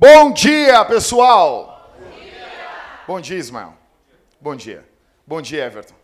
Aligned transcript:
Bom 0.00 0.32
dia, 0.32 0.84
pessoal! 0.84 1.92
Bom 1.98 2.20
dia, 2.20 3.02
Bom 3.04 3.20
dia 3.20 3.36
Ismael. 3.36 3.74
Bom 4.40 4.54
dia. 4.54 4.88
Bom 5.26 5.42
dia, 5.42 5.64
Everton. 5.64 5.96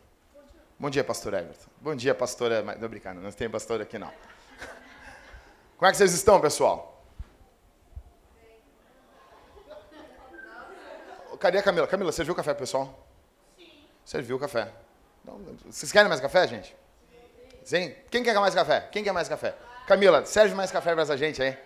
Bom 0.77 0.91
dia, 0.91 1.05
pastor 1.05 1.33
Everton. 1.33 1.71
Bom 1.81 1.95
dia, 1.95 2.13
pastora. 2.13 2.61
Não 2.61 2.89
brincando, 2.89 3.21
não 3.21 3.31
tem 3.31 3.49
pastor 3.49 3.81
aqui 3.81 3.97
não. 3.97 4.11
Como 5.77 5.89
é 5.89 5.93
que 5.93 5.97
vocês 5.97 6.13
estão, 6.13 6.41
pessoal? 6.41 7.05
Cadê 11.39 11.59
a 11.59 11.63
Camila? 11.63 11.87
Camila, 11.87 12.11
serviu 12.11 12.33
o 12.33 12.37
café, 12.37 12.53
pessoal? 12.53 13.07
Sim. 13.57 13.87
Serviu 14.05 14.35
o 14.35 14.41
café. 14.41 14.73
Vocês 15.67 15.93
querem 15.93 16.09
mais 16.09 16.21
café, 16.21 16.49
gente? 16.49 16.75
Sim? 17.63 17.95
Quem 18.11 18.25
quer 18.25 18.35
mais 18.41 18.57
café? 18.57 18.89
Quem 18.91 19.05
quer 19.05 19.13
mais 19.13 19.29
café? 19.29 19.55
Camila, 19.87 20.27
serve 20.27 20.53
mais 20.53 20.73
café 20.73 20.95
para 20.95 21.03
essa 21.03 21.17
gente 21.17 21.41
aí. 21.41 21.57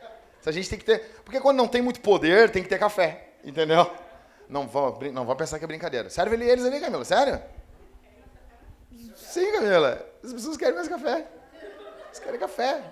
A 0.45 0.51
gente 0.51 0.69
tem 0.69 0.79
que 0.79 0.85
ter. 0.85 1.21
Porque 1.25 1.41
quando 1.41 1.57
não 1.57 1.69
tem 1.69 1.83
muito 1.83 2.01
poder, 2.01 2.51
tem 2.51 2.63
que 2.63 2.69
ter 2.69 2.79
café. 2.79 3.33
Entendeu? 3.45 3.91
Não 4.49 4.67
vão, 4.67 4.99
não 5.13 5.37
pensar 5.37 5.59
que 5.59 5.65
é 5.65 5.69
brincadeira. 5.69 6.09
Serve 6.09 6.37
eles 6.43 6.65
ali, 6.65 6.81
Camila, 6.81 7.05
sério? 7.05 7.43
Sim, 9.15 9.53
Camila. 9.53 10.07
As 10.25 10.33
pessoas 10.33 10.57
querem 10.57 10.75
mais 10.75 10.89
café. 10.89 11.27
Eles 12.07 12.19
querem 12.19 12.41
café. 12.41 12.83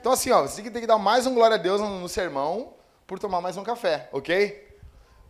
Então, 0.00 0.12
assim, 0.12 0.30
ó, 0.30 0.42
você 0.42 0.62
tem 0.62 0.80
que 0.80 0.86
dar 0.86 0.98
mais 0.98 1.26
um 1.26 1.34
glória 1.34 1.54
a 1.54 1.58
Deus 1.58 1.80
no, 1.80 2.00
no 2.00 2.08
sermão 2.08 2.74
por 3.06 3.18
tomar 3.18 3.40
mais 3.40 3.56
um 3.56 3.62
café, 3.62 4.08
ok? 4.12 4.76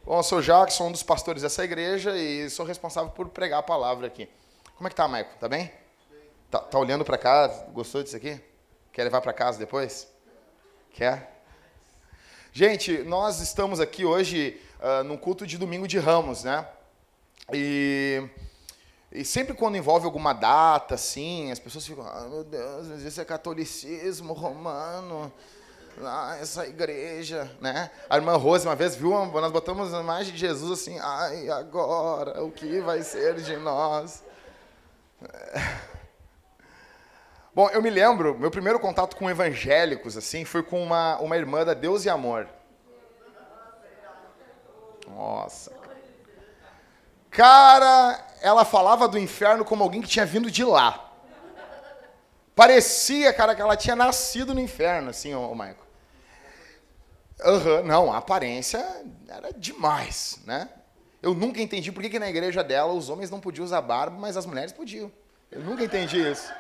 Bom, 0.05 0.19
eu 0.19 0.23
sou 0.23 0.43
Jacques, 0.43 0.75
sou 0.75 0.89
um 0.89 0.93
dos 0.93 1.03
pastores 1.03 1.43
dessa 1.43 1.63
igreja 1.63 2.17
e 2.17 2.51
sou 2.51 2.67
responsável 2.67 3.11
por 3.11 3.29
pregar 3.29 3.61
a 3.61 3.63
palavra 3.63 4.07
aqui. 4.07 4.29
Como 4.75 4.89
é 4.89 4.91
que 4.91 4.97
tá, 4.97 5.07
Maicon? 5.07 5.37
Tá 5.39 5.49
bem? 5.49 5.71
Tá, 6.51 6.59
tá 6.59 6.79
olhando 6.79 7.05
para 7.05 7.17
cá? 7.17 7.47
Gostou 7.73 8.03
disso 8.03 8.17
aqui? 8.17 8.41
Quer 8.93 9.05
levar 9.05 9.21
para 9.21 9.33
casa 9.33 9.59
depois? 9.59 10.09
Quer? 10.91 11.42
Gente, 12.55 12.99
nós 13.05 13.41
estamos 13.41 13.81
aqui 13.81 14.05
hoje 14.05 14.61
uh, 14.79 15.03
num 15.05 15.17
culto 15.17 15.47
de 15.47 15.57
domingo 15.57 15.89
de 15.89 15.99
ramos, 15.99 16.45
né? 16.45 16.69
E, 17.51 18.23
e 19.11 19.25
sempre 19.25 19.55
quando 19.55 19.79
envolve 19.79 20.05
alguma 20.05 20.35
data, 20.35 20.97
assim, 20.97 21.51
as 21.51 21.59
pessoas 21.59 21.87
ficam, 21.87 22.07
ah, 22.07 22.29
meu 22.29 22.45
Deus, 22.45 23.01
isso 23.01 23.19
é 23.23 23.25
catolicismo 23.25 24.35
romano, 24.35 25.33
ah, 26.05 26.37
essa 26.43 26.67
igreja, 26.67 27.51
né? 27.59 27.91
A 28.07 28.17
irmã 28.17 28.37
Rose 28.37 28.67
uma 28.67 28.77
vez 28.77 28.95
viu, 28.95 29.13
nós 29.13 29.51
botamos 29.51 29.95
a 29.95 30.03
imagem 30.03 30.35
de 30.35 30.39
Jesus 30.39 30.79
assim, 30.79 30.99
ai, 30.99 31.49
agora, 31.49 32.45
o 32.45 32.51
que 32.53 32.81
vai 32.81 33.01
ser 33.03 33.37
de 33.37 33.57
nós? 33.57 34.23
Bom, 37.55 37.69
eu 37.69 37.83
me 37.83 37.91
lembro, 37.91 38.39
meu 38.39 38.51
primeiro 38.51 38.81
contato 38.81 39.15
com 39.15 39.29
evangélicos, 39.29 40.17
assim, 40.17 40.43
foi 40.43 40.63
com 40.63 40.83
uma, 40.83 41.19
uma 41.19 41.37
irmã 41.37 41.67
da 41.67 41.75
Deus 41.75 42.07
e 42.07 42.09
Amor. 42.09 42.49
Nossa. 45.07 45.71
Cara, 47.31 48.27
ela 48.41 48.65
falava 48.65 49.07
do 49.07 49.19
inferno 49.19 49.67
como 49.67 49.83
alguém 49.83 50.01
que 50.01 50.09
tinha 50.09 50.25
vindo 50.25 50.51
de 50.51 50.65
lá. 50.65 51.13
Parecia, 52.55 53.33
cara, 53.35 53.55
que 53.55 53.61
ela 53.61 53.77
tinha 53.77 53.97
nascido 53.97 54.55
no 54.55 54.61
inferno, 54.61 55.11
assim, 55.11 55.35
ô 55.35 55.55
Michael. 55.55 55.77
Uhum, 57.45 57.83
não, 57.85 58.13
a 58.13 58.19
aparência 58.19 58.79
era 59.29 59.53
demais, 59.53 60.39
né? 60.47 60.71
Eu 61.23 61.35
nunca 61.35 61.61
entendi 61.61 61.93
por 61.93 62.03
que, 62.03 62.11
que 62.11 62.19
na 62.19 62.29
igreja 62.31 62.65
dela 62.65 62.93
os 62.93 63.11
homens 63.11 63.31
não 63.31 63.41
podiam 63.41 63.65
usar 63.65 63.83
barba, 63.83 64.19
mas 64.19 64.37
as 64.39 64.47
mulheres 64.47 64.73
podiam. 64.73 65.13
Eu 65.51 65.61
nunca 65.61 65.85
entendi 65.85 66.19
isso. 66.19 66.51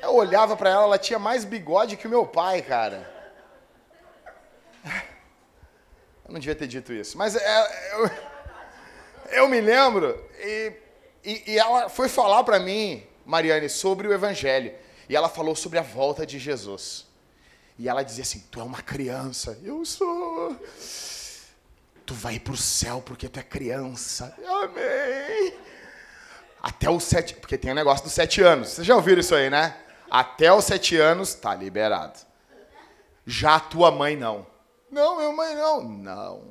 Eu 0.00 0.14
olhava 0.14 0.56
para 0.56 0.70
ela, 0.70 0.84
ela 0.84 0.98
tinha 0.98 1.18
mais 1.18 1.44
bigode 1.44 1.96
que 1.96 2.06
o 2.06 2.10
meu 2.10 2.26
pai, 2.26 2.62
cara. 2.62 3.18
Eu 6.28 6.32
não 6.32 6.38
devia 6.38 6.54
ter 6.54 6.66
dito 6.66 6.92
isso, 6.92 7.16
mas 7.16 7.34
é, 7.34 7.92
eu, 7.94 8.10
eu 9.30 9.48
me 9.48 9.60
lembro 9.60 10.22
e, 10.38 10.72
e, 11.24 11.52
e 11.52 11.58
ela 11.58 11.88
foi 11.88 12.08
falar 12.08 12.44
para 12.44 12.60
mim, 12.60 13.06
Mariane, 13.24 13.68
sobre 13.68 14.06
o 14.06 14.12
Evangelho. 14.12 14.74
E 15.08 15.16
ela 15.16 15.28
falou 15.28 15.56
sobre 15.56 15.78
a 15.78 15.82
volta 15.82 16.26
de 16.26 16.38
Jesus. 16.38 17.06
E 17.78 17.88
ela 17.88 18.02
dizia 18.02 18.22
assim: 18.22 18.44
Tu 18.50 18.60
é 18.60 18.62
uma 18.62 18.82
criança. 18.82 19.58
Eu 19.62 19.84
sou. 19.86 20.54
Tu 22.04 22.14
vai 22.14 22.38
para 22.38 22.52
o 22.52 22.56
céu 22.56 23.02
porque 23.04 23.28
tu 23.28 23.40
é 23.40 23.42
criança. 23.42 24.36
Amém. 24.46 25.54
Até 26.62 26.90
os 26.90 27.04
sete. 27.04 27.34
Porque 27.34 27.56
tem 27.56 27.70
o 27.70 27.72
um 27.72 27.76
negócio 27.76 28.04
dos 28.04 28.12
sete 28.12 28.42
anos. 28.42 28.68
Vocês 28.68 28.86
já 28.86 28.94
ouviram 28.94 29.20
isso 29.20 29.34
aí, 29.34 29.48
né? 29.48 29.74
Até 30.10 30.52
os 30.52 30.64
sete 30.64 30.96
anos, 30.96 31.34
tá 31.34 31.54
liberado. 31.54 32.18
Já 33.26 33.56
a 33.56 33.60
tua 33.60 33.90
mãe 33.90 34.16
não. 34.16 34.46
Não, 34.90 35.16
minha 35.16 35.32
mãe 35.32 35.54
não. 35.54 35.84
Não. 35.84 36.42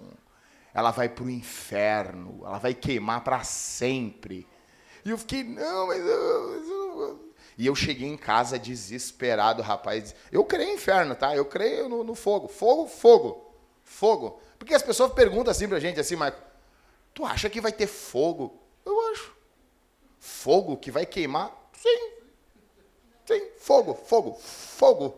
Ela 0.73 0.91
vai 0.91 1.09
para 1.09 1.23
o 1.23 1.29
inferno. 1.29 2.41
Ela 2.45 2.59
vai 2.59 2.73
queimar 2.73 3.23
para 3.23 3.43
sempre. 3.43 4.47
E 5.03 5.09
eu 5.09 5.17
fiquei, 5.17 5.43
não, 5.43 5.87
mas 5.87 6.05
eu, 6.05 7.31
E 7.57 7.65
eu 7.65 7.73
cheguei 7.73 8.07
em 8.07 8.17
casa 8.17 8.59
desesperado, 8.59 9.63
rapaz. 9.63 10.13
Eu 10.31 10.43
creio 10.43 10.69
em 10.69 10.75
inferno, 10.75 11.15
tá? 11.15 11.35
Eu 11.35 11.45
creio 11.45 11.89
no, 11.89 12.03
no, 12.03 12.13
fogo. 12.13 12.47
Fogo, 12.47 12.87
fogo. 12.87 13.55
Fogo. 13.83 14.39
Porque 14.59 14.75
as 14.75 14.83
pessoas 14.83 15.11
perguntam 15.13 15.49
assim 15.49 15.67
pra 15.67 15.79
gente, 15.79 15.99
assim, 15.99 16.15
mas 16.15 16.33
tu 17.13 17.25
acha 17.25 17.49
que 17.49 17.61
vai 17.61 17.71
ter 17.71 17.87
fogo? 17.87 18.61
Eu 18.85 19.11
acho. 19.11 19.35
Fogo 20.19 20.77
que 20.77 20.91
vai 20.91 21.05
queimar? 21.05 21.51
Sim. 21.73 22.16
Sim, 23.27 23.41
fogo, 23.59 23.93
fogo, 23.93 24.39
fogo. 24.41 25.15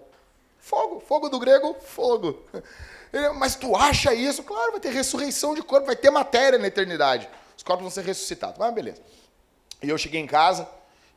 Fogo, 0.57 0.99
fogo 0.99 1.29
do 1.29 1.39
grego, 1.39 1.75
fogo. 1.79 2.43
Mas 3.37 3.55
tu 3.55 3.75
acha 3.75 4.13
isso? 4.13 4.43
Claro, 4.43 4.71
vai 4.71 4.79
ter 4.79 4.89
ressurreição 4.89 5.53
de 5.53 5.61
corpo, 5.61 5.85
vai 5.85 5.95
ter 5.95 6.09
matéria 6.09 6.57
na 6.57 6.67
eternidade. 6.67 7.29
Os 7.55 7.63
corpos 7.63 7.83
vão 7.83 7.91
ser 7.91 8.03
ressuscitados. 8.03 8.57
Mas 8.57 8.73
beleza. 8.73 9.01
E 9.81 9.89
eu 9.89 9.97
cheguei 9.97 10.19
em 10.19 10.27
casa, 10.27 10.67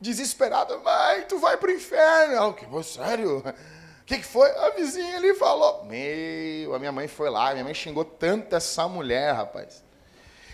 desesperado, 0.01 0.79
mãe, 0.81 1.23
tu 1.23 1.39
vai 1.39 1.57
pro 1.57 1.71
inferno. 1.71 2.35
Ela, 2.35 2.53
que, 2.53 2.83
sério? 2.83 3.39
O 3.39 4.05
que, 4.05 4.19
que 4.19 4.25
foi? 4.25 4.51
A 4.51 4.71
vizinha 4.71 5.17
ali 5.17 5.35
falou. 5.35 5.85
Meu, 5.85 6.75
a 6.75 6.79
minha 6.79 6.93
mãe 6.93 7.09
foi 7.09 7.31
lá, 7.31 7.53
minha 7.53 7.65
mãe 7.65 7.75
xingou 7.75 8.05
tanto 8.05 8.55
essa 8.55 8.87
mulher, 8.87 9.33
rapaz. 9.33 9.83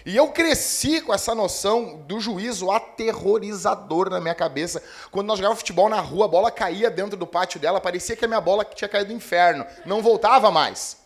E 0.09 0.17
eu 0.17 0.33
cresci 0.33 1.03
com 1.03 1.13
essa 1.13 1.35
noção 1.35 1.99
do 2.07 2.19
juízo 2.19 2.71
aterrorizador 2.71 4.09
na 4.09 4.19
minha 4.19 4.35
cabeça. 4.35 4.83
Quando 5.11 5.27
nós 5.27 5.37
jogávamos 5.37 5.61
futebol 5.61 5.87
na 5.87 6.01
rua, 6.01 6.25
a 6.25 6.29
bola 6.29 6.51
caía 6.51 6.91
dentro 6.91 7.15
do 7.15 7.27
pátio 7.27 7.61
dela, 7.61 7.79
parecia 7.79 8.17
que 8.17 8.25
a 8.25 8.29
minha 8.29 8.41
bola 8.41 8.65
tinha 8.65 8.89
caído 8.89 9.09
do 9.09 9.13
inferno. 9.13 9.67
Não 9.85 10.01
voltava 10.01 10.51
mais. 10.51 10.97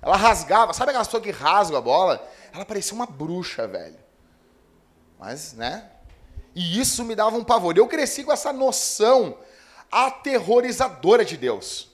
Ela 0.00 0.16
rasgava. 0.16 0.72
Sabe 0.72 0.88
aquela 0.88 1.04
pessoa 1.04 1.22
que 1.22 1.30
rasga 1.30 1.76
a 1.76 1.82
bola? 1.82 2.26
Ela 2.50 2.64
parecia 2.64 2.94
uma 2.94 3.04
bruxa, 3.04 3.68
velho. 3.68 3.98
Mas, 5.18 5.52
né? 5.52 5.90
E 6.54 6.80
isso 6.80 7.04
me 7.04 7.14
dava 7.14 7.36
um 7.36 7.44
pavor. 7.44 7.76
Eu 7.76 7.88
cresci 7.88 8.24
com 8.24 8.32
essa 8.32 8.54
noção 8.54 9.36
aterrorizadora 9.92 11.26
de 11.26 11.36
Deus. 11.36 11.90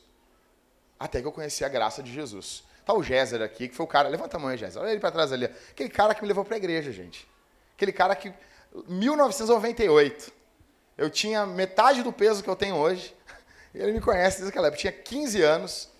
Até 0.96 1.20
que 1.20 1.26
eu 1.26 1.32
conheci 1.32 1.64
a 1.64 1.68
graça 1.68 2.04
de 2.04 2.12
Jesus. 2.12 2.62
Tá 2.86 2.94
o 2.94 3.02
Géser 3.02 3.42
aqui, 3.42 3.66
que 3.66 3.74
foi 3.74 3.84
o 3.84 3.88
cara. 3.88 4.08
Levanta 4.08 4.36
a 4.36 4.40
mão 4.40 4.56
Géser. 4.56 4.80
Olha 4.80 4.92
ele 4.92 5.00
para 5.00 5.10
trás 5.10 5.32
ali. 5.32 5.46
Aquele 5.46 5.90
cara 5.90 6.14
que 6.14 6.22
me 6.22 6.28
levou 6.28 6.44
para 6.44 6.54
a 6.54 6.56
igreja, 6.56 6.92
gente. 6.92 7.28
Aquele 7.74 7.92
cara 7.92 8.14
que. 8.14 8.32
1998. 8.86 10.32
Eu 10.96 11.10
tinha 11.10 11.44
metade 11.44 12.04
do 12.04 12.12
peso 12.12 12.44
que 12.44 12.48
eu 12.48 12.54
tenho 12.54 12.76
hoje. 12.76 13.14
Ele 13.74 13.92
me 13.92 14.00
conhece 14.00 14.36
desde 14.36 14.50
aquela 14.50 14.68
época. 14.68 14.78
Eu 14.78 14.92
tinha 14.92 14.92
15 14.92 15.42
anos. 15.42 15.90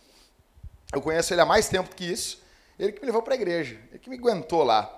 Eu 0.93 1.03
conheço 1.03 1.35
ele 1.35 1.41
há 1.41 1.45
mais 1.45 1.69
tempo 1.69 1.95
que 1.95 2.05
isso. 2.11 2.41
Ele 2.79 2.93
que 2.93 3.01
me 3.01 3.07
levou 3.07 3.21
para 3.21 3.35
a 3.35 3.37
igreja. 3.37 3.79
Ele 3.91 3.99
que 3.99 4.09
me 4.09 4.17
aguentou 4.17 4.63
lá. 4.63 4.91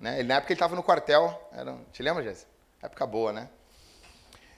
Né? 0.00 0.18
Ele, 0.18 0.28
na 0.28 0.34
época 0.34 0.52
ele 0.52 0.56
estava 0.56 0.74
no 0.74 0.82
quartel. 0.82 1.48
Era, 1.52 1.74
te 1.92 2.02
lembra, 2.02 2.22
Jéssica? 2.22 2.50
Época 2.82 3.06
boa, 3.06 3.32
né? 3.32 3.48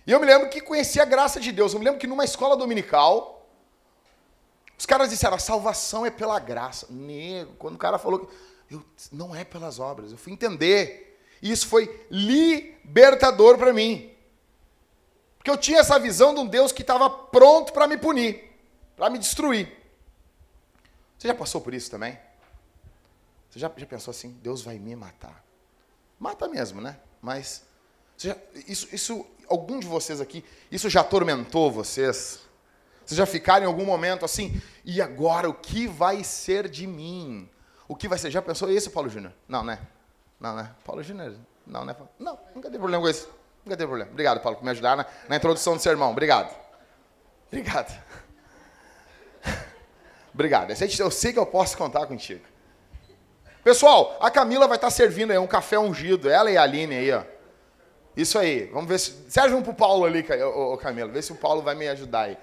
E 0.07 0.11
eu 0.11 0.19
me 0.19 0.27
lembro 0.27 0.49
que 0.49 0.61
conhecia 0.61 1.03
a 1.03 1.07
graça 1.07 1.39
de 1.39 1.53
Deus. 1.53 1.73
Eu 1.73 1.79
me 1.79 1.85
lembro 1.85 2.01
que 2.01 2.07
numa 2.07 2.25
escola 2.25 2.57
dominical, 2.57 3.40
os 4.81 4.87
caras 4.87 5.11
disseram, 5.11 5.35
a 5.35 5.39
salvação 5.39 6.07
é 6.07 6.11
pela 6.11 6.39
graça. 6.39 6.87
Nego, 6.89 7.53
quando 7.57 7.75
o 7.75 7.79
cara 7.79 7.99
falou 7.99 8.31
eu, 8.71 8.83
não 9.13 9.37
é 9.37 9.45
pelas 9.45 9.79
obras, 9.79 10.11
eu 10.11 10.17
fui 10.17 10.33
entender. 10.33 11.21
E 11.43 11.53
isso 11.53 11.69
foi 11.69 12.07
libertador 12.11 13.59
para 13.59 13.75
mim. 13.75 14.11
Porque 15.37 15.51
eu 15.51 15.59
tinha 15.59 15.81
essa 15.81 15.99
visão 15.99 16.33
de 16.33 16.41
um 16.41 16.47
Deus 16.47 16.73
que 16.73 16.81
estava 16.81 17.11
pronto 17.11 17.75
para 17.75 17.87
me 17.87 17.99
punir, 17.99 18.57
para 18.97 19.11
me 19.11 19.19
destruir. 19.19 19.71
Você 21.19 21.29
já 21.29 21.35
passou 21.35 21.61
por 21.61 21.75
isso 21.75 21.91
também? 21.91 22.19
Você 23.51 23.59
já, 23.59 23.71
já 23.77 23.87
pensou 23.87 24.13
assim, 24.13 24.31
Deus 24.43 24.63
vai 24.63 24.79
me 24.79 24.97
matar? 24.97 25.45
Mata 26.19 26.49
mesmo, 26.49 26.81
né? 26.81 26.99
Mas 27.21 27.65
já, 28.17 28.35
isso, 28.67 28.89
isso, 28.95 29.27
algum 29.47 29.79
de 29.79 29.87
vocês 29.87 30.23
aqui, 30.23 30.43
isso 30.73 30.89
já 30.89 31.03
atormentou 31.03 31.71
vocês? 31.71 32.49
Vocês 33.11 33.19
já 33.19 33.27
ficaram 33.27 33.65
em 33.65 33.67
algum 33.67 33.85
momento 33.85 34.25
assim, 34.25 34.63
e 34.85 35.03
agora 35.03 35.49
o 35.49 35.53
que 35.53 35.89
vai 35.89 36.23
ser 36.23 36.69
de 36.69 36.87
mim? 36.87 37.51
O 37.89 37.97
que 37.97 38.07
vai 38.07 38.17
ser? 38.17 38.31
Já 38.31 38.41
pensou 38.41 38.71
isso, 38.71 38.89
Paulo 38.89 39.09
Júnior? 39.09 39.33
Não, 39.49 39.65
né? 39.65 39.81
Não, 40.39 40.55
né? 40.55 40.71
Paulo 40.85 41.03
Júnior? 41.03 41.35
Não, 41.67 41.85
né? 41.85 41.97
Não, 42.21 42.39
nunca 42.55 42.69
teve 42.69 42.79
problema 42.79 43.03
com 43.03 43.11
isso. 43.11 43.29
Nunca 43.65 43.77
teve 43.77 43.89
problema. 43.89 44.13
Obrigado, 44.13 44.41
Paulo, 44.41 44.59
por 44.59 44.65
me 44.65 44.71
ajudar 44.71 44.97
na, 44.97 45.07
na 45.29 45.35
introdução 45.35 45.75
do 45.75 45.83
sermão. 45.83 46.13
Obrigado. 46.13 46.55
Obrigado. 47.49 48.01
Obrigado. 50.33 50.71
Eu 50.71 51.11
sei 51.11 51.33
que 51.33 51.39
eu 51.41 51.47
posso 51.47 51.77
contar 51.77 52.07
contigo. 52.07 52.45
Pessoal, 53.65 54.19
a 54.21 54.31
Camila 54.31 54.69
vai 54.69 54.77
estar 54.77 54.91
servindo 54.91 55.33
aí 55.33 55.39
um 55.39 55.49
café 55.49 55.81
ungido. 55.81 56.31
Ela 56.31 56.49
e 56.49 56.57
a 56.57 56.63
Aline 56.63 56.95
aí, 56.95 57.11
ó. 57.11 57.25
Isso 58.17 58.39
aí. 58.39 58.67
Vamos 58.67 58.89
ver 58.89 59.01
se. 59.01 59.29
Serve 59.29 59.57
um 59.57 59.63
pro 59.63 59.75
Paulo 59.75 60.05
ali, 60.05 60.25
Camila. 60.81 61.11
Vê 61.11 61.21
se 61.21 61.33
o 61.33 61.37
Paulo 61.37 61.61
vai 61.61 61.75
me 61.75 61.89
ajudar 61.89 62.27
aí. 62.27 62.39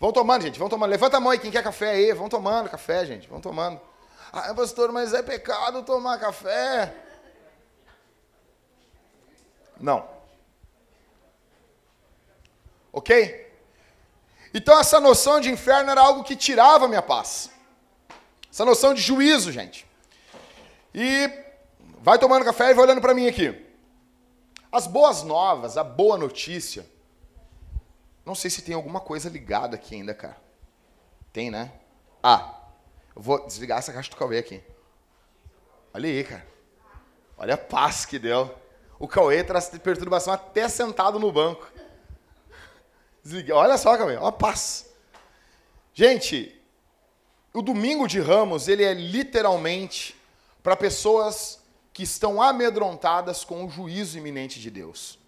Vão 0.00 0.12
tomando, 0.12 0.42
gente. 0.42 0.58
Vão 0.58 0.70
tomando. 0.70 0.90
Levanta 0.90 1.18
a 1.18 1.20
mão 1.20 1.30
aí, 1.30 1.38
quem 1.38 1.50
quer 1.50 1.62
café 1.62 1.90
aí. 1.90 2.12
Vão 2.14 2.30
tomando 2.30 2.70
café, 2.70 3.04
gente. 3.04 3.28
Vão 3.28 3.40
tomando. 3.40 3.78
Ah, 4.32 4.54
pastor, 4.54 4.90
mas 4.90 5.12
é 5.12 5.22
pecado 5.22 5.82
tomar 5.82 6.18
café. 6.18 6.94
Não. 9.78 10.08
Ok? 12.92 13.48
Então 14.54 14.78
essa 14.78 14.98
noção 15.00 15.38
de 15.38 15.50
inferno 15.50 15.90
era 15.90 16.00
algo 16.00 16.24
que 16.24 16.34
tirava 16.34 16.86
a 16.86 16.88
minha 16.88 17.02
paz. 17.02 17.50
Essa 18.50 18.64
noção 18.64 18.94
de 18.94 19.00
juízo, 19.00 19.52
gente. 19.52 19.86
E 20.94 21.30
vai 22.00 22.18
tomando 22.18 22.44
café 22.44 22.70
e 22.70 22.74
vai 22.74 22.84
olhando 22.84 23.00
para 23.00 23.14
mim 23.14 23.28
aqui. 23.28 23.66
As 24.72 24.86
boas 24.86 25.22
novas, 25.22 25.76
a 25.76 25.84
boa 25.84 26.16
notícia. 26.16 26.86
Não 28.30 28.34
sei 28.36 28.48
se 28.48 28.62
tem 28.62 28.76
alguma 28.76 29.00
coisa 29.00 29.28
ligada 29.28 29.74
aqui 29.74 29.96
ainda, 29.96 30.14
cara. 30.14 30.36
Tem, 31.32 31.50
né? 31.50 31.72
Ah, 32.22 32.60
eu 33.16 33.20
vou 33.20 33.44
desligar 33.44 33.80
essa 33.80 33.92
caixa 33.92 34.08
do 34.08 34.14
Cauê 34.14 34.38
aqui. 34.38 34.62
Olha 35.92 36.08
aí, 36.08 36.22
cara. 36.22 36.46
Olha 37.36 37.54
a 37.54 37.58
paz 37.58 38.04
que 38.04 38.20
deu. 38.20 38.54
O 39.00 39.08
Cauê 39.08 39.42
traz 39.42 39.68
perturbação 39.70 40.32
até 40.32 40.68
sentado 40.68 41.18
no 41.18 41.32
banco. 41.32 41.68
Desliga. 43.20 43.56
Olha 43.56 43.76
só, 43.76 43.98
Cauê. 43.98 44.14
Olha 44.14 44.28
a 44.28 44.32
paz. 44.32 44.88
Gente, 45.92 46.56
o 47.52 47.62
domingo 47.62 48.06
de 48.06 48.20
Ramos, 48.20 48.68
ele 48.68 48.84
é 48.84 48.94
literalmente 48.94 50.14
para 50.62 50.76
pessoas 50.76 51.58
que 51.92 52.04
estão 52.04 52.40
amedrontadas 52.40 53.42
com 53.42 53.64
o 53.64 53.68
juízo 53.68 54.16
iminente 54.16 54.60
de 54.60 54.70
Deus. 54.70 55.19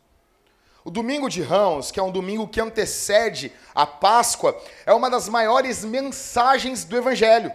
O 0.84 0.90
domingo 0.90 1.28
de 1.28 1.42
Ramos, 1.42 1.90
que 1.90 2.00
é 2.00 2.02
um 2.02 2.10
domingo 2.10 2.48
que 2.48 2.60
antecede 2.60 3.52
a 3.74 3.86
Páscoa, 3.86 4.60
é 4.84 4.92
uma 4.92 5.08
das 5.08 5.28
maiores 5.28 5.84
mensagens 5.84 6.84
do 6.84 6.96
Evangelho. 6.96 7.52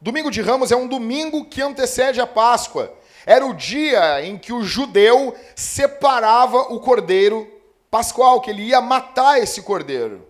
Domingo 0.00 0.30
de 0.30 0.40
Ramos 0.40 0.70
é 0.70 0.76
um 0.76 0.86
domingo 0.86 1.44
que 1.44 1.60
antecede 1.60 2.20
a 2.20 2.26
Páscoa. 2.26 2.94
Era 3.26 3.44
o 3.44 3.52
dia 3.52 4.24
em 4.24 4.38
que 4.38 4.52
o 4.52 4.62
judeu 4.62 5.36
separava 5.56 6.58
o 6.72 6.78
cordeiro 6.78 7.52
pascual, 7.90 8.40
que 8.40 8.50
ele 8.50 8.62
ia 8.62 8.80
matar 8.80 9.40
esse 9.40 9.60
cordeiro. 9.62 10.24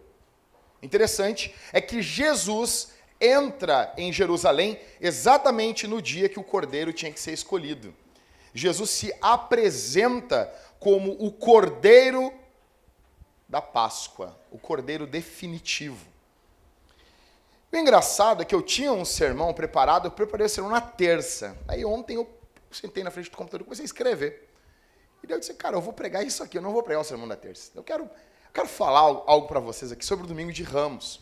Interessante 0.82 1.54
é 1.70 1.82
que 1.82 2.00
Jesus 2.00 2.92
entra 3.20 3.92
em 3.98 4.10
Jerusalém 4.10 4.80
exatamente 5.00 5.86
no 5.86 6.00
dia 6.00 6.30
que 6.30 6.40
o 6.40 6.44
cordeiro 6.44 6.92
tinha 6.92 7.12
que 7.12 7.20
ser 7.20 7.32
escolhido. 7.32 7.94
Jesus 8.54 8.90
se 8.90 9.14
apresenta 9.20 10.52
como 10.78 11.12
o 11.12 11.32
cordeiro 11.32 12.32
da 13.48 13.60
Páscoa, 13.62 14.38
o 14.50 14.58
cordeiro 14.58 15.06
definitivo. 15.06 16.06
O 17.72 17.76
engraçado 17.76 18.42
é 18.42 18.44
que 18.44 18.54
eu 18.54 18.62
tinha 18.62 18.92
um 18.92 19.04
sermão 19.04 19.52
preparado, 19.52 20.06
eu 20.06 20.10
preparei 20.10 20.46
o 20.46 20.48
sermão 20.48 20.72
na 20.72 20.80
terça. 20.80 21.56
Aí 21.66 21.84
ontem 21.84 22.16
eu 22.16 22.28
sentei 22.70 23.02
na 23.02 23.10
frente 23.10 23.30
do 23.30 23.36
computador 23.36 23.62
e 23.62 23.64
comecei 23.64 23.84
a 23.84 23.86
escrever. 23.86 24.48
E 25.22 25.26
daí 25.26 25.36
eu 25.36 25.40
disse, 25.40 25.52
cara, 25.54 25.76
eu 25.76 25.80
vou 25.80 25.92
pregar 25.92 26.24
isso 26.26 26.42
aqui, 26.42 26.58
eu 26.58 26.62
não 26.62 26.72
vou 26.72 26.82
pregar 26.82 27.02
o 27.02 27.04
sermão 27.04 27.28
da 27.28 27.36
terça. 27.36 27.70
Eu 27.74 27.82
quero, 27.82 28.04
eu 28.04 28.52
quero 28.54 28.68
falar 28.68 29.00
algo 29.00 29.46
para 29.46 29.60
vocês 29.60 29.92
aqui 29.92 30.04
sobre 30.04 30.24
o 30.24 30.28
domingo 30.28 30.52
de 30.52 30.62
Ramos. 30.62 31.20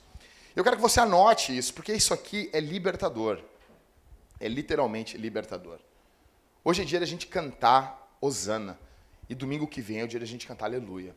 Eu 0.55 0.63
quero 0.63 0.77
que 0.77 0.83
você 0.83 1.01
anote 1.01 1.57
isso, 1.57 1.75
porque 1.75 1.93
isso 1.93 2.15
aqui 2.15 2.49
é 2.53 2.61
libertador. 2.61 3.43
É 4.39 4.49
literalmente 4.49 5.17
libertador. 5.17 5.81
Hoje 6.69 6.83
é 6.83 6.85
dia 6.85 6.99
da 6.99 7.07
gente 7.07 7.29
cantar 7.29 8.19
Osana. 8.21 8.77
E 9.29 9.37
domingo 9.37 9.69
que 9.69 9.81
vem 9.81 10.01
é 10.01 10.03
o 10.03 10.09
dia 10.09 10.19
da 10.19 10.27
gente 10.27 10.49
cantar 10.49 10.65
Aleluia. 10.65 11.15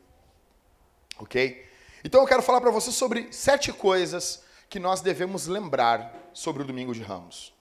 Ok? 1.17 1.67
Então 2.03 2.21
eu 2.21 2.27
quero 2.27 2.43
falar 2.43 2.61
para 2.61 2.69
você 2.69 2.91
sobre 2.91 3.33
sete 3.33 3.73
coisas 3.73 4.43
que 4.69 4.77
nós 4.77 5.01
devemos 5.01 5.47
lembrar 5.47 6.29
sobre 6.33 6.61
o 6.61 6.65
domingo 6.65 6.93
de 6.93 7.01
Ramos. 7.01 7.51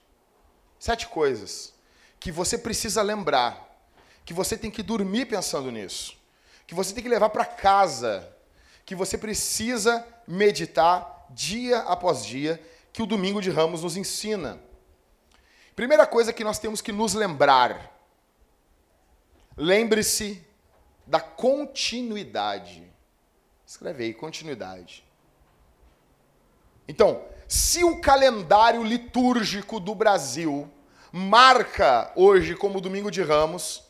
Sete 0.77 1.07
coisas 1.07 1.73
que 2.19 2.31
você 2.31 2.59
precisa 2.59 3.01
lembrar, 3.01 3.67
que 4.23 4.35
você 4.35 4.55
tem 4.55 4.69
que 4.69 4.83
dormir 4.83 5.25
pensando 5.25 5.71
nisso, 5.71 6.15
que 6.67 6.75
você 6.75 6.93
tem 6.93 7.01
que 7.01 7.09
levar 7.09 7.31
para 7.31 7.43
casa, 7.43 8.31
que 8.85 8.93
você 8.93 9.17
precisa 9.17 10.05
meditar 10.27 11.25
dia 11.31 11.79
após 11.79 12.23
dia, 12.23 12.63
que 12.93 13.01
o 13.01 13.07
domingo 13.07 13.41
de 13.41 13.49
Ramos 13.49 13.81
nos 13.81 13.97
ensina. 13.97 14.61
Primeira 15.79 16.05
coisa 16.05 16.33
que 16.33 16.43
nós 16.43 16.59
temos 16.59 16.81
que 16.81 16.91
nos 16.91 17.13
lembrar: 17.13 17.97
lembre-se 19.55 20.45
da 21.07 21.21
continuidade. 21.21 22.83
Escreve 23.65 24.03
aí, 24.03 24.13
continuidade. 24.13 25.05
Então, 26.85 27.23
se 27.47 27.85
o 27.85 28.01
calendário 28.01 28.83
litúrgico 28.83 29.79
do 29.79 29.95
Brasil 29.95 30.69
marca 31.13 32.11
hoje 32.13 32.57
como 32.57 32.81
Domingo 32.81 33.09
de 33.09 33.23
Ramos, 33.23 33.85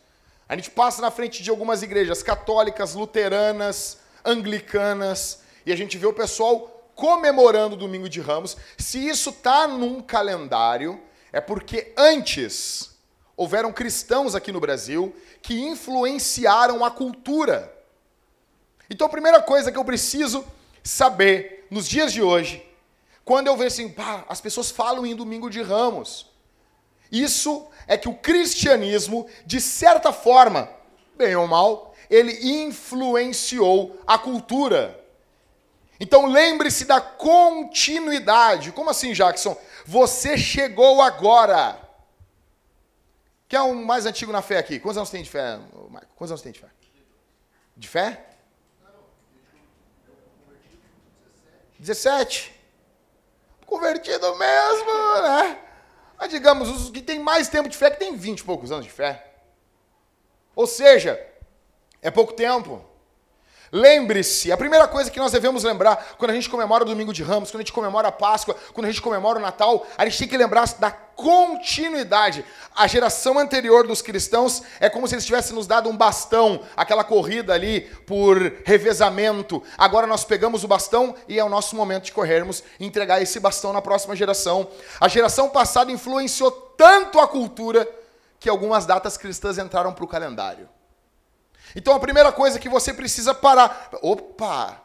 a 0.47 0.55
gente 0.55 0.69
passa 0.69 1.01
na 1.01 1.09
frente 1.09 1.41
de 1.41 1.49
algumas 1.49 1.81
igrejas 1.81 2.21
católicas, 2.21 2.93
luteranas, 2.93 3.97
anglicanas, 4.23 5.41
e 5.65 5.73
a 5.73 5.75
gente 5.75 5.97
vê 5.97 6.05
o 6.05 6.13
pessoal 6.13 6.87
comemorando 6.93 7.73
o 7.73 7.79
Domingo 7.79 8.07
de 8.07 8.21
Ramos. 8.21 8.55
Se 8.77 9.09
isso 9.09 9.31
está 9.31 9.67
num 9.67 10.03
calendário, 10.03 11.08
é 11.31 11.41
porque 11.41 11.93
antes 11.97 12.97
houveram 13.35 13.71
cristãos 13.71 14.35
aqui 14.35 14.51
no 14.51 14.59
Brasil 14.59 15.15
que 15.41 15.59
influenciaram 15.59 16.83
a 16.83 16.91
cultura. 16.91 17.73
Então 18.89 19.07
a 19.07 19.09
primeira 19.09 19.41
coisa 19.41 19.71
que 19.71 19.77
eu 19.77 19.85
preciso 19.85 20.45
saber 20.83 21.67
nos 21.69 21.87
dias 21.87 22.11
de 22.11 22.21
hoje 22.21 22.65
quando 23.29 23.45
eu 23.45 23.55
vejo 23.55 23.67
assim, 23.67 23.89
pá, 23.89 24.25
as 24.27 24.41
pessoas 24.41 24.71
falam 24.71 25.05
em 25.05 25.15
domingo 25.15 25.51
de 25.51 25.61
ramos. 25.61 26.25
Isso 27.11 27.67
é 27.85 27.95
que 27.95 28.09
o 28.09 28.15
cristianismo, 28.15 29.29
de 29.45 29.61
certa 29.61 30.11
forma, 30.11 30.67
bem 31.15 31.35
ou 31.35 31.45
mal, 31.45 31.93
ele 32.09 32.33
influenciou 32.63 34.01
a 34.07 34.17
cultura. 34.17 34.99
Então 35.99 36.25
lembre-se 36.25 36.85
da 36.85 36.99
continuidade. 36.99 38.71
Como 38.71 38.89
assim, 38.89 39.13
Jackson? 39.13 39.55
Você 39.89 40.37
chegou 40.37 41.01
agora. 41.01 41.81
Quem 43.47 43.57
é 43.57 43.61
o 43.63 43.73
mais 43.73 44.05
antigo 44.05 44.31
na 44.31 44.39
fé 44.39 44.59
aqui? 44.59 44.79
Quantos 44.79 44.97
anos 44.97 45.09
tem 45.09 45.23
de 45.23 45.29
fé, 45.31 45.59
Quantos 46.15 46.29
anos 46.29 46.43
tem 46.43 46.51
de 46.51 46.59
fé? 46.59 46.67
De 47.75 47.87
fé? 47.87 48.23
17 51.79 52.53
convertido 53.65 54.35
mesmo, 54.35 55.21
né? 55.23 55.59
Mas 56.19 56.29
digamos, 56.29 56.69
os 56.69 56.91
que 56.91 57.01
têm 57.01 57.17
mais 57.17 57.47
tempo 57.47 57.67
de 57.67 57.75
fé, 57.75 57.89
que 57.89 57.97
tem 57.97 58.15
20 58.15 58.41
e 58.41 58.43
poucos 58.43 58.71
anos 58.71 58.85
de 58.85 58.91
fé. 58.91 59.25
Ou 60.55 60.67
seja, 60.67 61.19
é 61.99 62.11
pouco 62.11 62.33
tempo. 62.33 62.85
Lembre-se, 63.71 64.51
a 64.51 64.57
primeira 64.57 64.87
coisa 64.87 65.11
que 65.11 65.19
nós 65.19 65.31
devemos 65.31 65.63
lembrar 65.63 66.15
quando 66.17 66.31
a 66.31 66.33
gente 66.33 66.49
comemora 66.49 66.83
o 66.83 66.87
Domingo 66.87 67.13
de 67.13 67.23
Ramos, 67.23 67.51
quando 67.51 67.61
a 67.61 67.63
gente 67.63 67.73
comemora 67.73 68.07
a 68.07 68.11
Páscoa, 68.11 68.55
quando 68.73 68.85
a 68.85 68.89
gente 68.89 69.01
comemora 69.01 69.37
o 69.37 69.41
Natal, 69.41 69.85
a 69.97 70.05
gente 70.05 70.17
tem 70.17 70.27
que 70.27 70.37
lembrar 70.37 70.67
da 70.79 70.91
continuidade. 70.91 72.45
A 72.75 72.87
geração 72.87 73.37
anterior 73.37 73.85
dos 73.85 74.01
cristãos 74.01 74.63
é 74.79 74.89
como 74.89 75.07
se 75.07 75.15
eles 75.15 75.25
tivessem 75.25 75.53
nos 75.53 75.67
dado 75.67 75.89
um 75.89 75.95
bastão, 75.95 76.61
aquela 76.75 77.03
corrida 77.03 77.53
ali 77.53 77.81
por 78.07 78.37
revezamento. 78.63 79.61
Agora 79.77 80.07
nós 80.07 80.23
pegamos 80.23 80.63
o 80.63 80.67
bastão 80.67 81.13
e 81.27 81.37
é 81.37 81.43
o 81.43 81.49
nosso 81.49 81.75
momento 81.75 82.05
de 82.05 82.13
corrermos 82.13 82.63
e 82.79 82.85
entregar 82.85 83.21
esse 83.21 83.39
bastão 83.39 83.73
na 83.73 83.81
próxima 83.81 84.15
geração. 84.15 84.69
A 84.99 85.07
geração 85.07 85.49
passada 85.49 85.91
influenciou 85.91 86.51
tanto 86.51 87.19
a 87.19 87.27
cultura 87.27 87.87
que 88.39 88.49
algumas 88.49 88.85
datas 88.85 89.17
cristãs 89.17 89.57
entraram 89.57 89.93
para 89.93 90.05
o 90.05 90.07
calendário. 90.07 90.69
Então 91.75 91.93
a 91.93 91.99
primeira 91.99 92.31
coisa 92.31 92.59
que 92.59 92.69
você 92.69 92.93
precisa 92.93 93.33
parar. 93.33 93.89
Opa! 94.01 94.81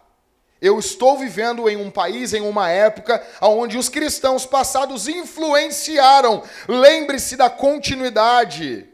Eu 0.61 0.78
estou 0.78 1.19
vivendo 1.19 1.69
em 1.69 1.76
um 1.76 1.90
país, 1.90 2.33
em 2.33 2.40
uma 2.40 2.71
época, 2.71 3.23
onde 3.43 3.76
os 3.76 3.90
cristãos 3.90 4.47
passados 4.47 5.09
influenciaram. 5.09 6.43
Lembre-se 6.66 7.37
da 7.37 7.50
continuidade. 7.50 8.88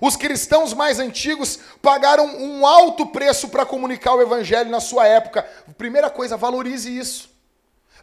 Os 0.00 0.16
cristãos 0.16 0.74
mais 0.74 1.00
antigos 1.00 1.58
pagaram 1.80 2.26
um 2.26 2.66
alto 2.66 3.06
preço 3.06 3.48
para 3.48 3.64
comunicar 3.66 4.14
o 4.14 4.22
evangelho 4.22 4.70
na 4.70 4.80
sua 4.80 5.06
época. 5.06 5.48
Primeira 5.76 6.10
coisa, 6.10 6.36
valorize 6.36 6.96
isso. 6.96 7.30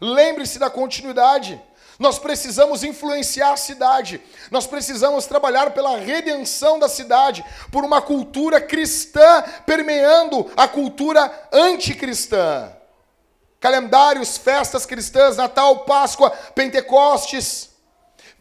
Lembre-se 0.01 0.60
da 0.60 0.69
continuidade. 0.69 1.62
Nós 1.98 2.20
precisamos 2.20 2.84
influenciar 2.84 3.54
a 3.54 3.58
cidade. 3.58 4.22
Nós 4.52 4.68
precisamos 4.68 5.25
trabalhar 5.25 5.72
pela 5.72 5.98
redenção 5.98 6.78
da 6.78 6.90
cidade, 6.90 7.44
por 7.72 7.86
uma 7.86 8.02
cultura 8.02 8.60
cristã 8.60 9.44
permeando 9.66 10.52
a 10.58 10.68
cultura 10.68 11.32
anticristã. 11.52 12.72
calendários, 13.60 14.38
festas 14.38 14.86
cristãs, 14.86 15.38
Natal, 15.38 15.86
Páscoa, 15.86 16.30
Pentecostes. 16.30 17.70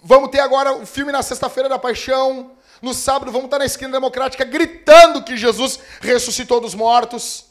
Vamos 0.03 0.31
ter 0.31 0.41
agora 0.41 0.75
o 0.75 0.85
filme 0.85 1.11
na 1.11 1.23
Sexta-feira 1.23 1.69
da 1.69 1.79
Paixão. 1.79 2.51
No 2.83 2.93
sábado 2.93 3.33
vamos 3.33 3.47
estar 3.47 3.59
na 3.59 3.65
esquina 3.65 3.93
democrática 3.93 4.45
gritando 4.45 5.23
que 5.23 5.35
Jesus 5.35 5.79
ressuscitou 6.01 6.61
dos 6.61 6.75
mortos. 6.75 7.47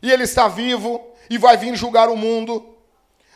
E 0.00 0.10
ele 0.10 0.22
está 0.22 0.48
vivo 0.48 1.06
e 1.28 1.36
vai 1.36 1.56
vir 1.58 1.74
julgar 1.74 2.08
o 2.08 2.16
mundo. 2.16 2.75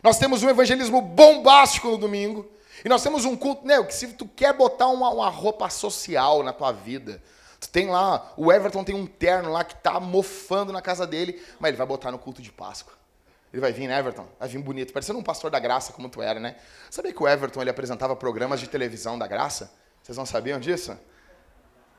Nós 0.03 0.19
temos 0.19 0.43
um 0.43 0.49
evangelismo 0.49 1.01
bombástico 1.01 1.89
no 1.89 1.99
domingo. 1.99 2.51
E 2.85 2.89
nós 2.89 3.03
temos 3.03 3.25
um 3.25 3.37
culto, 3.37 3.67
né? 3.67 3.83
Que 3.83 3.95
se 3.95 4.09
tu 4.09 4.27
quer 4.27 4.55
botar 4.55 4.89
uma, 4.89 5.11
uma 5.11 5.29
roupa 5.29 5.69
social 5.69 6.43
na 6.43 6.53
tua 6.53 6.73
vida, 6.73 7.23
tu 7.61 7.69
tem 7.69 7.91
lá, 7.91 8.33
o 8.37 8.51
Everton 8.51 8.83
tem 8.83 8.95
um 8.95 9.07
terno 9.07 9.53
lá 9.53 9.63
que 9.63 9.75
tá 9.75 10.01
mofando 10.01 10.73
na 10.73 10.81
casa 10.81 11.07
dele, 11.07 11.41
mas 11.59 11.71
ele 11.71 11.77
vai 11.77 11.87
botar 11.87 12.11
no 12.11 12.19
culto 12.19 12.41
de 12.41 12.51
Páscoa. 12.51 12.95
Ele 13.53 13.61
vai 13.61 13.73
vir, 13.73 13.89
né, 13.89 13.99
Everton? 13.99 14.27
Vai 14.39 14.49
vir 14.49 14.59
bonito, 14.63 14.93
parecendo 14.93 15.19
um 15.19 15.23
pastor 15.23 15.51
da 15.51 15.59
graça 15.59 15.93
como 15.93 16.09
tu 16.09 16.23
era, 16.23 16.39
né? 16.39 16.57
Sabia 16.89 17.13
que 17.13 17.23
o 17.23 17.29
Everton 17.29 17.61
ele 17.61 17.71
apresentava 17.71 18.15
programas 18.15 18.61
de 18.61 18.69
televisão 18.69 19.19
da 19.19 19.27
graça? 19.27 19.73
Vocês 20.03 20.17
não 20.17 20.25
sabiam 20.25 20.59
disso? 20.59 20.97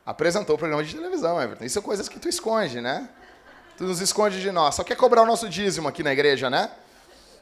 Apresentou 0.05 0.57
programa 0.57 0.83
de 0.83 0.95
televisão, 0.95 1.39
Everton. 1.41 1.65
Isso 1.65 1.75
são 1.75 1.83
coisas 1.83 2.09
que 2.09 2.19
tu 2.19 2.27
esconde, 2.27 2.81
né? 2.81 3.07
Tu 3.77 3.83
nos 3.83 3.99
esconde 3.99 4.41
de 4.41 4.51
nós. 4.51 4.75
Só 4.75 4.83
quer 4.83 4.95
cobrar 4.95 5.21
o 5.21 5.25
nosso 5.25 5.47
dízimo 5.47 5.87
aqui 5.87 6.01
na 6.01 6.13
igreja, 6.13 6.49
né? 6.49 6.71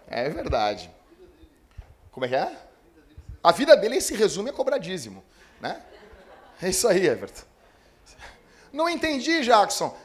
É 0.10 0.28
verdade. 0.30 0.90
Como 2.12 2.26
é 2.26 2.30
que 2.30 2.36
é? 2.36 2.52
A 3.44 3.52
vida 3.52 3.78
dele 3.78 4.02
se 4.02 4.16
resume 4.16 4.50
a 4.50 4.54
cobrar 4.54 4.78
dízimo, 4.80 5.24
né? 5.62 5.82
É 6.62 6.70
isso 6.70 6.88
aí, 6.88 7.08
Everton. 7.08 7.44
Não 8.74 8.90
entendi, 8.90 9.42
Jackson. 9.44 9.96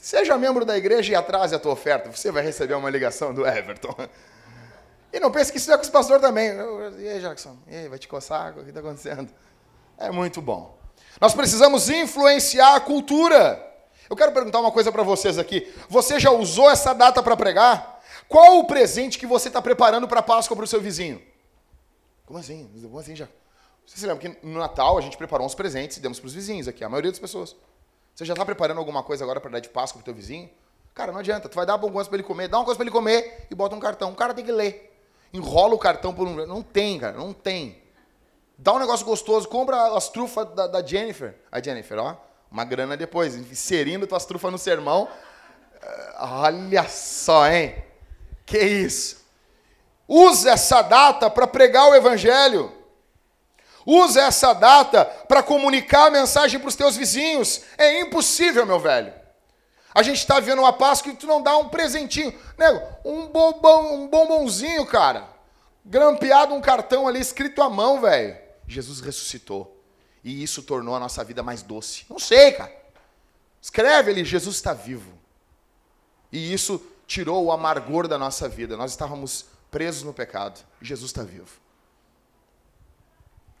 Seja 0.00 0.38
membro 0.38 0.64
da 0.64 0.76
igreja 0.76 1.12
e 1.12 1.14
atrase 1.14 1.54
a 1.54 1.58
tua 1.58 1.72
oferta. 1.72 2.10
Você 2.10 2.30
vai 2.30 2.42
receber 2.42 2.74
uma 2.74 2.88
ligação 2.88 3.34
do 3.34 3.46
Everton. 3.46 3.94
E 5.12 5.20
não 5.20 5.30
pense 5.30 5.52
que 5.52 5.58
isso 5.58 5.70
é 5.72 5.76
com 5.76 5.82
os 5.82 5.90
pastores 5.90 6.22
também. 6.22 6.50
E 6.98 7.08
aí, 7.08 7.20
Jackson? 7.20 7.56
E 7.66 7.76
aí, 7.76 7.88
vai 7.88 7.98
te 7.98 8.08
coçar? 8.08 8.52
O 8.58 8.62
que 8.62 8.68
está 8.68 8.80
acontecendo? 8.80 9.30
É 9.98 10.10
muito 10.10 10.40
bom. 10.40 10.78
Nós 11.20 11.34
precisamos 11.34 11.88
influenciar 11.88 12.76
a 12.76 12.80
cultura. 12.80 13.60
Eu 14.08 14.16
quero 14.16 14.32
perguntar 14.32 14.60
uma 14.60 14.72
coisa 14.72 14.90
para 14.90 15.02
vocês 15.02 15.38
aqui. 15.38 15.72
Você 15.88 16.18
já 16.18 16.30
usou 16.30 16.70
essa 16.70 16.92
data 16.92 17.22
para 17.22 17.36
pregar? 17.36 17.93
Qual 18.28 18.58
o 18.58 18.66
presente 18.66 19.18
que 19.18 19.26
você 19.26 19.48
está 19.48 19.60
preparando 19.60 20.08
para 20.08 20.20
a 20.20 20.22
Páscoa 20.22 20.56
para 20.56 20.64
o 20.64 20.68
seu 20.68 20.80
vizinho? 20.80 21.22
Como 22.26 22.38
assim? 22.38 22.70
Como 22.82 22.98
assim 22.98 23.14
já? 23.14 23.28
Você 23.86 23.98
se 23.98 24.06
lembra 24.06 24.28
que 24.28 24.46
no 24.46 24.58
Natal 24.58 24.96
a 24.96 25.00
gente 25.00 25.16
preparou 25.16 25.46
uns 25.46 25.54
presentes 25.54 25.98
e 25.98 26.00
demos 26.00 26.18
para 26.18 26.26
os 26.26 26.34
vizinhos 26.34 26.66
aqui, 26.66 26.82
a 26.82 26.88
maioria 26.88 27.10
das 27.10 27.20
pessoas. 27.20 27.54
Você 28.14 28.24
já 28.24 28.32
está 28.32 28.44
preparando 28.44 28.78
alguma 28.78 29.02
coisa 29.02 29.24
agora 29.24 29.40
para 29.40 29.50
dar 29.50 29.60
de 29.60 29.68
Páscoa 29.68 29.98
pro 29.98 30.04
teu 30.04 30.14
vizinho? 30.14 30.48
Cara, 30.94 31.10
não 31.10 31.18
adianta. 31.18 31.48
Tu 31.48 31.54
vai 31.54 31.66
dar 31.66 31.74
alguma 31.74 31.92
coisa 31.92 32.08
para 32.08 32.16
ele 32.16 32.26
comer, 32.26 32.48
dá 32.48 32.58
uma 32.58 32.64
coisa 32.64 32.78
para 32.78 32.84
ele 32.84 32.92
comer 32.92 33.46
e 33.50 33.54
bota 33.54 33.74
um 33.74 33.80
cartão. 33.80 34.12
O 34.12 34.14
cara 34.14 34.32
tem 34.32 34.44
que 34.44 34.52
ler. 34.52 34.96
Enrola 35.32 35.74
o 35.74 35.78
cartão 35.78 36.14
por 36.14 36.26
um. 36.26 36.46
Não 36.46 36.62
tem, 36.62 36.98
cara, 36.98 37.16
não 37.16 37.32
tem. 37.32 37.82
Dá 38.56 38.72
um 38.72 38.78
negócio 38.78 39.04
gostoso, 39.04 39.48
compra 39.48 39.96
as 39.96 40.08
trufas 40.08 40.48
da, 40.54 40.68
da 40.68 40.86
Jennifer. 40.86 41.34
A 41.50 41.60
Jennifer, 41.60 41.98
ó, 41.98 42.16
uma 42.50 42.64
grana 42.64 42.96
depois, 42.96 43.34
inserindo 43.34 44.06
tuas 44.06 44.24
trufas 44.24 44.52
no 44.52 44.58
sermão. 44.58 45.08
Olha 46.18 46.88
só, 46.88 47.50
hein? 47.50 47.74
Que 48.44 48.58
isso? 48.58 49.24
Use 50.06 50.48
essa 50.48 50.82
data 50.82 51.30
para 51.30 51.46
pregar 51.46 51.88
o 51.88 51.94
evangelho. 51.94 52.72
Usa 53.86 54.22
essa 54.22 54.52
data 54.52 55.04
para 55.04 55.42
comunicar 55.42 56.06
a 56.06 56.10
mensagem 56.10 56.58
para 56.58 56.68
os 56.68 56.76
teus 56.76 56.96
vizinhos. 56.96 57.62
É 57.76 58.00
impossível, 58.00 58.64
meu 58.64 58.78
velho. 58.78 59.12
A 59.94 60.02
gente 60.02 60.18
está 60.18 60.40
vivendo 60.40 60.58
uma 60.58 60.72
Páscoa 60.72 61.12
e 61.12 61.16
tu 61.16 61.26
não 61.26 61.42
dá 61.42 61.56
um 61.56 61.68
presentinho. 61.68 62.34
Nego, 62.58 62.82
um, 63.04 63.26
bombom, 63.28 63.94
um 63.94 64.08
bombonzinho, 64.08 64.84
cara. 64.86 65.28
Grampeado 65.84 66.54
um 66.54 66.60
cartão 66.60 67.06
ali 67.06 67.20
escrito 67.20 67.62
à 67.62 67.70
mão, 67.70 68.00
velho. 68.00 68.36
Jesus 68.66 69.00
ressuscitou. 69.00 69.80
E 70.22 70.42
isso 70.42 70.62
tornou 70.62 70.96
a 70.96 71.00
nossa 71.00 71.22
vida 71.22 71.42
mais 71.42 71.62
doce. 71.62 72.06
Não 72.08 72.18
sei, 72.18 72.52
cara. 72.52 72.72
Escreve 73.60 74.10
ali, 74.10 74.24
Jesus 74.24 74.56
está 74.56 74.72
vivo. 74.72 75.12
E 76.32 76.52
isso 76.52 76.84
tirou 77.06 77.44
o 77.44 77.52
amargor 77.52 78.08
da 78.08 78.18
nossa 78.18 78.48
vida. 78.48 78.76
Nós 78.76 78.90
estávamos 78.90 79.46
presos 79.70 80.02
no 80.02 80.12
pecado. 80.12 80.60
Jesus 80.80 81.10
está 81.10 81.22
vivo. 81.22 81.64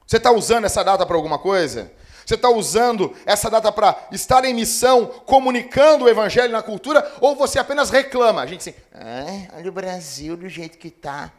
Você 0.06 0.18
está 0.18 0.30
usando 0.30 0.64
essa 0.64 0.82
data 0.82 1.04
para 1.06 1.16
alguma 1.16 1.38
coisa? 1.38 1.90
Você 2.24 2.36
está 2.36 2.48
usando 2.48 3.14
essa 3.26 3.50
data 3.50 3.70
para 3.70 4.08
estar 4.10 4.44
em 4.44 4.54
missão, 4.54 5.06
comunicando 5.06 6.04
o 6.04 6.08
evangelho 6.08 6.52
na 6.52 6.62
cultura, 6.62 7.12
ou 7.20 7.36
você 7.36 7.58
apenas 7.58 7.90
reclama? 7.90 8.40
A 8.40 8.46
gente 8.46 8.70
assim, 8.70 8.78
ah, 8.94 9.56
olha 9.56 9.68
o 9.68 9.72
Brasil 9.72 10.36
do 10.36 10.48
jeito 10.48 10.78
que 10.78 10.88
está, 10.88 11.30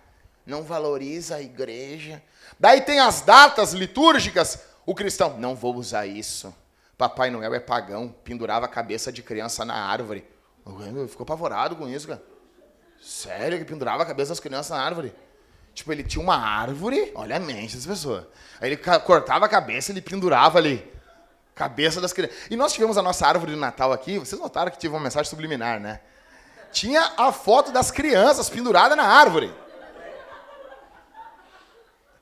não 0.46 0.64
valoriza 0.64 1.36
a 1.36 1.42
igreja. 1.42 2.22
Daí 2.60 2.82
tem 2.82 3.00
as 3.00 3.22
datas 3.22 3.74
litúrgicas, 3.74 4.60
o 4.86 4.94
cristão, 4.94 5.38
não 5.40 5.56
vou 5.56 5.76
usar 5.76 6.06
isso. 6.06 6.54
Papai 6.98 7.30
Noel 7.32 7.54
é 7.54 7.60
pagão, 7.60 8.14
pendurava 8.24 8.66
a 8.66 8.70
cabeça 8.70 9.12
de 9.12 9.24
criança 9.24 9.66
na 9.66 9.76
árvore. 9.76 10.26
Ficou 11.08 11.24
apavorado 11.24 11.76
com 11.76 11.88
isso, 11.88 12.08
cara. 12.08 12.24
Sério, 13.02 13.60
que 13.60 13.66
pendurava 13.66 14.04
a 14.04 14.06
cabeça 14.06 14.30
das 14.30 14.40
crianças 14.40 14.76
na 14.76 14.84
árvore? 14.84 15.14
Tipo, 15.74 15.92
ele 15.92 16.04
tinha 16.04 16.24
uma 16.24 16.38
árvore, 16.38 17.12
olha 17.14 17.36
a 17.36 17.40
mente 17.40 17.76
das 17.76 17.86
pessoas. 17.86 18.26
Aí 18.60 18.70
ele 18.72 18.78
cortava 18.78 19.46
a 19.46 19.50
cabeça, 19.50 19.92
ele 19.92 20.02
pendurava 20.02 20.58
ali. 20.58 20.92
Cabeça 21.54 22.02
das 22.02 22.14
crianças. 22.14 22.48
E 22.50 22.56
nós 22.56 22.74
tivemos 22.74 22.98
a 22.98 23.02
nossa 23.02 23.28
árvore 23.28 23.54
de 23.54 23.60
Natal 23.60 23.92
aqui, 23.92 24.18
vocês 24.18 24.42
notaram 24.42 24.72
que 24.72 24.78
tive 24.78 24.94
uma 24.94 25.02
mensagem 25.02 25.30
subliminar, 25.30 25.80
né? 25.80 26.02
Tinha 26.72 27.14
a 27.18 27.32
foto 27.32 27.72
das 27.72 27.92
crianças 27.92 28.50
pendurada 28.50 28.96
na 28.96 29.04
árvore. 29.04 29.54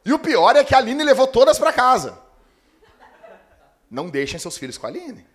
E 0.06 0.12
o 0.12 0.20
pior 0.20 0.56
é 0.56 0.64
que 0.64 0.76
a 0.76 0.80
Aline 0.80 1.04
levou 1.04 1.28
todas 1.28 1.58
para 1.58 1.72
casa. 1.72 2.20
Não 3.90 4.10
deixem 4.10 4.40
seus 4.40 4.58
filhos 4.58 4.78
com 4.78 4.86
a 4.86 4.90
Aline. 4.90 5.26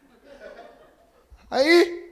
Aí, 1.51 2.08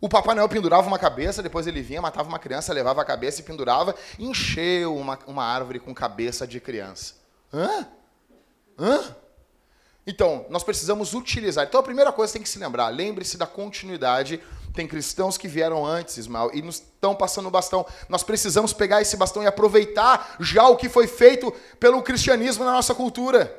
o 0.00 0.08
Papai 0.08 0.34
Noel 0.34 0.48
pendurava 0.48 0.86
uma 0.86 0.98
cabeça, 0.98 1.42
depois 1.42 1.66
ele 1.66 1.82
vinha, 1.82 2.00
matava 2.00 2.28
uma 2.28 2.38
criança, 2.38 2.72
levava 2.72 3.02
a 3.02 3.04
cabeça 3.04 3.40
e 3.40 3.44
pendurava, 3.44 3.94
encheu 4.18 4.96
uma, 4.96 5.18
uma 5.26 5.44
árvore 5.44 5.78
com 5.78 5.94
cabeça 5.94 6.46
de 6.46 6.58
criança. 6.58 7.14
Hã? 7.52 7.86
Hã? 8.78 9.16
Então, 10.06 10.46
nós 10.48 10.64
precisamos 10.64 11.12
utilizar. 11.12 11.66
Então, 11.66 11.78
a 11.78 11.82
primeira 11.82 12.10
coisa 12.10 12.32
que 12.32 12.38
tem 12.38 12.42
que 12.42 12.48
se 12.48 12.58
lembrar, 12.58 12.88
lembre-se 12.88 13.36
da 13.36 13.46
continuidade. 13.46 14.40
Tem 14.74 14.88
cristãos 14.88 15.36
que 15.36 15.46
vieram 15.46 15.84
antes, 15.84 16.16
Ismael, 16.16 16.50
e 16.54 16.62
nos 16.62 16.76
estão 16.76 17.14
passando 17.14 17.46
o 17.46 17.50
bastão. 17.50 17.84
Nós 18.08 18.22
precisamos 18.22 18.72
pegar 18.72 19.02
esse 19.02 19.16
bastão 19.16 19.42
e 19.42 19.46
aproveitar 19.46 20.36
já 20.40 20.66
o 20.66 20.76
que 20.76 20.88
foi 20.88 21.06
feito 21.06 21.52
pelo 21.78 22.02
cristianismo 22.02 22.64
na 22.64 22.72
nossa 22.72 22.94
cultura. 22.94 23.54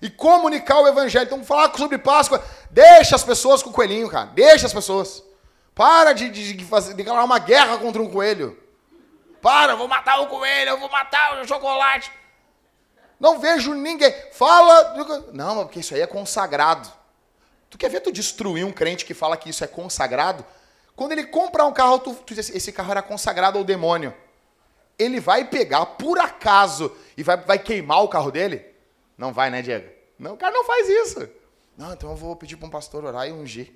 E 0.00 0.08
comunicar 0.08 0.80
o 0.80 0.88
evangelho. 0.88 1.26
Então, 1.26 1.44
falar 1.44 1.76
sobre 1.76 1.98
Páscoa, 1.98 2.42
deixa 2.70 3.14
as 3.14 3.22
pessoas 3.22 3.62
com 3.62 3.68
o 3.68 3.72
coelhinho, 3.72 4.08
cara. 4.08 4.30
Deixa 4.34 4.66
as 4.66 4.72
pessoas. 4.72 5.22
Para 5.74 6.12
de, 6.12 6.28
de, 6.28 6.52
de 6.54 6.64
fazer, 6.64 6.94
declarar 6.94 7.24
uma 7.24 7.38
guerra 7.38 7.78
contra 7.78 8.02
um 8.02 8.10
coelho. 8.10 8.58
Para, 9.40 9.72
eu 9.72 9.78
vou 9.78 9.88
matar 9.88 10.20
o 10.20 10.26
coelho, 10.26 10.70
eu 10.70 10.78
vou 10.78 10.88
matar 10.90 11.40
o 11.40 11.48
chocolate. 11.48 12.12
Não 13.18 13.38
vejo 13.38 13.74
ninguém. 13.74 14.12
Fala. 14.32 14.94
Não, 15.32 15.64
porque 15.64 15.80
isso 15.80 15.94
aí 15.94 16.00
é 16.00 16.06
consagrado. 16.06 16.90
Tu 17.70 17.78
quer 17.78 17.88
ver 17.88 18.00
tu 18.00 18.12
destruir 18.12 18.64
um 18.64 18.72
crente 18.72 19.04
que 19.04 19.14
fala 19.14 19.36
que 19.36 19.48
isso 19.48 19.64
é 19.64 19.66
consagrado? 19.66 20.44
Quando 20.94 21.12
ele 21.12 21.24
comprar 21.24 21.64
um 21.64 21.72
carro, 21.72 21.98
tu, 21.98 22.14
tu 22.14 22.34
diz 22.34 22.40
assim, 22.40 22.56
esse 22.56 22.70
carro 22.70 22.90
era 22.90 23.02
consagrado 23.02 23.58
ao 23.58 23.64
demônio. 23.64 24.14
Ele 24.98 25.20
vai 25.20 25.44
pegar, 25.44 25.86
por 25.86 26.18
acaso, 26.18 26.94
e 27.16 27.22
vai, 27.22 27.36
vai 27.38 27.58
queimar 27.58 28.02
o 28.02 28.08
carro 28.08 28.30
dele? 28.30 28.64
Não 29.16 29.32
vai, 29.32 29.50
né, 29.50 29.62
Diego? 29.62 29.90
Não, 30.18 30.34
o 30.34 30.36
cara 30.36 30.52
não 30.52 30.64
faz 30.64 30.88
isso. 30.88 31.28
Não, 31.76 31.92
então 31.92 32.10
eu 32.10 32.16
vou 32.16 32.36
pedir 32.36 32.56
para 32.56 32.68
um 32.68 32.70
pastor 32.70 33.04
orar 33.04 33.26
e 33.26 33.32
ungir. 33.32 33.72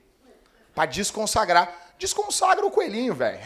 Para 0.76 0.86
desconsagrar. 0.86 1.94
Desconsagra 1.98 2.64
o 2.64 2.70
coelhinho, 2.70 3.14
velho. 3.14 3.40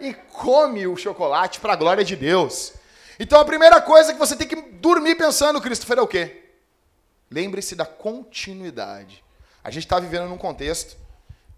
E 0.00 0.14
come 0.14 0.86
o 0.86 0.96
chocolate 0.96 1.60
para 1.60 1.74
a 1.74 1.76
glória 1.76 2.02
de 2.02 2.16
Deus. 2.16 2.72
Então 3.18 3.38
a 3.38 3.44
primeira 3.44 3.82
coisa 3.82 4.14
que 4.14 4.18
você 4.18 4.34
tem 4.34 4.48
que 4.48 4.56
dormir 4.56 5.14
pensando, 5.14 5.60
Christopher, 5.60 5.98
é 5.98 6.00
o 6.00 6.08
quê? 6.08 6.52
Lembre-se 7.30 7.74
da 7.74 7.84
continuidade. 7.84 9.22
A 9.62 9.70
gente 9.70 9.84
está 9.84 10.00
vivendo 10.00 10.26
num 10.26 10.38
contexto 10.38 10.96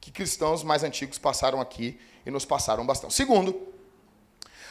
que 0.01 0.11
cristãos 0.11 0.65
mais 0.65 0.83
antigos 0.83 1.19
passaram 1.19 1.61
aqui 1.61 2.01
e 2.27 2.33
nos 2.33 2.45
passaram 2.45 2.85
bastante. 2.85 3.15
Segundo, 3.15 3.73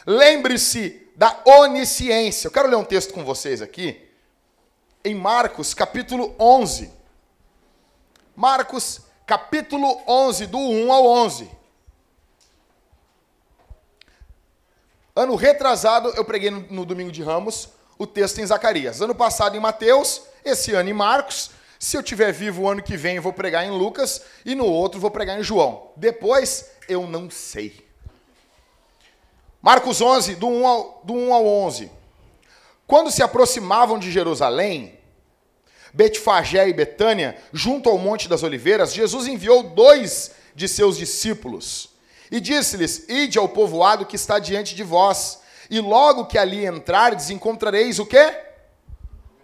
lembre-se 0.06 1.08
da 1.16 1.42
onisciência. 1.46 2.48
Eu 2.48 2.52
quero 2.52 2.68
ler 2.68 2.76
um 2.76 2.84
texto 2.84 3.14
com 3.14 3.24
vocês 3.24 3.62
aqui, 3.62 4.06
em 5.06 5.16
Marcos, 5.16 5.74
capítulo 5.74 6.36
11. 6.38 6.92
Marcos, 8.36 9.00
capítulo 9.32 10.02
11, 10.06 10.46
do 10.48 10.58
1 10.58 10.92
ao 10.92 11.06
11. 11.06 11.50
Ano 15.16 15.36
retrasado, 15.36 16.10
eu 16.18 16.26
preguei 16.26 16.52
no, 16.52 16.60
no 16.70 16.86
domingo 16.86 17.14
de 17.14 17.24
Ramos 17.24 17.70
o 17.98 18.06
texto 18.06 18.40
em 18.40 18.46
Zacarias. 18.46 19.00
Ano 19.00 19.16
passado 19.16 19.56
em 19.56 19.60
Mateus, 19.62 20.24
esse 20.44 20.74
ano 20.74 20.90
em 20.90 20.94
Marcos. 20.94 21.52
Se 21.80 21.96
eu 21.96 22.04
tiver 22.04 22.34
vivo 22.34 22.64
o 22.64 22.68
ano 22.68 22.84
que 22.84 22.98
vem, 22.98 23.16
eu 23.16 23.22
vou 23.22 23.32
pregar 23.32 23.66
em 23.66 23.72
Lucas 23.72 24.22
e 24.44 24.54
no 24.54 24.66
outro 24.66 25.00
vou 25.00 25.10
pregar 25.10 25.40
em 25.40 25.44
João. 25.44 25.92
Depois, 25.96 26.70
eu 26.90 27.08
não 27.08 27.30
sei. 27.30 27.88
Marcos 29.62 30.02
11, 30.02 30.36
do 30.36 30.50
1 30.50 30.68
ao, 30.68 31.02
do 31.06 31.14
1 31.14 31.34
ao 31.34 31.48
11. 31.48 31.90
Quando 32.86 33.10
se 33.10 33.24
aproximavam 33.24 33.98
de 33.98 34.12
Jerusalém, 34.12 35.00
Betfagé 35.94 36.70
e 36.70 36.74
Betânia, 36.74 37.38
junto 37.52 37.90
ao 37.90 37.98
Monte 37.98 38.30
das 38.30 38.44
Oliveiras, 38.44 38.94
Jesus 38.94 39.28
enviou 39.28 39.64
dois 39.64 40.32
de 40.56 40.68
seus 40.68 40.98
discípulos 40.98 41.92
e 42.32 42.40
disse-lhes: 42.40 43.06
Ide 43.10 43.38
ao 43.38 43.50
povoado 43.50 44.06
que 44.06 44.16
está 44.16 44.40
diante 44.40 44.74
de 44.74 44.84
vós, 44.84 45.42
e 45.70 45.80
logo 45.80 46.26
que 46.26 46.38
ali 46.38 46.66
entrardes, 46.66 47.30
encontrareis 47.30 48.00
o 48.00 48.06
quê? 48.06 48.34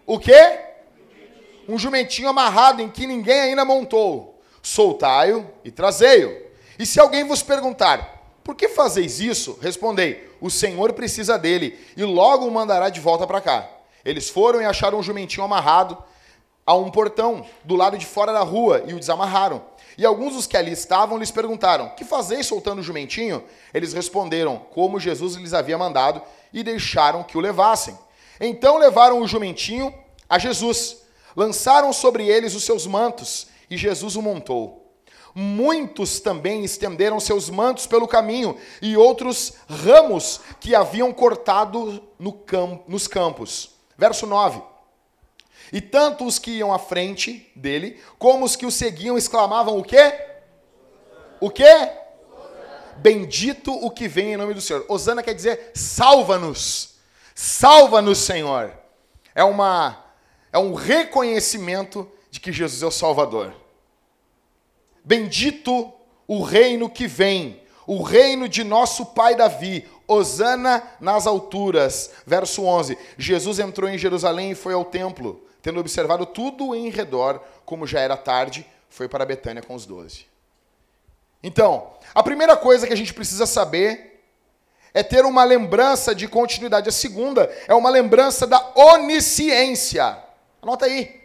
O 0.06 0.18
quê? 0.18 0.60
Um 1.68 1.77
jumentinho 1.77 2.30
amarrado 2.30 2.82
em 2.82 2.89
que 2.89 3.06
ninguém 3.06 3.42
ainda 3.42 3.66
montou. 3.66 4.42
Soltai-o 4.62 5.50
e 5.66 5.72
trazei-o. 5.72 6.48
E 6.80 6.86
se 6.86 7.00
alguém 7.00 7.25
vos 7.25 7.44
perguntar, 7.44 8.39
por 8.44 8.56
que 8.56 8.70
fazeis 8.70 9.20
isso? 9.20 9.58
Respondei, 9.62 10.30
o 10.39 10.50
Senhor 10.50 10.94
precisa 10.94 11.38
dele, 11.38 11.77
e 11.98 12.04
logo 12.04 12.46
o 12.46 12.51
mandará 12.51 12.89
de 12.89 13.01
volta 13.01 13.27
para 13.27 13.42
cá. 13.42 13.70
Eles 14.06 14.30
foram 14.30 14.62
e 14.62 14.66
acharam 14.66 15.00
um 15.00 15.04
jumentinho 15.04 15.44
amarrado 15.44 16.01
a 16.67 16.75
um 16.75 16.91
portão, 16.91 17.45
do 17.63 17.77
lado 17.77 17.97
de 17.97 18.05
fora 18.05 18.33
da 18.33 18.41
rua, 18.41 18.83
e 18.86 18.93
o 18.93 19.00
desamarraram. 19.00 19.63
E 19.97 20.05
alguns 20.05 20.33
dos 20.33 20.45
que 20.45 20.57
ali 20.57 20.74
estavam 20.74 21.17
lhes 21.17 21.31
perguntaram: 21.31 21.89
Que 21.95 22.03
fazeis 22.03 22.45
soltando 22.45 22.79
o 22.79 22.83
jumentinho? 22.83 23.41
Eles 23.74 23.93
responderam 23.93 24.57
como 24.57 25.00
Jesus 25.00 25.36
lhes 25.36 25.53
havia 25.53 25.77
mandado 25.77 26.21
e 26.51 26.62
deixaram 26.63 27.24
que 27.24 27.38
o 27.38 27.41
levassem. 27.41 27.97
Então 28.39 28.77
levaram 28.77 29.21
o 29.21 29.27
jumentinho 29.27 29.93
a 30.29 30.38
Jesus, 30.38 30.97
lançaram 31.36 31.93
sobre 31.93 32.27
eles 32.27 32.53
os 32.53 32.65
seus 32.65 32.86
mantos 32.86 33.47
e 33.69 33.77
Jesus 33.77 34.17
o 34.17 34.21
montou. 34.21 34.83
Muitos 35.33 36.19
também 36.19 36.65
estenderam 36.65 37.19
seus 37.19 37.50
mantos 37.50 37.88
pelo 37.88 38.07
caminho 38.07 38.57
e 38.81 38.97
outros 38.97 39.53
ramos 39.69 40.41
que 40.59 40.75
haviam 40.75 41.13
cortado 41.13 42.03
no 42.19 42.33
campo, 42.33 42.83
nos 42.88 43.07
campos. 43.07 43.69
Verso 43.97 44.25
9. 44.25 44.62
E 45.71 45.81
tanto 45.81 46.25
os 46.25 46.39
que 46.39 46.51
iam 46.51 46.74
à 46.74 46.79
frente 46.79 47.51
dele, 47.55 48.01
como 48.17 48.45
os 48.45 48.55
que 48.55 48.65
o 48.65 48.71
seguiam, 48.71 49.17
exclamavam 49.17 49.77
o 49.77 49.83
quê? 49.83 50.13
O 51.39 51.50
quê? 51.50 51.91
Bendito 52.97 53.71
o 53.74 53.91
que 53.91 54.07
vem 54.07 54.33
em 54.33 54.38
nome 54.38 54.53
do 54.53 54.62
Senhor. 54.62 54.86
Osana 54.88 55.21
quer 55.21 55.33
dizer 55.33 55.71
salva-nos. 55.74 56.95
Salva-nos, 57.36 58.17
Senhor. 58.19 58.74
É 59.36 59.43
uma 59.43 60.05
é 60.51 60.57
um 60.57 60.74
reconhecimento 60.74 62.09
de 62.31 62.39
que 62.39 62.51
Jesus 62.51 62.81
é 62.81 62.86
o 62.86 62.91
Salvador. 62.91 63.53
Bendito 65.03 65.93
o 66.27 66.41
reino 66.41 66.89
que 66.89 67.07
vem, 67.07 67.62
o 67.86 68.01
reino 68.01 68.50
de 68.50 68.63
nosso 68.63 69.05
pai 69.07 69.36
Davi. 69.36 69.88
Osana 70.07 70.81
nas 71.01 71.27
alturas. 71.27 72.12
Verso 72.25 72.63
11. 72.63 72.97
Jesus 73.17 73.59
entrou 73.59 73.89
em 73.89 73.97
Jerusalém 73.97 74.51
e 74.51 74.55
foi 74.55 74.74
ao 74.74 74.86
templo 74.86 75.47
tendo 75.67 75.81
observado 75.81 76.25
tudo 76.25 76.74
em 76.74 76.89
redor, 76.89 77.41
como 77.65 77.86
já 77.86 78.00
era 78.00 78.15
tarde, 78.15 78.65
foi 78.89 79.09
para 79.09 79.25
Betânia 79.25 79.62
com 79.62 79.75
os 79.75 79.86
doze. 79.86 80.25
Então, 81.43 81.91
a 82.15 82.24
primeira 82.24 82.55
coisa 82.55 82.88
que 82.88 82.93
a 82.93 82.95
gente 82.95 83.13
precisa 83.13 83.45
saber 83.45 84.24
é 84.93 85.03
ter 85.03 85.25
uma 85.25 85.43
lembrança 85.43 86.15
de 86.15 86.25
continuidade. 86.25 86.88
A 86.88 86.91
segunda 86.93 87.53
é 87.67 87.75
uma 87.75 87.89
lembrança 87.89 88.47
da 88.47 88.65
onisciência. 88.77 90.17
Anota 90.62 90.86
aí. 90.86 91.21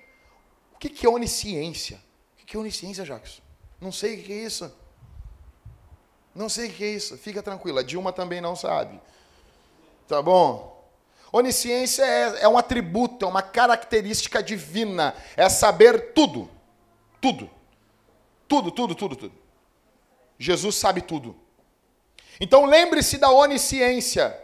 O 0.74 0.78
que 0.80 1.06
é 1.06 1.08
onisciência? 1.08 2.02
O 2.42 2.44
que 2.44 2.56
é 2.56 2.58
onisciência, 2.58 3.04
Jacques? 3.04 3.40
Não 3.80 3.92
sei 3.92 4.18
o 4.18 4.22
que 4.24 4.32
é 4.32 4.36
isso. 4.38 4.74
Não 6.34 6.48
sei 6.48 6.68
o 6.68 6.72
que 6.72 6.82
é 6.82 6.88
isso. 6.88 7.16
Fica 7.16 7.44
tranquila. 7.44 7.84
Dilma 7.84 8.12
também 8.12 8.40
não 8.40 8.56
sabe. 8.56 9.00
Tá 10.08 10.20
bom? 10.20 10.71
Onisciência 11.32 12.04
é, 12.04 12.42
é 12.42 12.48
um 12.48 12.58
atributo, 12.58 13.24
é 13.24 13.28
uma 13.28 13.40
característica 13.40 14.42
divina. 14.42 15.14
É 15.34 15.48
saber 15.48 16.12
tudo. 16.12 16.50
Tudo. 17.20 17.50
Tudo, 18.46 18.70
tudo, 18.70 18.94
tudo, 18.94 19.16
tudo. 19.16 19.34
Jesus 20.38 20.74
sabe 20.74 21.00
tudo. 21.00 21.34
Então 22.38 22.66
lembre-se 22.66 23.16
da 23.16 23.30
onisciência. 23.30 24.38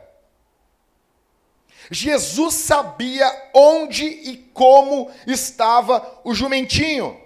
Jesus 1.91 2.55
sabia 2.55 3.51
onde 3.55 4.05
e 4.05 4.37
como 4.55 5.11
estava 5.27 6.21
o 6.25 6.33
jumentinho. 6.35 7.21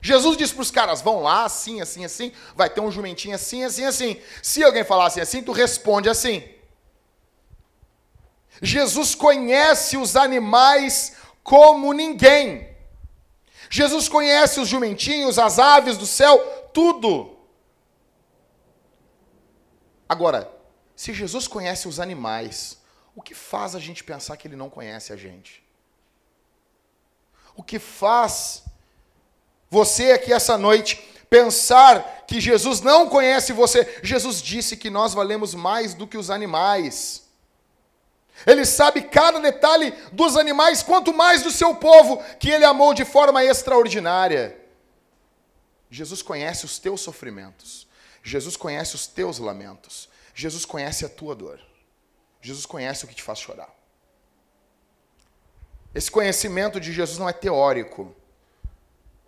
Jesus 0.00 0.36
disse 0.36 0.54
para 0.54 0.62
os 0.62 0.70
caras: 0.70 1.00
vão 1.00 1.20
lá, 1.20 1.44
assim, 1.44 1.80
assim, 1.80 2.04
assim, 2.04 2.32
vai 2.54 2.68
ter 2.70 2.80
um 2.80 2.90
jumentinho 2.90 3.34
assim, 3.34 3.64
assim, 3.64 3.84
assim. 3.84 4.20
Se 4.42 4.62
alguém 4.62 4.84
falar 4.84 5.06
assim, 5.06 5.20
assim, 5.20 5.42
tu 5.42 5.50
responde 5.50 6.08
assim. 6.08 6.53
Jesus 8.62 9.14
conhece 9.14 9.96
os 9.96 10.16
animais 10.16 11.16
como 11.42 11.92
ninguém. 11.92 12.74
Jesus 13.68 14.08
conhece 14.08 14.60
os 14.60 14.68
jumentinhos, 14.68 15.38
as 15.38 15.58
aves 15.58 15.96
do 15.96 16.06
céu, 16.06 16.38
tudo. 16.72 17.36
Agora, 20.08 20.50
se 20.94 21.12
Jesus 21.12 21.48
conhece 21.48 21.88
os 21.88 21.98
animais, 21.98 22.78
o 23.16 23.22
que 23.22 23.34
faz 23.34 23.74
a 23.74 23.80
gente 23.80 24.04
pensar 24.04 24.36
que 24.36 24.46
ele 24.46 24.56
não 24.56 24.70
conhece 24.70 25.12
a 25.12 25.16
gente? 25.16 25.62
O 27.56 27.62
que 27.62 27.78
faz 27.78 28.62
você 29.70 30.12
aqui 30.12 30.32
essa 30.32 30.56
noite 30.56 30.96
pensar 31.28 32.24
que 32.28 32.40
Jesus 32.40 32.80
não 32.80 33.08
conhece 33.08 33.52
você? 33.52 34.00
Jesus 34.02 34.40
disse 34.40 34.76
que 34.76 34.88
nós 34.90 35.14
valemos 35.14 35.54
mais 35.54 35.94
do 35.94 36.06
que 36.06 36.16
os 36.16 36.30
animais. 36.30 37.23
Ele 38.46 38.64
sabe 38.64 39.02
cada 39.02 39.40
detalhe 39.40 39.92
dos 40.12 40.36
animais, 40.36 40.82
quanto 40.82 41.14
mais 41.14 41.42
do 41.42 41.50
seu 41.50 41.74
povo, 41.76 42.22
que 42.38 42.50
ele 42.50 42.64
amou 42.64 42.92
de 42.92 43.04
forma 43.04 43.44
extraordinária. 43.44 44.58
Jesus 45.90 46.20
conhece 46.20 46.64
os 46.64 46.78
teus 46.78 47.00
sofrimentos. 47.00 47.86
Jesus 48.22 48.56
conhece 48.56 48.94
os 48.94 49.06
teus 49.06 49.38
lamentos. 49.38 50.08
Jesus 50.34 50.64
conhece 50.64 51.04
a 51.04 51.08
tua 51.08 51.34
dor. 51.34 51.60
Jesus 52.40 52.66
conhece 52.66 53.04
o 53.04 53.08
que 53.08 53.14
te 53.14 53.22
faz 53.22 53.38
chorar. 53.38 53.72
Esse 55.94 56.10
conhecimento 56.10 56.80
de 56.80 56.92
Jesus 56.92 57.18
não 57.18 57.28
é 57.28 57.32
teórico. 57.32 58.14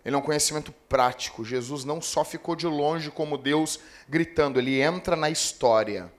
Ele 0.03 0.15
é 0.15 0.19
um 0.19 0.21
conhecimento 0.21 0.71
prático. 0.89 1.45
Jesus 1.45 1.85
não 1.85 2.01
só 2.01 2.23
ficou 2.25 2.55
de 2.55 2.67
longe 2.67 3.09
como 3.09 3.37
Deus 3.37 3.79
gritando, 4.07 4.59
ele 4.59 4.81
entra 4.81 5.15
na 5.15 5.29
história. 5.29 6.11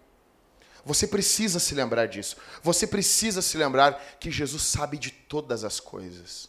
Você 0.85 1.07
precisa 1.07 1.59
se 1.59 1.75
lembrar 1.75 2.07
disso. 2.07 2.37
Você 2.63 2.87
precisa 2.87 3.43
se 3.43 3.57
lembrar 3.57 3.95
que 4.19 4.31
Jesus 4.31 4.63
sabe 4.63 4.99
de 4.99 5.11
todas 5.11 5.65
as 5.65 5.81
coisas. 5.81 6.49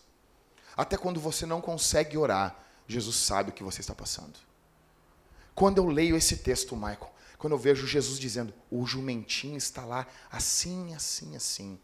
Até 0.76 0.96
quando 0.96 1.20
você 1.20 1.46
não 1.46 1.60
consegue 1.60 2.18
orar, 2.18 2.58
Jesus 2.88 3.15
sabe 3.18 3.50
o 3.50 3.54
que 3.54 3.63
você 3.63 3.82
está 3.82 3.94
passando. 3.94 4.39
Quando 5.54 5.78
eu 5.78 5.88
leio 5.88 6.15
esse 6.15 6.38
texto, 6.38 6.76
Michael, 6.76 7.12
quando 7.38 7.54
eu 7.54 7.60
vejo 7.60 7.86
Jesus 7.86 8.20
dizendo, 8.20 8.54
o 8.72 8.86
jumentinho 8.86 9.58
está 9.58 9.86
lá 9.86 10.08
assim, 10.32 10.94
assim, 10.94 11.36
assim. 11.36 11.80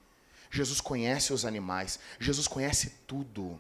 Jesus 0.49 0.79
conhece 0.79 1.33
os 1.33 1.45
animais, 1.45 1.99
Jesus 2.19 2.47
conhece 2.47 2.91
tudo. 3.05 3.59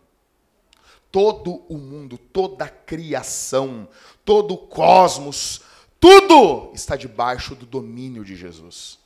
Todo 1.11 1.65
o 1.69 1.77
mundo, 1.77 2.17
toda 2.17 2.65
a 2.65 2.69
criação, 2.69 3.87
todo 4.23 4.53
o 4.53 4.57
cosmos, 4.57 5.61
tudo 5.99 6.71
está 6.73 6.95
debaixo 6.95 7.55
do 7.55 7.65
domínio 7.65 8.23
de 8.23 8.35
Jesus. 8.35 8.99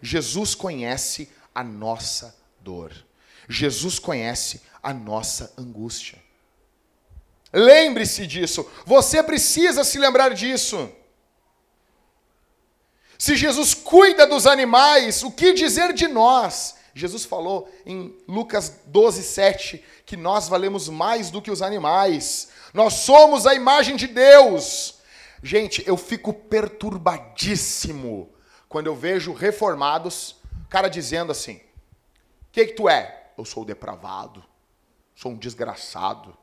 Jesus 0.00 0.54
conhece 0.54 1.30
a 1.54 1.64
nossa 1.64 2.36
dor. 2.60 2.92
Jesus 3.48 3.98
conhece 3.98 4.62
a 4.82 4.92
nossa 4.92 5.52
angústia. 5.56 6.22
Lembre-se 7.52 8.26
disso. 8.26 8.68
Você 8.84 9.22
precisa 9.22 9.84
se 9.84 9.98
lembrar 9.98 10.34
disso. 10.34 10.90
Se 13.16 13.36
Jesus 13.36 13.72
cuida 13.74 14.26
dos 14.26 14.46
animais, 14.46 15.22
o 15.22 15.30
que 15.30 15.52
dizer 15.52 15.92
de 15.92 16.08
nós? 16.08 16.74
Jesus 16.94 17.24
falou 17.24 17.72
em 17.86 18.14
Lucas 18.28 18.80
12, 18.86 19.22
7 19.22 19.84
que 20.04 20.16
nós 20.16 20.48
valemos 20.48 20.88
mais 20.88 21.30
do 21.30 21.40
que 21.40 21.50
os 21.50 21.62
animais. 21.62 22.48
Nós 22.72 22.94
somos 22.94 23.46
a 23.46 23.54
imagem 23.54 23.96
de 23.96 24.06
Deus. 24.06 24.96
Gente, 25.44 25.86
eu 25.86 25.98
fico 25.98 26.32
perturbadíssimo 26.32 28.32
quando 28.66 28.86
eu 28.86 28.96
vejo 28.96 29.34
reformados, 29.34 30.36
cara 30.70 30.88
dizendo 30.88 31.30
assim: 31.30 31.56
"O 31.56 31.60
que 32.50 32.64
que 32.64 32.72
tu 32.72 32.88
é?" 32.88 33.30
Eu 33.36 33.44
sou 33.44 33.62
depravado. 33.62 34.42
Sou 35.14 35.32
um 35.32 35.36
desgraçado. 35.36 36.34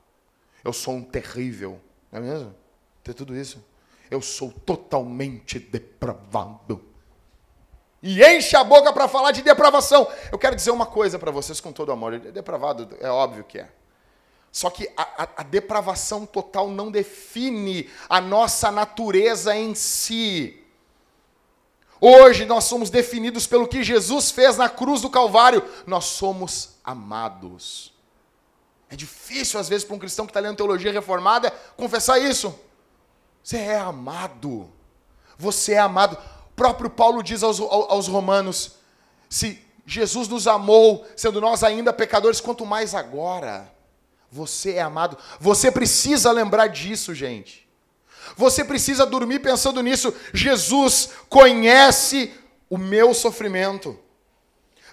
Eu 0.64 0.72
sou 0.72 0.94
um 0.94 1.04
terrível. 1.04 1.82
Não 2.12 2.20
é 2.20 2.22
mesmo? 2.22 2.56
Tem 3.04 3.12
tudo 3.12 3.36
isso. 3.36 3.66
Eu 4.12 4.22
sou 4.22 4.52
totalmente 4.52 5.58
depravado. 5.58 6.86
E 8.04 8.24
enche 8.24 8.56
a 8.56 8.64
boca 8.64 8.94
para 8.94 9.08
falar 9.08 9.32
de 9.32 9.42
depravação. 9.42 10.08
Eu 10.32 10.38
quero 10.38 10.56
dizer 10.56 10.70
uma 10.70 10.86
coisa 10.86 11.18
para 11.18 11.32
vocês 11.32 11.60
com 11.60 11.74
todo 11.74 11.92
amor. 11.92 12.20
Depravado 12.20 12.96
é 13.00 13.10
óbvio 13.10 13.46
que 13.46 13.58
é. 13.58 13.68
Só 14.52 14.70
que 14.70 14.90
a, 14.98 15.24
a, 15.24 15.30
a, 15.38 15.44
depravação 15.44 16.26
total 16.26 16.70
não 16.70 16.92
define 16.92 17.90
a 18.10 18.20
nossa 18.20 18.70
natureza 18.70 19.56
em 19.56 19.74
si. 19.74 20.62
Hoje 22.02 22.44
nós 22.46 22.66
somos 22.66 22.90
definidos 22.90 23.48
pelo 23.48 23.68
que 23.68 23.82
Jesus 23.82 24.30
fez 24.30 24.58
na 24.58 24.68
cruz 24.68 25.02
do 25.02 25.10
Calvário. 25.10 25.64
Nós 25.88 26.06
somos 26.06 26.72
amados. 26.84 27.94
É 28.90 28.96
difícil, 28.96 29.58
às 29.58 29.70
vezes, 29.70 29.86
para 29.86 29.96
um 29.96 30.00
cristão 30.00 30.26
que 30.26 30.32
está 30.32 30.42
lendo 30.42 30.58
teologia 30.58 30.92
reformada 30.92 31.50
confessar 31.78 32.20
isso. 32.20 32.54
Você 33.42 33.56
é 33.58 33.78
amado. 33.78 34.70
Você 35.38 35.74
é 35.74 35.80
amado. 35.80 36.18
O 36.50 36.54
próprio 36.56 36.90
Paulo 36.90 37.24
diz 37.24 37.42
aos, 37.42 37.62
aos 37.62 38.08
romanos: 38.10 38.76
se 39.30 39.66
Jesus 39.86 40.28
nos 40.28 40.46
amou, 40.46 41.08
sendo 41.16 41.40
nós 41.40 41.64
ainda 41.64 41.94
pecadores, 41.94 42.42
quanto 42.42 42.66
mais 42.66 42.94
agora. 42.94 43.72
Você 44.32 44.74
é 44.76 44.82
amado. 44.82 45.18
Você 45.40 45.70
precisa 45.70 46.32
lembrar 46.32 46.68
disso, 46.68 47.14
gente. 47.14 47.68
Você 48.38 48.64
precisa 48.64 49.06
dormir 49.06 49.40
pensando 49.40 49.82
nisso. 49.82 50.14
Jesus 50.34 51.10
conhece 51.28 52.34
o 52.70 52.78
meu 52.78 53.14
sofrimento. 53.14 54.00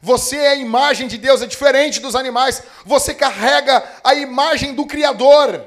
Você 0.01 0.37
é 0.37 0.49
a 0.51 0.57
imagem 0.57 1.09
de 1.09 1.19
Deus, 1.19 1.43
é 1.43 1.47
diferente 1.47 2.01
dos 2.01 2.17
animais. 2.17 2.63
Você 2.85 3.15
carrega 3.15 4.01
a 4.03 4.15
imagem 4.15 4.75
do 4.75 4.87
Criador. 4.87 5.65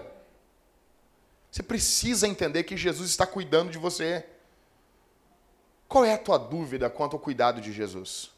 Você 1.50 1.64
precisa 1.64 2.28
entender 2.28 2.64
que 2.64 2.78
Jesus 2.78 3.10
está 3.10 3.26
cuidando 3.26 3.72
de 3.72 3.78
você. 3.78 4.26
Qual 5.88 6.06
é 6.06 6.14
a 6.14 6.18
tua 6.18 6.38
dúvida 6.38 6.90
quanto 6.90 7.18
ao 7.18 7.20
cuidado 7.20 7.60
de 7.60 7.74
Jesus? 7.74 8.32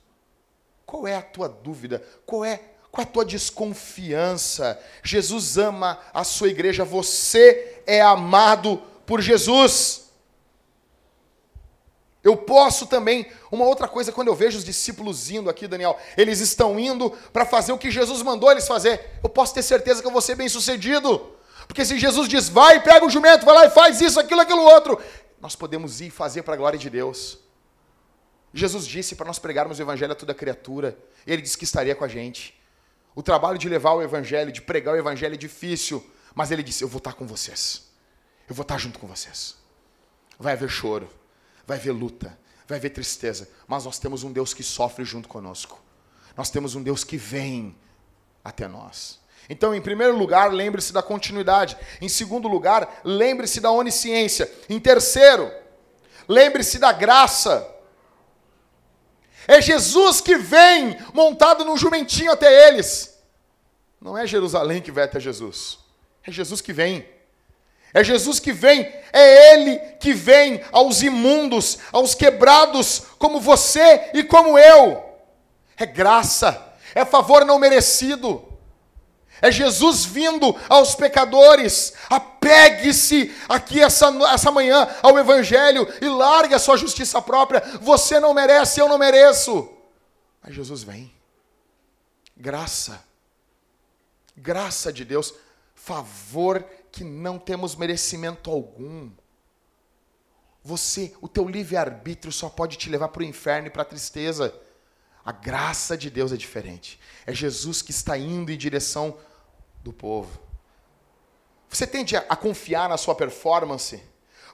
Qual 0.86 1.08
é 1.08 1.16
a 1.16 1.22
tua 1.22 1.48
dúvida? 1.48 2.04
Qual 2.26 2.44
é, 2.44 2.60
é 3.02 3.04
a 3.04 3.08
tua 3.08 3.26
desconfiança? 3.26 4.80
Jesus 5.04 5.58
ama 5.58 6.00
a 6.14 6.24
sua 6.24 6.50
igreja, 6.50 6.86
você 6.86 7.82
é 7.88 8.02
amado 8.02 8.82
por 9.06 9.22
Jesus. 9.22 10.04
Eu 12.24 12.38
posso 12.38 12.86
também, 12.86 13.30
uma 13.52 13.66
outra 13.66 13.88
coisa, 13.88 14.12
quando 14.12 14.30
eu 14.30 14.36
vejo 14.36 14.58
os 14.58 14.64
discípulos 14.64 15.30
indo 15.30 15.50
aqui, 15.50 15.68
Daniel, 15.68 16.00
eles 16.16 16.40
estão 16.40 16.80
indo 16.80 17.10
para 17.34 17.46
fazer 17.46 17.74
o 17.74 17.78
que 17.78 17.92
Jesus 17.92 18.22
mandou 18.22 18.50
eles 18.50 18.66
fazer. 18.66 19.20
Eu 19.22 19.28
posso 19.28 19.54
ter 19.54 19.62
certeza 19.62 20.02
que 20.02 20.08
eu 20.08 20.12
vou 20.12 20.22
ser 20.22 20.36
bem 20.36 20.48
sucedido. 20.48 21.36
Porque 21.68 21.84
se 21.84 22.00
Jesus 22.00 22.30
diz, 22.30 22.48
vai, 22.48 22.82
pega 22.82 23.06
o 23.06 23.10
jumento, 23.10 23.46
vai 23.46 23.56
lá 23.56 23.66
e 23.66 23.70
faz 23.72 24.00
isso, 24.00 24.20
aquilo, 24.20 24.40
aquilo 24.40 24.62
outro, 24.62 25.02
nós 25.42 25.56
podemos 25.56 26.00
ir 26.00 26.12
fazer 26.12 26.44
para 26.44 26.54
a 26.54 26.58
glória 26.58 26.80
de 26.80 26.90
Deus. 26.90 27.40
Jesus 28.54 28.86
disse 28.86 29.16
para 29.16 29.26
nós 29.26 29.40
pregarmos 29.40 29.80
o 29.80 29.82
evangelho 29.82 30.12
a 30.14 30.16
toda 30.16 30.34
criatura. 30.34 30.98
Ele 31.28 31.42
disse 31.42 31.58
que 31.58 31.64
estaria 31.66 31.96
com 31.96 32.06
a 32.06 32.08
gente. 32.08 32.58
O 33.16 33.22
trabalho 33.22 33.58
de 33.58 33.70
levar 33.70 33.94
o 33.94 34.02
evangelho, 34.02 34.52
de 34.52 34.62
pregar 34.62 34.96
o 34.96 34.98
evangelho 34.98 35.34
é 35.34 35.38
difícil, 35.38 36.06
mas 36.34 36.52
ele 36.52 36.64
disse: 36.64 36.84
Eu 36.84 36.88
vou 36.88 36.98
estar 36.98 37.14
com 37.14 37.28
vocês. 37.28 37.92
Eu 38.50 38.56
vou 38.56 38.64
estar 38.64 38.78
junto 38.78 39.00
com 39.00 39.08
vocês. 39.08 39.56
Vai 40.40 40.54
haver 40.54 40.70
choro, 40.70 41.10
vai 41.66 41.78
haver 41.78 41.92
luta, 41.92 42.38
vai 42.68 42.78
haver 42.78 42.90
tristeza, 42.90 43.50
mas 43.68 43.86
nós 43.86 44.00
temos 44.00 44.24
um 44.24 44.32
Deus 44.32 44.54
que 44.54 44.64
sofre 44.64 45.06
junto 45.06 45.30
conosco. 45.30 45.82
Nós 46.36 46.50
temos 46.50 46.76
um 46.76 46.82
Deus 46.82 47.04
que 47.04 47.18
vem 47.18 47.76
até 48.44 48.68
nós. 48.68 49.20
Então, 49.50 49.76
em 49.76 49.82
primeiro 49.82 50.18
lugar, 50.18 50.52
lembre-se 50.52 50.94
da 50.94 51.04
continuidade. 51.04 51.78
Em 52.02 52.10
segundo 52.10 52.48
lugar, 52.48 53.02
lembre-se 53.04 53.60
da 53.60 53.70
onisciência. 53.72 54.52
Em 54.70 54.80
terceiro, 54.80 55.52
lembre-se 56.28 56.80
da 56.80 56.92
graça. 56.92 57.70
É 59.48 59.62
Jesus 59.62 60.22
que 60.22 60.38
vem 60.38 60.98
montado 61.14 61.66
num 61.66 61.78
jumentinho 61.78 62.32
até 62.32 62.68
eles. 62.68 63.18
Não 64.02 64.18
é 64.18 64.28
Jerusalém 64.28 64.82
que 64.82 64.92
vai 64.92 65.04
até 65.06 65.20
Jesus. 65.20 65.80
É 66.26 66.32
Jesus 66.32 66.62
que 66.62 66.74
vem. 66.74 67.08
É 67.94 68.04
Jesus 68.04 68.40
que 68.40 68.52
vem, 68.52 68.92
é 69.12 69.54
Ele 69.54 69.78
que 70.00 70.14
vem 70.14 70.64
aos 70.72 71.04
imundos, 71.04 71.78
aos 71.92 72.16
quebrados, 72.16 73.04
como 73.20 73.40
você 73.40 74.10
e 74.16 74.24
como 74.24 74.58
eu. 74.58 75.04
É 75.78 75.86
graça, 75.86 76.74
é 76.96 77.06
favor 77.06 77.46
não 77.46 77.60
merecido. 77.60 78.53
É 79.44 79.52
Jesus 79.52 80.06
vindo 80.06 80.56
aos 80.70 80.96
pecadores. 80.96 81.94
Apegue-se 82.10 83.36
aqui 83.50 83.82
essa, 83.82 84.08
essa 84.32 84.50
manhã 84.50 84.88
ao 85.02 85.20
Evangelho 85.20 85.86
e 86.02 86.08
largue 86.08 86.56
a 86.56 86.60
sua 86.60 86.78
justiça 86.78 87.22
própria. 87.22 87.60
Você 87.82 88.22
não 88.22 88.34
merece, 88.34 88.80
eu 88.80 88.88
não 88.88 88.98
mereço. 88.98 89.70
Mas 90.42 90.56
Jesus 90.56 90.84
vem. 90.84 91.14
Graça. 92.38 93.04
Graça 94.34 94.94
de 94.94 95.04
Deus. 95.04 95.34
Favor 95.76 96.64
que 96.90 97.04
não 97.04 97.38
temos 97.38 97.76
merecimento 97.76 98.50
algum. 98.50 99.12
Você, 100.64 101.14
o 101.20 101.28
teu 101.28 101.50
livre-arbítrio 101.50 102.32
só 102.32 102.48
pode 102.48 102.78
te 102.78 102.90
levar 102.90 103.10
para 103.10 103.24
o 103.24 103.26
inferno 103.26 103.68
e 103.68 103.72
para 103.72 103.82
a 103.82 103.86
tristeza. 103.86 104.58
A 105.26 105.34
graça 105.34 105.98
de 105.98 106.10
Deus 106.10 106.32
é 106.32 106.38
diferente. 106.38 106.98
É 107.26 107.34
Jesus 107.34 107.82
que 107.82 107.92
está 107.92 108.18
indo 108.18 108.50
em 108.50 108.58
direção 108.58 109.18
do 109.84 109.92
povo. 109.92 110.40
Você 111.70 111.86
tende 111.86 112.16
a 112.16 112.36
confiar 112.36 112.88
na 112.88 112.98
sua 112.98 113.14
performance? 113.14 114.02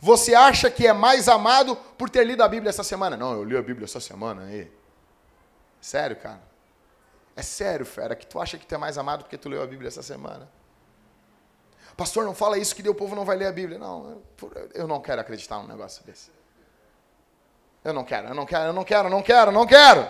Você 0.02 0.34
acha 0.34 0.72
que 0.72 0.88
é 0.88 0.94
mais 0.94 1.28
amado 1.28 1.76
por 1.76 2.10
ter 2.10 2.26
lido 2.26 2.42
a 2.42 2.48
Bíblia 2.48 2.70
essa 2.70 2.84
semana? 2.84 3.16
Não, 3.16 3.34
eu 3.34 3.44
li 3.44 3.56
a 3.56 3.62
Bíblia 3.62 3.86
essa 3.86 4.00
semana 4.00 4.44
aí. 4.44 4.72
Sério, 5.82 6.16
cara? 6.16 6.42
É 7.36 7.42
sério, 7.42 7.86
fera, 7.86 8.16
que 8.16 8.26
tu 8.26 8.40
acha 8.40 8.58
que 8.58 8.66
tu 8.66 8.74
é 8.74 8.78
mais 8.78 8.98
amado 8.98 9.24
porque 9.24 9.38
tu 9.38 9.48
leu 9.48 9.62
a 9.62 9.68
Bíblia 9.68 9.90
essa 9.90 10.02
semana? 10.02 10.50
Pastor, 11.96 12.24
não 12.24 12.34
fala 12.34 12.58
isso 12.58 12.74
que 12.76 12.88
o 12.88 12.96
povo 12.96 13.16
não 13.16 13.26
vai 13.26 13.36
ler 13.36 13.48
a 13.48 13.52
Bíblia. 13.52 13.78
Não, 13.78 14.22
eu 14.74 14.88
não 14.88 15.02
quero 15.02 15.20
acreditar 15.20 15.60
num 15.60 15.68
negócio 15.68 16.04
desse. 16.06 16.32
Eu 17.84 17.94
não 17.94 18.04
quero, 18.04 18.30
eu 18.30 18.34
não 18.34 18.46
quero, 18.46 18.66
eu 18.66 18.74
não 18.74 18.84
quero, 18.84 19.08
eu 19.08 19.12
não 19.12 19.22
quero, 19.22 19.52
eu 19.52 19.54
não 19.54 19.68
quero. 19.68 20.08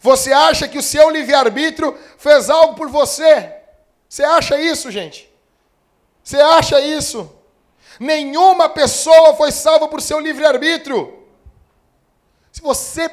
Você 0.00 0.32
acha 0.32 0.68
que 0.68 0.78
o 0.78 0.82
seu 0.82 1.08
livre-arbítrio 1.08 1.96
fez 2.18 2.50
algo 2.50 2.74
por 2.74 2.88
você? 2.88 3.65
Você 4.08 4.24
acha 4.24 4.60
isso, 4.60 4.90
gente? 4.90 5.32
Você 6.22 6.36
acha 6.36 6.80
isso? 6.80 7.32
Nenhuma 7.98 8.68
pessoa 8.68 9.34
foi 9.34 9.50
salva 9.50 9.88
por 9.88 10.02
seu 10.02 10.20
livre-arbítrio. 10.20 11.24
Se 12.52 12.60
você 12.60 13.10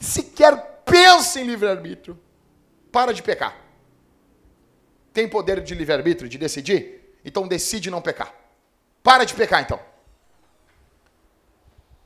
sequer 0.00 0.82
pensa 0.84 1.40
em 1.40 1.44
livre-arbítrio, 1.44 2.18
para 2.90 3.12
de 3.12 3.22
pecar. 3.22 3.56
Tem 5.12 5.28
poder 5.28 5.62
de 5.62 5.74
livre-arbítrio, 5.74 6.28
de 6.28 6.38
decidir? 6.38 7.16
Então 7.24 7.46
decide 7.46 7.90
não 7.90 8.02
pecar. 8.02 8.34
Para 9.02 9.24
de 9.24 9.34
pecar 9.34 9.62
então. 9.62 9.80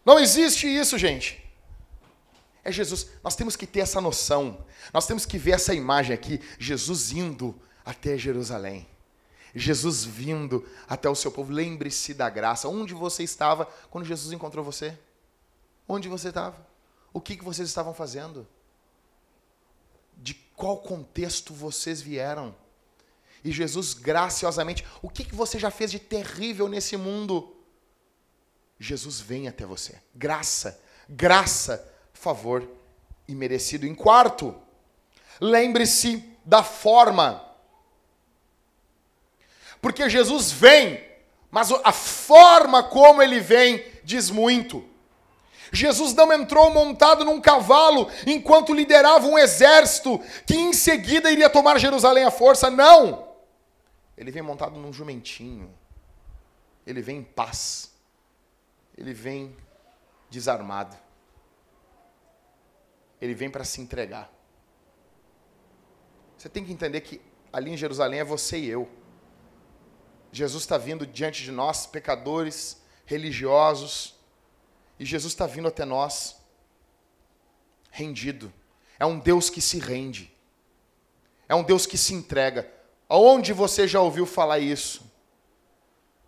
Não 0.04 0.18
existe 0.18 0.66
isso, 0.68 0.96
gente. 0.96 1.42
É 2.62 2.70
Jesus. 2.70 3.10
Nós 3.22 3.36
temos 3.36 3.56
que 3.56 3.66
ter 3.66 3.80
essa 3.80 4.00
noção. 4.00 4.64
Nós 4.92 5.06
temos 5.06 5.26
que 5.26 5.38
ver 5.38 5.52
essa 5.52 5.74
imagem 5.74 6.14
aqui, 6.14 6.40
Jesus 6.58 7.12
indo 7.12 7.60
até 7.86 8.18
Jerusalém. 8.18 8.86
Jesus 9.54 10.04
vindo 10.04 10.68
até 10.88 11.08
o 11.08 11.14
seu 11.14 11.30
povo. 11.30 11.52
Lembre-se 11.52 12.12
da 12.12 12.28
graça. 12.28 12.68
Onde 12.68 12.92
você 12.92 13.22
estava 13.22 13.64
quando 13.88 14.04
Jesus 14.04 14.32
encontrou 14.32 14.64
você? 14.64 14.98
Onde 15.88 16.08
você 16.08 16.28
estava? 16.28 16.66
O 17.12 17.20
que, 17.20 17.36
que 17.36 17.44
vocês 17.44 17.68
estavam 17.68 17.94
fazendo? 17.94 18.46
De 20.16 20.34
qual 20.34 20.78
contexto 20.78 21.54
vocês 21.54 22.02
vieram? 22.02 22.54
E 23.42 23.52
Jesus 23.52 23.94
graciosamente, 23.94 24.84
o 25.00 25.08
que, 25.08 25.24
que 25.24 25.34
você 25.34 25.58
já 25.58 25.70
fez 25.70 25.90
de 25.92 26.00
terrível 26.00 26.68
nesse 26.68 26.96
mundo? 26.96 27.56
Jesus 28.78 29.20
vem 29.20 29.46
até 29.46 29.64
você. 29.64 30.00
Graça, 30.14 30.78
graça, 31.08 31.88
favor 32.12 32.68
imerecido. 33.28 33.86
Em 33.86 33.94
quarto, 33.94 34.54
lembre-se 35.40 36.36
da 36.44 36.62
forma. 36.62 37.45
Porque 39.86 40.10
Jesus 40.10 40.50
vem, 40.50 41.00
mas 41.48 41.70
a 41.70 41.92
forma 41.92 42.82
como 42.82 43.22
ele 43.22 43.38
vem 43.38 43.84
diz 44.02 44.30
muito. 44.30 44.84
Jesus 45.70 46.12
não 46.12 46.32
entrou 46.32 46.72
montado 46.72 47.24
num 47.24 47.40
cavalo 47.40 48.10
enquanto 48.26 48.74
liderava 48.74 49.28
um 49.28 49.38
exército 49.38 50.20
que 50.44 50.56
em 50.56 50.72
seguida 50.72 51.30
iria 51.30 51.48
tomar 51.48 51.78
Jerusalém 51.78 52.24
à 52.24 52.32
força. 52.32 52.68
Não! 52.68 53.28
Ele 54.18 54.32
vem 54.32 54.42
montado 54.42 54.76
num 54.76 54.92
jumentinho. 54.92 55.72
Ele 56.84 57.00
vem 57.00 57.18
em 57.18 57.22
paz. 57.22 57.92
Ele 58.98 59.14
vem 59.14 59.56
desarmado. 60.28 60.96
Ele 63.20 63.34
vem 63.36 63.48
para 63.48 63.62
se 63.62 63.80
entregar. 63.80 64.28
Você 66.36 66.48
tem 66.48 66.64
que 66.64 66.72
entender 66.72 67.02
que 67.02 67.20
ali 67.52 67.70
em 67.70 67.76
Jerusalém 67.76 68.18
é 68.18 68.24
você 68.24 68.58
e 68.58 68.66
eu. 68.66 69.05
Jesus 70.32 70.62
está 70.62 70.76
vindo 70.76 71.06
diante 71.06 71.42
de 71.42 71.50
nós, 71.50 71.86
pecadores, 71.86 72.80
religiosos, 73.04 74.14
e 74.98 75.04
Jesus 75.04 75.32
está 75.32 75.46
vindo 75.46 75.68
até 75.68 75.84
nós, 75.84 76.36
rendido. 77.90 78.52
É 78.98 79.06
um 79.06 79.18
Deus 79.18 79.50
que 79.50 79.60
se 79.60 79.78
rende. 79.78 80.32
É 81.48 81.54
um 81.54 81.62
Deus 81.62 81.86
que 81.86 81.96
se 81.96 82.14
entrega. 82.14 82.70
Aonde 83.08 83.52
você 83.52 83.86
já 83.86 84.00
ouviu 84.00 84.26
falar 84.26 84.58
isso? 84.58 85.02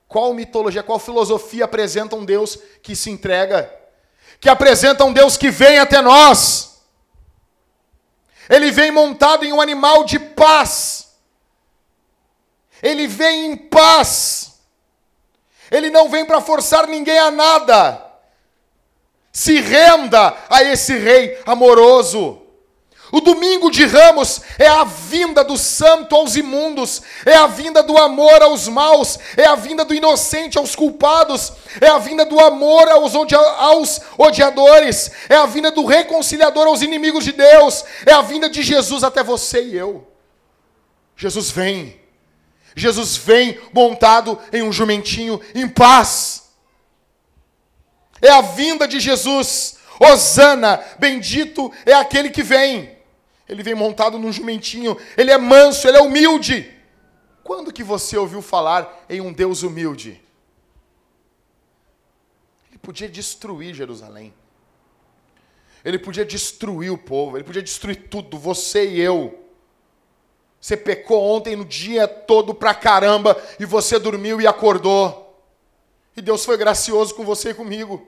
Qual 0.07 0.33
mitologia, 0.33 0.83
qual 0.83 0.99
filosofia 0.99 1.65
apresenta 1.65 2.17
um 2.17 2.25
Deus 2.25 2.57
que 2.83 2.97
se 2.97 3.11
entrega, 3.11 3.75
que 4.41 4.49
apresenta 4.49 5.05
um 5.05 5.13
Deus 5.13 5.37
que 5.37 5.51
vem 5.51 5.79
até 5.79 6.01
nós. 6.01 6.83
Ele 8.49 8.71
vem 8.71 8.91
montado 8.91 9.45
em 9.45 9.53
um 9.53 9.61
animal 9.61 10.05
de 10.05 10.19
paz. 10.19 11.08
Ele 12.83 13.07
vem 13.07 13.47
em 13.47 13.57
paz. 13.57 14.61
Ele 15.71 15.91
não 15.91 16.09
vem 16.09 16.25
para 16.25 16.41
forçar 16.41 16.87
ninguém 16.87 17.19
a 17.19 17.31
nada. 17.31 18.05
Se 19.33 19.61
renda 19.61 20.37
a 20.49 20.63
esse 20.63 20.97
rei 20.97 21.41
amoroso. 21.47 22.43
O 23.11 23.21
domingo 23.21 23.71
de 23.71 23.87
ramos 23.87 24.43
é 24.59 24.67
a 24.67 24.85
vinda 24.85 25.43
do 25.43 25.57
santo 25.57 26.15
aos 26.15 26.37
imundos, 26.37 27.01
é 27.25 27.35
a 27.35 27.47
vinda 27.47 27.83
do 27.83 27.97
amor 27.97 28.43
aos 28.43 28.69
maus, 28.69 29.19
é 29.37 29.47
a 29.47 29.55
vinda 29.55 29.85
do 29.85 29.95
inocente 29.95 30.59
aos 30.59 30.77
culpados, 30.77 31.53
é 31.81 31.89
a 31.89 31.99
vinda 31.99 32.27
do 32.27 32.39
amor 32.39 32.87
aos, 32.89 33.15
aos 33.15 34.01
odiadores, 34.19 35.11
é 35.29 35.37
a 35.37 35.47
vinda 35.47 35.71
do 35.71 35.87
reconciliador 35.87 36.67
aos 36.67 36.83
inimigos 36.83 37.25
de 37.25 37.33
Deus, 37.33 37.83
é 38.05 38.13
a 38.13 38.21
vinda 38.21 38.49
de 38.49 38.63
Jesus 38.63 39.03
até 39.03 39.23
você 39.23 39.63
e 39.63 39.77
eu. 39.77 40.07
Jesus 41.17 41.51
vem, 41.51 41.99
Jesus 42.79 43.17
vem 43.17 43.61
montado 43.73 44.39
em 44.53 44.63
um 44.63 44.73
jumentinho 44.73 45.41
em 45.55 45.69
paz. 45.69 46.51
É 48.21 48.31
a 48.31 48.41
vinda 48.41 48.87
de 48.87 49.01
Jesus. 49.01 49.79
Osana, 50.01 50.83
bendito 50.99 51.73
é 51.85 51.93
aquele 51.93 52.31
que 52.31 52.43
vem. 52.43 52.97
Ele 53.49 53.63
vem 53.63 53.75
montado 53.75 54.19
num 54.19 54.31
jumentinho, 54.31 54.97
ele 55.17 55.31
é 55.31 55.39
manso, 55.39 55.89
ele 55.89 55.97
é 55.97 56.03
humilde. 56.03 56.71
Quando 57.43 57.73
que 57.73 57.83
você 57.83 58.17
ouviu 58.17 58.43
falar 58.43 59.07
em 59.09 59.21
um 59.23 59.33
Deus 59.33 59.63
humilde? 59.63 60.23
Ele 62.69 62.79
podia 62.79 63.09
destruir 63.09 63.75
Jerusalém. 63.75 64.35
Ele 65.83 65.99
podia 65.99 66.25
destruir 66.25 66.93
o 66.93 66.99
povo, 66.99 67.37
ele 67.37 67.45
podia 67.45 67.63
destruir 67.63 68.09
tudo, 68.09 68.39
você 68.39 68.91
e 68.91 69.01
eu. 69.01 69.48
Você 70.61 70.77
pecou 70.77 71.23
ontem 71.23 71.55
no 71.55 71.65
dia 71.65 72.09
todo 72.09 72.55
pra 72.55 72.75
caramba 72.75 73.41
e 73.61 73.65
você 73.65 73.99
dormiu 73.99 74.41
e 74.41 74.47
acordou. 74.47 75.43
E 76.17 76.21
Deus 76.21 76.45
foi 76.45 76.57
gracioso 76.57 77.15
com 77.15 77.25
você 77.25 77.51
e 77.51 77.55
comigo. 77.55 78.07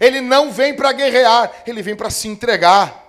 Ele 0.00 0.20
não 0.20 0.50
vem 0.50 0.74
para 0.74 0.92
guerrear, 0.92 1.62
ele 1.66 1.82
vem 1.82 1.94
para 1.94 2.10
se 2.10 2.28
entregar. 2.28 3.06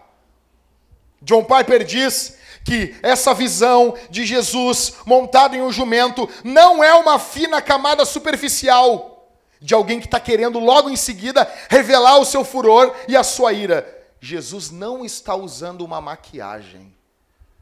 John 1.22 1.44
Piper 1.44 1.84
diz 1.84 2.38
que 2.64 2.96
essa 3.02 3.34
visão 3.34 3.96
de 4.10 4.26
Jesus 4.26 4.94
montado 5.06 5.56
em 5.56 5.62
um 5.62 5.72
jumento 5.72 6.30
não 6.44 6.84
é 6.84 6.94
uma 6.94 7.18
fina 7.18 7.62
camada 7.62 8.06
superficial 8.06 9.28
de 9.60 9.74
alguém 9.74 10.00
que 10.00 10.06
está 10.06 10.20
querendo 10.20 10.60
logo 10.60 10.90
em 10.90 10.96
seguida 10.96 11.52
revelar 11.70 12.18
o 12.20 12.26
seu 12.26 12.46
furor 12.46 12.96
e 13.08 13.16
a 13.16 13.24
sua 13.24 13.54
ira. 13.54 13.99
Jesus 14.20 14.70
não 14.70 15.06
está 15.06 15.36
usando 15.36 15.82
uma 15.82 16.02
maquiagem. 16.02 16.96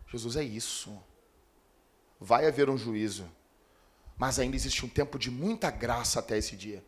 Jesus 0.08 0.36
é 0.36 0.44
isso. 0.44 0.98
Vai 2.20 2.48
haver 2.48 2.70
um 2.70 2.78
juízo, 2.78 3.30
mas 4.18 4.40
ainda 4.40 4.56
existe 4.56 4.86
um 4.86 4.90
tempo 4.90 5.20
de 5.20 5.30
muita 5.30 5.70
graça 5.70 6.20
até 6.20 6.38
esse 6.38 6.56
dia. 6.56 6.84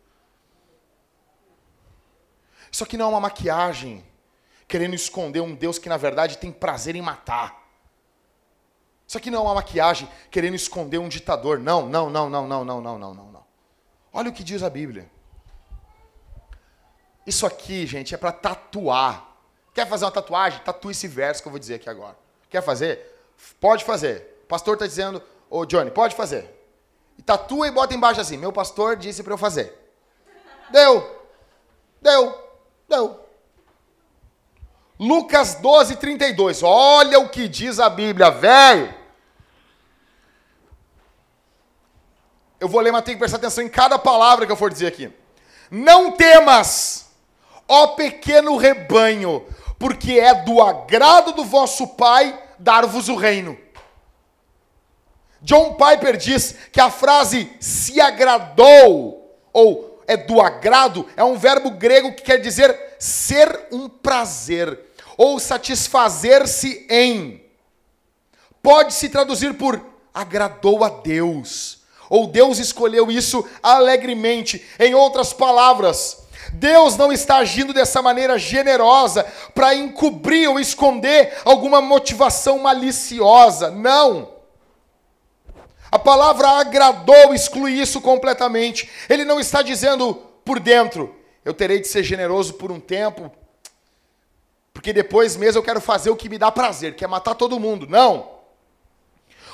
Isso 2.70 2.82
aqui 2.84 2.96
não 2.96 3.06
é 3.06 3.08
uma 3.08 3.20
maquiagem 3.20 4.04
querendo 4.66 4.94
esconder 4.94 5.40
um 5.40 5.54
Deus 5.54 5.78
que 5.78 5.88
na 5.88 5.96
verdade 5.96 6.38
tem 6.38 6.52
prazer 6.52 6.94
em 6.94 7.02
matar. 7.02 7.60
Isso 9.06 9.18
aqui 9.18 9.30
não 9.30 9.40
é 9.40 9.42
uma 9.42 9.54
maquiagem 9.56 10.08
querendo 10.30 10.54
esconder 10.54 10.98
um 10.98 11.08
ditador. 11.08 11.58
Não, 11.58 11.88
não, 11.88 12.08
não, 12.08 12.30
não, 12.30 12.46
não, 12.46 12.64
não, 12.64 12.80
não, 12.80 12.98
não, 12.98 13.14
não. 13.14 13.44
Olha 14.12 14.30
o 14.30 14.32
que 14.32 14.44
diz 14.44 14.62
a 14.62 14.70
Bíblia. 14.70 15.10
Isso 17.26 17.44
aqui, 17.44 17.86
gente, 17.86 18.14
é 18.14 18.18
para 18.18 18.32
tatuar. 18.32 19.29
Quer 19.74 19.86
fazer 19.88 20.04
uma 20.04 20.10
tatuagem? 20.10 20.60
Tatua 20.64 20.90
esse 20.90 21.06
verso 21.06 21.42
que 21.42 21.48
eu 21.48 21.52
vou 21.52 21.58
dizer 21.58 21.74
aqui 21.74 21.88
agora. 21.88 22.16
Quer 22.48 22.62
fazer? 22.62 23.18
Pode 23.60 23.84
fazer. 23.84 24.40
O 24.44 24.46
pastor 24.46 24.74
está 24.74 24.86
dizendo, 24.86 25.22
ô 25.48 25.64
Johnny, 25.64 25.90
pode 25.90 26.14
fazer. 26.16 26.50
E 27.16 27.22
tatua 27.22 27.68
e 27.68 27.70
bota 27.70 27.94
embaixo 27.94 28.20
assim: 28.20 28.36
meu 28.36 28.52
pastor 28.52 28.96
disse 28.96 29.22
para 29.22 29.32
eu 29.32 29.38
fazer. 29.38 29.72
Deu. 30.70 31.26
Deu. 32.00 32.50
Não. 32.88 33.20
Lucas 34.98 35.54
12, 35.54 35.96
32. 35.96 36.62
Olha 36.62 37.18
o 37.20 37.28
que 37.28 37.48
diz 37.48 37.78
a 37.78 37.88
Bíblia, 37.88 38.30
velho. 38.30 38.94
Eu 42.60 42.68
vou 42.68 42.80
ler, 42.80 42.92
mas 42.92 43.02
tem 43.04 43.14
que 43.14 43.18
prestar 43.18 43.38
atenção 43.38 43.64
em 43.64 43.68
cada 43.68 43.98
palavra 43.98 44.44
que 44.44 44.52
eu 44.52 44.56
for 44.56 44.70
dizer 44.70 44.88
aqui. 44.88 45.10
Não 45.70 46.12
temas, 46.12 47.10
ó 47.66 47.88
pequeno 47.88 48.56
rebanho, 48.56 49.46
porque 49.80 50.20
é 50.20 50.34
do 50.44 50.60
agrado 50.60 51.32
do 51.32 51.42
vosso 51.42 51.88
Pai 51.88 52.38
dar-vos 52.58 53.08
o 53.08 53.16
reino. 53.16 53.58
John 55.40 55.72
Piper 55.74 56.18
diz 56.18 56.54
que 56.70 56.78
a 56.78 56.90
frase 56.90 57.50
se 57.58 57.98
agradou, 57.98 59.40
ou 59.54 60.02
é 60.06 60.18
do 60.18 60.38
agrado, 60.38 61.08
é 61.16 61.24
um 61.24 61.38
verbo 61.38 61.70
grego 61.70 62.12
que 62.12 62.22
quer 62.22 62.36
dizer 62.36 62.78
ser 62.98 63.68
um 63.72 63.88
prazer 63.88 64.78
ou 65.16 65.40
satisfazer-se 65.40 66.86
em. 66.90 67.42
Pode 68.62 68.92
se 68.92 69.08
traduzir 69.08 69.54
por 69.54 69.82
agradou 70.12 70.84
a 70.84 70.90
Deus, 70.90 71.78
ou 72.10 72.26
Deus 72.26 72.58
escolheu 72.58 73.10
isso 73.10 73.48
alegremente. 73.62 74.62
Em 74.78 74.94
outras 74.94 75.32
palavras, 75.32 76.19
Deus 76.52 76.96
não 76.96 77.12
está 77.12 77.36
agindo 77.36 77.72
dessa 77.72 78.02
maneira 78.02 78.38
generosa 78.38 79.24
para 79.54 79.74
encobrir 79.74 80.48
ou 80.48 80.58
esconder 80.58 81.38
alguma 81.44 81.80
motivação 81.80 82.58
maliciosa. 82.58 83.70
Não. 83.70 84.40
A 85.90 85.98
palavra 85.98 86.48
agradou 86.48 87.34
exclui 87.34 87.72
isso 87.72 88.00
completamente. 88.00 88.88
Ele 89.08 89.24
não 89.24 89.40
está 89.40 89.62
dizendo 89.62 90.14
por 90.44 90.60
dentro, 90.60 91.14
eu 91.44 91.52
terei 91.52 91.80
de 91.80 91.88
ser 91.88 92.02
generoso 92.02 92.54
por 92.54 92.70
um 92.70 92.80
tempo, 92.80 93.30
porque 94.72 94.92
depois 94.92 95.36
mesmo 95.36 95.58
eu 95.58 95.62
quero 95.62 95.80
fazer 95.80 96.10
o 96.10 96.16
que 96.16 96.28
me 96.28 96.38
dá 96.38 96.50
prazer, 96.50 96.94
que 96.94 97.04
é 97.04 97.08
matar 97.08 97.34
todo 97.34 97.60
mundo. 97.60 97.86
Não. 97.88 98.40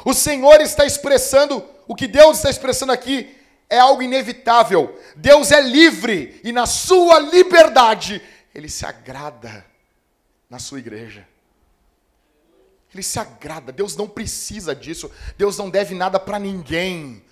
O 0.05 0.15
Senhor 0.15 0.61
está 0.61 0.85
expressando, 0.85 1.65
o 1.89 1.95
que 1.95 2.07
Deus 2.07 2.37
está 2.37 2.51
expressando 2.51 2.93
aqui 2.93 3.36
é 3.69 3.79
algo 3.79 4.03
inevitável. 4.03 4.99
Deus 5.17 5.51
é 5.51 5.61
livre 5.61 6.41
e 6.45 6.53
na 6.53 6.67
sua 6.67 7.19
liberdade 7.19 8.23
ele 8.55 8.69
se 8.69 8.87
agrada 8.87 9.65
na 10.49 10.59
sua 10.59 10.79
igreja. 10.79 11.27
Ele 12.93 13.03
se 13.03 13.19
agrada. 13.19 13.73
Deus 13.73 13.97
não 13.97 14.09
precisa 14.09 14.75
disso. 14.75 15.11
Deus 15.37 15.59
não 15.59 15.69
deve 15.69 15.95
nada 15.95 16.19
para 16.19 16.39
ninguém. 16.39 17.23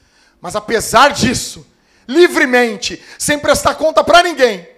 Mas 0.41 0.55
apesar 0.55 1.13
disso, 1.13 1.67
livremente, 2.07 3.03
sem 3.19 3.39
prestar 3.39 3.77
conta 3.77 4.05
para 4.05 4.23
ninguém, 4.23 4.69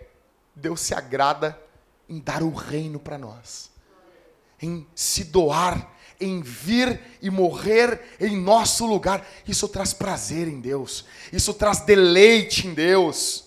Deus 0.54 0.80
se 0.80 0.94
agrada 0.94 1.60
em 2.08 2.20
dar 2.20 2.42
o 2.42 2.52
reino 2.52 3.00
para 3.00 3.18
nós. 3.18 3.70
Em 4.62 4.86
se 4.94 5.24
doar, 5.24 5.90
em 6.20 6.40
vir 6.40 7.00
e 7.20 7.30
morrer 7.30 8.00
em 8.20 8.36
nosso 8.36 8.86
lugar. 8.86 9.26
Isso 9.46 9.68
traz 9.68 9.92
prazer 9.92 10.48
em 10.48 10.60
Deus. 10.60 11.04
Isso 11.32 11.52
traz 11.54 11.80
deleite 11.80 12.66
em 12.66 12.74
Deus. 12.74 13.44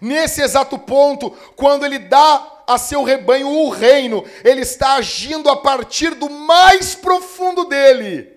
Nesse 0.00 0.42
exato 0.42 0.78
ponto, 0.78 1.30
quando 1.56 1.84
ele 1.84 1.98
dá 1.98 2.62
a 2.66 2.78
seu 2.78 3.02
rebanho 3.02 3.48
o 3.48 3.70
reino, 3.70 4.24
ele 4.44 4.60
está 4.60 4.94
agindo 4.94 5.48
a 5.48 5.56
partir 5.56 6.14
do 6.14 6.28
mais 6.28 6.94
profundo 6.94 7.64
dele. 7.64 8.32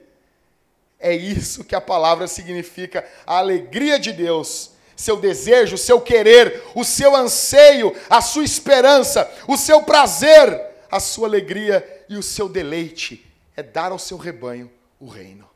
É 1.00 1.14
isso 1.14 1.64
que 1.64 1.76
a 1.76 1.82
palavra 1.82 2.28
significa, 2.28 3.06
a 3.26 3.38
alegria 3.38 4.00
de 4.00 4.14
Deus, 4.14 4.72
seu 4.96 5.18
desejo, 5.18 5.78
seu 5.78 6.00
querer, 6.00 6.64
o 6.76 6.84
seu 6.84 7.16
anseio, 7.16 7.96
a 8.10 8.22
sua 8.22 8.44
esperança, 8.44 9.30
o 9.48 9.58
seu 9.58 9.82
prazer, 9.82 10.71
a 10.92 11.00
sua 11.00 11.28
alegria 11.28 12.06
e 12.10 12.18
o 12.18 12.24
seu 12.24 12.50
deleite 12.50 13.26
é 13.56 13.64
dar 13.64 13.92
ao 13.92 14.00
seu 14.00 14.18
rebanho 14.18 14.70
o 15.00 15.08
reino. 15.08 15.50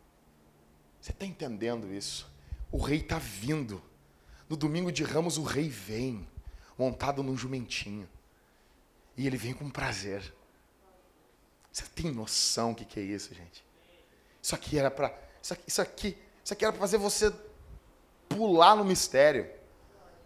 Você 1.02 1.12
está 1.12 1.26
entendendo 1.26 1.94
isso? 1.94 2.28
O 2.72 2.78
rei 2.78 3.00
está 3.00 3.20
vindo. 3.20 3.84
No 4.50 4.56
domingo 4.56 4.92
de 4.92 5.04
ramos, 5.04 5.38
o 5.38 5.44
rei 5.44 5.68
vem, 5.68 6.28
montado 6.78 7.22
num 7.22 7.38
jumentinho. 7.38 8.08
E 9.18 9.28
ele 9.28 9.38
vem 9.38 9.54
com 9.54 9.70
prazer. 9.70 10.34
Você 11.72 11.84
tem 11.94 12.12
noção 12.12 12.72
o 12.72 12.76
que, 12.76 12.86
que 12.86 13.00
é 13.00 13.04
isso, 13.04 13.34
gente? 13.36 13.64
Isso 14.42 14.56
aqui 14.56 14.80
era 14.80 14.90
para. 14.90 15.14
Isso 15.42 15.54
aqui, 15.54 15.64
isso 15.68 15.82
aqui, 15.82 16.18
isso 16.44 16.54
aqui 16.54 16.64
era 16.64 16.72
para 16.72 16.82
fazer 16.82 16.98
você 16.98 17.34
pular 18.30 18.76
no 18.76 18.86
mistério. 18.86 19.50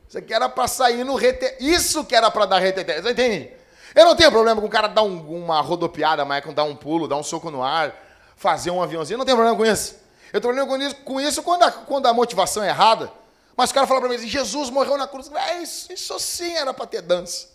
Isso 0.08 0.18
aqui 0.18 0.34
era 0.34 0.48
para 0.48 0.68
sair 0.68 1.04
no 1.04 1.16
rete. 1.16 1.58
Isso 1.60 2.06
que 2.06 2.16
era 2.16 2.30
para 2.30 2.46
dar 2.46 2.60
reteté. 2.60 3.02
Você 3.02 3.12
entende? 3.12 3.59
Eu 3.96 4.06
não 4.06 4.16
tenho 4.16 4.32
problema 4.32 4.62
com 4.62 4.68
o 4.68 4.70
cara 4.70 4.88
dar 4.88 5.04
um, 5.04 5.44
uma 5.44 5.62
rodopiada, 5.62 6.26
com 6.42 6.54
dar 6.54 6.64
um 6.64 6.76
pulo, 6.76 7.08
dar 7.08 7.18
um 7.18 7.24
soco 7.24 7.50
no 7.50 7.64
ar, 7.64 7.94
fazer 8.36 8.72
um 8.72 8.82
aviãozinho. 8.82 9.16
Eu 9.16 9.20
não 9.20 9.26
tenho 9.26 9.38
problema 9.38 9.58
com 9.58 9.66
isso. 9.66 9.96
Eu 10.32 10.40
tenho 10.40 10.54
problema 10.54 10.68
com 10.68 10.78
isso, 10.78 10.96
com 11.04 11.22
isso 11.22 11.44
quando, 11.44 11.64
a, 11.64 11.72
quando 11.72 12.06
a 12.06 12.14
motivação 12.14 12.64
é 12.64 12.70
errada. 12.70 13.12
Mas 13.58 13.72
o 13.72 13.74
cara 13.74 13.88
fala 13.88 14.00
para 14.00 14.10
mim, 14.10 14.28
Jesus 14.28 14.70
morreu 14.70 14.98
na 14.98 15.08
cruz. 15.08 15.30
É, 15.34 15.62
isso, 15.62 15.92
isso 15.92 16.18
sim 16.20 16.54
era 16.54 16.74
para 16.74 16.86
ter 16.86 17.02
dança. 17.02 17.50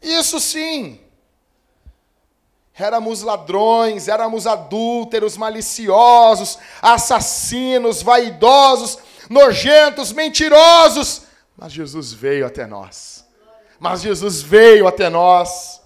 Isso 0.00 0.38
sim. 0.38 1.00
Éramos 2.74 3.22
ladrões, 3.22 4.08
éramos 4.08 4.46
adúlteros, 4.46 5.36
maliciosos, 5.36 6.58
assassinos, 6.80 8.02
vaidosos, 8.02 8.98
nojentos, 9.28 10.12
mentirosos. 10.12 11.22
Mas 11.56 11.72
Jesus 11.72 12.12
veio 12.12 12.46
até 12.46 12.66
nós. 12.66 13.24
Mas 13.80 14.02
Jesus 14.02 14.42
veio 14.42 14.86
até 14.86 15.08
nós. 15.08 15.80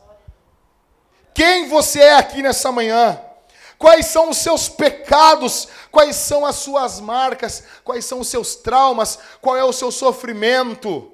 Quem 1.33 1.69
você 1.69 2.01
é 2.01 2.17
aqui 2.17 2.43
nessa 2.43 2.73
manhã? 2.73 3.21
Quais 3.79 4.07
são 4.07 4.31
os 4.31 4.39
seus 4.39 4.69
pecados? 4.69 5.69
Quais 5.93 6.17
são 6.17 6.45
as 6.45 6.57
suas 6.57 6.99
marcas? 6.99 7.65
Quais 7.85 8.05
são 8.05 8.19
os 8.19 8.29
seus 8.29 8.57
traumas? 8.57 9.19
Qual 9.41 9.57
é 9.57 9.65
o 9.65 9.73
seu 9.73 9.93
sofrimento? 9.93 11.13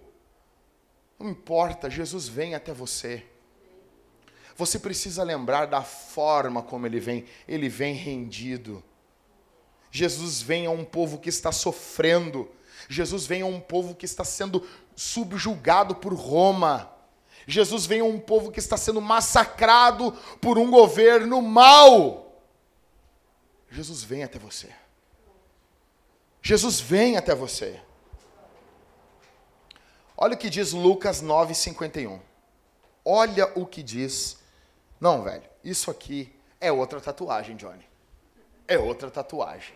Não 1.18 1.28
importa, 1.28 1.90
Jesus 1.90 2.26
vem 2.26 2.54
até 2.54 2.72
você. 2.72 3.24
Você 4.56 4.78
precisa 4.78 5.22
lembrar 5.22 5.66
da 5.66 5.82
forma 5.82 6.62
como 6.62 6.86
ele 6.86 6.98
vem. 6.98 7.26
Ele 7.46 7.68
vem 7.68 7.94
rendido. 7.94 8.82
Jesus 9.90 10.40
vem 10.40 10.66
a 10.66 10.70
um 10.70 10.84
povo 10.84 11.18
que 11.18 11.28
está 11.28 11.52
sofrendo. 11.52 12.48
Jesus 12.88 13.26
vem 13.26 13.42
a 13.42 13.46
um 13.46 13.60
povo 13.60 13.94
que 13.94 14.04
está 14.04 14.24
sendo 14.24 14.66
subjugado 15.00 15.94
por 15.94 16.12
Roma. 16.12 16.92
Jesus 17.46 17.86
vem 17.86 18.00
a 18.00 18.04
um 18.04 18.20
povo 18.20 18.52
que 18.52 18.58
está 18.60 18.76
sendo 18.76 19.00
massacrado 19.00 20.12
por 20.42 20.58
um 20.58 20.70
governo 20.70 21.40
mau. 21.40 22.38
Jesus 23.70 24.02
vem 24.02 24.22
até 24.22 24.38
você. 24.38 24.68
Jesus 26.42 26.80
vem 26.80 27.16
até 27.16 27.34
você. 27.34 27.80
Olha 30.14 30.34
o 30.34 30.38
que 30.38 30.50
diz 30.50 30.72
Lucas 30.72 31.22
9:51. 31.22 32.20
Olha 33.02 33.50
o 33.58 33.64
que 33.64 33.82
diz. 33.82 34.38
Não, 35.00 35.22
velho, 35.22 35.48
isso 35.64 35.90
aqui 35.90 36.30
é 36.60 36.70
outra 36.70 37.00
tatuagem, 37.00 37.56
Johnny. 37.56 37.88
É 38.68 38.78
outra 38.78 39.10
tatuagem. 39.10 39.74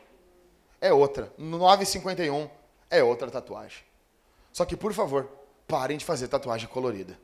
É 0.83 0.93
outra. 0.93 1.33
9,51 1.39 2.51
é 2.91 3.03
outra 3.03 3.31
tatuagem. 3.31 3.94
Só 4.55 4.65
que, 4.65 4.77
por 4.77 4.95
favor, 4.95 5.29
parem 5.67 5.99
de 5.99 6.05
fazer 6.05 6.29
tatuagem 6.29 6.69
colorida. 6.69 7.19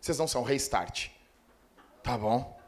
Vocês 0.00 0.18
não 0.18 0.26
são 0.26 0.42
restart. 0.42 1.10
Tá 2.02 2.18
bom? 2.18 2.60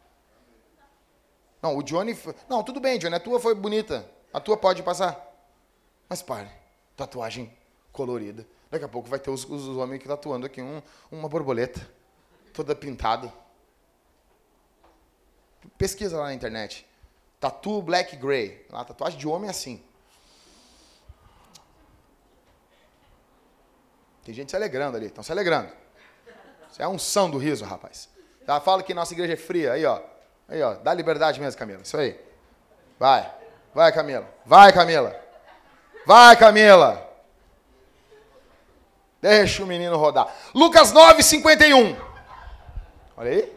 Não, 1.60 1.76
o 1.76 1.82
Johnny. 1.82 2.16
Não, 2.48 2.62
tudo 2.62 2.78
bem, 2.78 2.96
Johnny. 2.96 3.16
A 3.16 3.18
tua 3.18 3.40
foi 3.40 3.56
bonita. 3.56 4.08
A 4.32 4.38
tua 4.38 4.56
pode 4.56 4.84
passar. 4.84 5.20
Mas 6.08 6.22
pare. 6.22 6.48
Tatuagem 6.96 7.52
colorida. 7.90 8.46
Daqui 8.70 8.84
a 8.84 8.88
pouco 8.88 9.08
vai 9.08 9.18
ter 9.18 9.30
os, 9.30 9.44
os 9.50 9.66
homens 9.76 10.00
que 10.00 10.06
tatuando 10.06 10.46
aqui 10.46 10.62
um, 10.62 10.80
uma 11.10 11.28
borboleta. 11.28 11.84
Toda 12.52 12.72
pintada. 12.76 13.34
Pesquisa 15.76 16.18
lá 16.18 16.26
na 16.26 16.34
internet. 16.34 16.86
Tatu 17.40 17.82
black 17.82 18.14
gray. 18.14 18.64
A 18.70 18.84
tatuagem 18.84 19.18
de 19.18 19.26
homem 19.26 19.48
é 19.48 19.50
assim. 19.50 19.82
Tem 24.24 24.34
gente 24.34 24.50
se 24.50 24.56
alegrando 24.56 24.96
ali. 24.96 25.06
Estão 25.06 25.22
se 25.22 25.30
alegrando. 25.30 25.70
Isso 26.70 26.80
é 26.80 26.84
a 26.84 26.88
unção 26.88 27.30
do 27.30 27.38
riso, 27.38 27.64
rapaz. 27.64 28.08
Já 28.46 28.60
fala 28.60 28.82
que 28.82 28.94
nossa 28.94 29.12
igreja 29.12 29.34
é 29.34 29.36
fria. 29.36 29.72
Aí, 29.72 29.84
ó. 29.84 30.00
Aí, 30.48 30.62
ó. 30.62 30.74
Dá 30.74 30.94
liberdade 30.94 31.40
mesmo, 31.40 31.58
Camila. 31.58 31.82
Isso 31.82 31.96
aí. 31.96 32.18
Vai. 32.98 33.30
Vai, 33.74 33.92
Camila. 33.92 34.28
Vai, 34.44 34.72
Camila. 34.72 35.20
Vai, 36.06 36.36
Camila. 36.36 37.10
Deixa 39.20 39.62
o 39.62 39.66
menino 39.66 39.96
rodar. 39.96 40.34
Lucas 40.54 40.92
9, 40.92 41.22
51. 41.22 41.96
Olha 43.16 43.30
aí. 43.30 43.52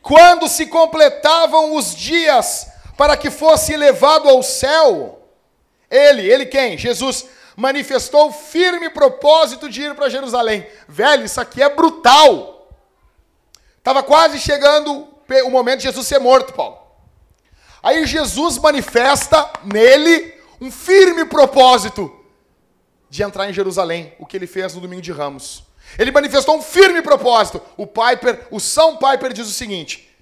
Quando 0.00 0.48
se 0.48 0.66
completavam 0.66 1.74
os 1.74 1.94
dias 1.94 2.70
para 2.96 3.16
que 3.16 3.30
fosse 3.30 3.76
levado 3.76 4.28
ao 4.28 4.42
céu, 4.42 5.20
ele, 5.90 6.22
ele 6.30 6.46
quem? 6.46 6.78
Jesus 6.78 7.28
manifestou 7.56 8.30
firme 8.30 8.90
propósito 8.90 9.68
de 9.68 9.82
ir 9.82 9.94
para 9.94 10.10
Jerusalém. 10.10 10.66
Velho, 10.86 11.24
isso 11.24 11.40
aqui 11.40 11.62
é 11.62 11.68
brutal. 11.68 12.70
Estava 13.78 14.02
quase 14.02 14.38
chegando 14.38 15.08
o 15.44 15.50
momento 15.50 15.78
de 15.78 15.84
Jesus 15.84 16.06
ser 16.06 16.18
morto, 16.18 16.52
Paulo. 16.52 16.78
Aí 17.82 18.04
Jesus 18.06 18.58
manifesta 18.58 19.50
nele 19.64 20.34
um 20.60 20.70
firme 20.70 21.24
propósito 21.24 22.12
de 23.08 23.22
entrar 23.22 23.48
em 23.48 23.52
Jerusalém, 23.52 24.14
o 24.18 24.26
que 24.26 24.36
ele 24.36 24.46
fez 24.46 24.74
no 24.74 24.80
domingo 24.80 25.02
de 25.02 25.12
Ramos. 25.12 25.64
Ele 25.98 26.10
manifestou 26.10 26.56
um 26.56 26.62
firme 26.62 27.00
propósito. 27.00 27.62
O 27.76 27.86
Piper, 27.86 28.48
o 28.50 28.58
São 28.58 28.96
Piper 28.96 29.32
diz 29.32 29.46
o 29.46 29.52
seguinte: 29.52 30.14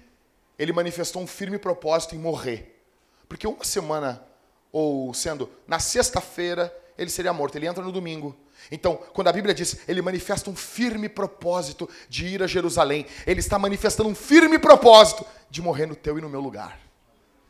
ele 0.57 0.71
manifestou 0.71 1.21
um 1.21 1.27
firme 1.27 1.57
propósito 1.57 2.15
em 2.15 2.19
morrer. 2.19 2.83
Porque 3.27 3.47
uma 3.47 3.63
semana, 3.63 4.23
ou 4.71 5.13
sendo 5.13 5.49
na 5.67 5.79
sexta-feira, 5.79 6.73
ele 6.97 7.09
seria 7.09 7.33
morto. 7.33 7.55
Ele 7.55 7.67
entra 7.67 7.83
no 7.83 7.91
domingo. 7.91 8.35
Então, 8.71 8.95
quando 9.13 9.27
a 9.27 9.33
Bíblia 9.33 9.53
diz, 9.53 9.77
ele 9.87 10.01
manifesta 10.01 10.49
um 10.49 10.55
firme 10.55 11.07
propósito 11.09 11.89
de 12.09 12.25
ir 12.25 12.41
a 12.41 12.47
Jerusalém, 12.47 13.05
ele 13.27 13.39
está 13.39 13.59
manifestando 13.59 14.09
um 14.09 14.15
firme 14.15 14.57
propósito 14.57 15.25
de 15.49 15.61
morrer 15.61 15.85
no 15.85 15.95
teu 15.95 16.17
e 16.17 16.21
no 16.21 16.29
meu 16.29 16.39
lugar. 16.39 16.79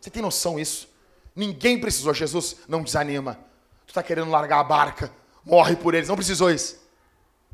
Você 0.01 0.09
tem 0.09 0.21
noção 0.21 0.57
disso? 0.57 0.89
Ninguém 1.35 1.79
precisou, 1.79 2.13
Jesus 2.13 2.57
não 2.67 2.83
desanima. 2.83 3.39
Tu 3.85 3.89
está 3.89 4.03
querendo 4.03 4.31
largar 4.31 4.59
a 4.59 4.63
barca, 4.63 5.11
morre 5.43 5.75
por 5.75 5.93
eles. 5.93 6.09
Não 6.09 6.15
precisou 6.15 6.49
isso. 6.49 6.79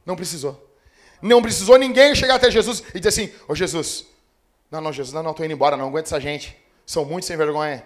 Não 0.06 0.16
precisou. 0.16 0.70
Não 1.22 1.42
precisou 1.42 1.78
ninguém 1.78 2.16
chegar 2.16 2.36
até 2.36 2.50
Jesus 2.50 2.84
e 2.96 3.00
dizer 3.00 3.10
assim: 3.10 3.36
Ô 3.48 3.52
oh, 3.52 3.56
Jesus, 3.56 4.08
não, 4.72 4.82
não, 4.82 4.92
Jesus, 4.92 5.14
não, 5.14 5.22
não, 5.22 5.32
estou 5.32 5.46
indo 5.46 5.54
embora, 5.54 5.78
não 5.78 5.88
aguento 5.88 6.08
essa 6.08 6.20
gente. 6.20 6.58
São 6.86 7.06
muito 7.06 7.26
sem 7.26 7.38
vergonha. 7.38 7.86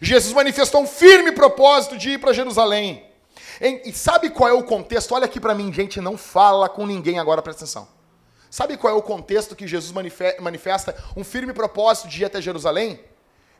Jesus 0.00 0.34
manifestou 0.34 0.82
um 0.82 0.86
firme 0.86 1.32
propósito 1.32 1.96
de 1.96 2.10
ir 2.10 2.18
para 2.18 2.32
Jerusalém. 2.32 3.06
E 3.60 3.92
sabe 3.92 4.30
qual 4.30 4.48
é 4.48 4.52
o 4.52 4.64
contexto? 4.64 5.14
Olha 5.14 5.26
aqui 5.26 5.38
para 5.38 5.54
mim, 5.54 5.72
gente, 5.72 6.00
não 6.00 6.16
fala 6.16 6.68
com 6.68 6.86
ninguém 6.86 7.18
agora, 7.18 7.42
presta 7.42 7.64
atenção. 7.64 7.88
Sabe 8.50 8.76
qual 8.76 8.94
é 8.94 8.96
o 8.96 9.02
contexto 9.02 9.56
que 9.56 9.66
Jesus 9.66 9.92
manifesta 10.38 10.96
um 11.16 11.24
firme 11.24 11.52
propósito 11.52 12.08
de 12.08 12.22
ir 12.22 12.24
até 12.24 12.40
Jerusalém? 12.40 13.04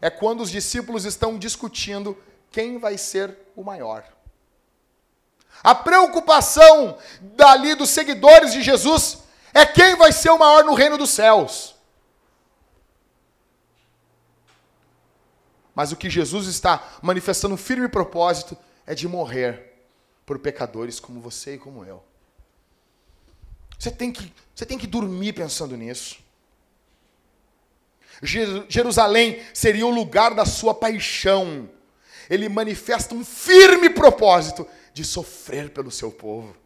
É 0.01 0.09
quando 0.09 0.41
os 0.41 0.51
discípulos 0.51 1.05
estão 1.05 1.39
discutindo 1.39 2.17
quem 2.51 2.79
vai 2.79 2.97
ser 2.97 3.37
o 3.57 3.65
maior. 3.65 4.05
A 5.63 5.75
preocupação 5.75 6.97
dali 7.21 7.75
dos 7.75 7.91
seguidores 7.91 8.53
de 8.53 8.63
Jesus 8.63 9.25
é 9.53 9.67
quem 9.67 9.97
vai 9.97 10.13
ser 10.13 10.31
o 10.31 10.39
maior 10.39 10.65
no 10.65 10.75
reino 10.75 10.97
dos 10.97 11.11
céus. 11.11 11.75
Mas 15.75 15.91
o 15.91 15.97
que 15.97 16.09
Jesus 16.09 16.47
está 16.47 16.83
manifestando 17.03 17.55
um 17.55 17.59
firme 17.59 17.89
propósito 17.89 18.57
é 18.87 18.95
de 18.95 19.09
morrer 19.09 19.74
por 20.25 20.39
pecadores 20.39 20.99
como 20.99 21.21
você 21.21 21.55
e 21.55 21.59
como 21.59 21.85
eu. 21.85 22.03
Você 23.79 23.91
tem 23.91 24.13
que, 24.13 24.33
você 24.55 24.65
tem 24.65 24.79
que 24.79 24.87
dormir 24.87 25.33
pensando 25.33 25.77
nisso. 25.77 26.23
Jerusalém 28.23 29.45
seria 29.53 29.87
o 29.87 29.91
lugar 29.91 30.35
da 30.35 30.47
sua 30.47 30.75
paixão. 30.75 31.69
Ele 32.31 32.49
manifesta 32.49 33.15
um 33.15 33.25
firme 33.25 33.91
propósito 33.91 34.67
de 34.93 35.05
sofrer 35.05 35.71
pelo 35.71 35.91
seu 35.91 36.11
povo. 36.11 36.57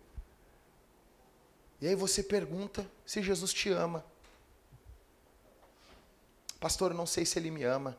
E 1.81 1.89
aí 1.89 1.95
você 1.95 2.23
pergunta 2.23 2.89
se 3.05 3.23
Jesus 3.23 3.53
te 3.53 3.71
ama. 3.71 4.05
Pastor, 6.61 6.91
eu 6.91 6.97
não 6.97 7.07
sei 7.07 7.25
se 7.25 7.39
ele 7.39 7.51
me 7.51 7.65
ama. 7.65 7.97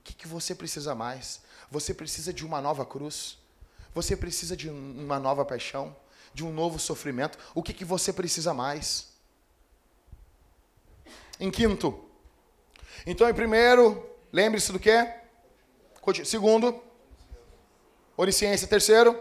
O 0.00 0.02
que, 0.04 0.14
que 0.14 0.28
você 0.28 0.54
precisa 0.54 0.94
mais? 0.94 1.40
Você 1.70 1.94
precisa 1.94 2.32
de 2.32 2.44
uma 2.44 2.60
nova 2.60 2.84
cruz? 2.84 3.38
Você 3.94 4.16
precisa 4.16 4.56
de 4.56 4.68
uma 4.68 5.18
nova 5.18 5.44
paixão, 5.44 5.94
de 6.32 6.44
um 6.44 6.52
novo 6.52 6.78
sofrimento. 6.78 7.38
O 7.54 7.62
que, 7.62 7.72
que 7.72 7.84
você 7.84 8.12
precisa 8.12 8.52
mais? 8.52 9.12
Em 11.38 11.50
quinto, 11.50 12.04
então 13.06 13.28
em 13.28 13.34
primeiro, 13.34 14.08
lembre-se 14.32 14.72
do 14.72 14.78
quê? 14.78 15.06
Segundo, 16.24 16.82
onisciência. 18.16 18.68
Terceiro, 18.68 19.18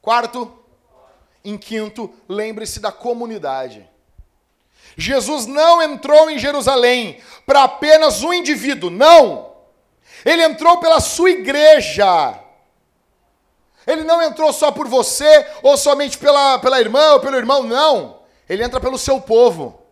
quarto, 0.00 0.56
em 1.44 1.56
quinto, 1.56 2.12
lembre-se 2.28 2.80
da 2.80 2.92
comunidade. 2.92 3.88
Jesus 4.96 5.46
não 5.46 5.82
entrou 5.82 6.30
em 6.30 6.38
Jerusalém 6.38 7.20
para 7.46 7.64
apenas 7.64 8.22
um 8.22 8.32
indivíduo, 8.32 8.90
não. 8.90 9.54
Ele 10.24 10.42
entrou 10.42 10.78
pela 10.78 11.00
sua 11.00 11.30
igreja. 11.30 12.39
Ele 13.90 14.04
não 14.04 14.22
entrou 14.22 14.52
só 14.52 14.70
por 14.70 14.86
você, 14.86 15.46
ou 15.62 15.76
somente 15.76 16.16
pela, 16.16 16.58
pela 16.58 16.80
irmã 16.80 17.12
ou 17.12 17.20
pelo 17.20 17.36
irmão, 17.36 17.64
não. 17.64 18.20
Ele 18.48 18.62
entra 18.62 18.78
pelo 18.78 18.96
seu 18.96 19.20
povo. 19.20 19.82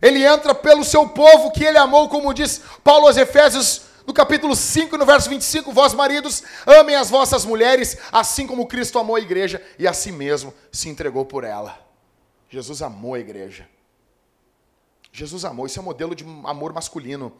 Ele 0.00 0.24
entra 0.24 0.54
pelo 0.54 0.84
seu 0.84 1.08
povo 1.08 1.50
que 1.50 1.64
ele 1.64 1.78
amou, 1.78 2.08
como 2.08 2.32
diz 2.32 2.60
Paulo 2.84 3.06
aos 3.06 3.16
Efésios 3.16 3.82
No 4.06 4.14
capítulo 4.14 4.54
5, 4.54 4.96
no 4.96 5.04
verso 5.04 5.28
25, 5.28 5.72
vós 5.72 5.92
maridos, 5.92 6.44
amem 6.64 6.94
as 6.94 7.10
vossas 7.10 7.44
mulheres, 7.44 7.98
assim 8.12 8.46
como 8.46 8.68
Cristo 8.68 9.00
amou 9.00 9.16
a 9.16 9.20
igreja 9.20 9.60
e 9.80 9.88
a 9.88 9.92
si 9.92 10.12
mesmo 10.12 10.54
se 10.70 10.88
entregou 10.88 11.24
por 11.24 11.42
ela. 11.42 11.76
Jesus 12.48 12.82
amou 12.82 13.14
a 13.14 13.18
igreja. 13.18 13.68
Jesus 15.10 15.44
amou, 15.44 15.66
isso 15.66 15.80
é 15.80 15.82
modelo 15.82 16.14
de 16.14 16.24
amor 16.44 16.72
masculino. 16.72 17.32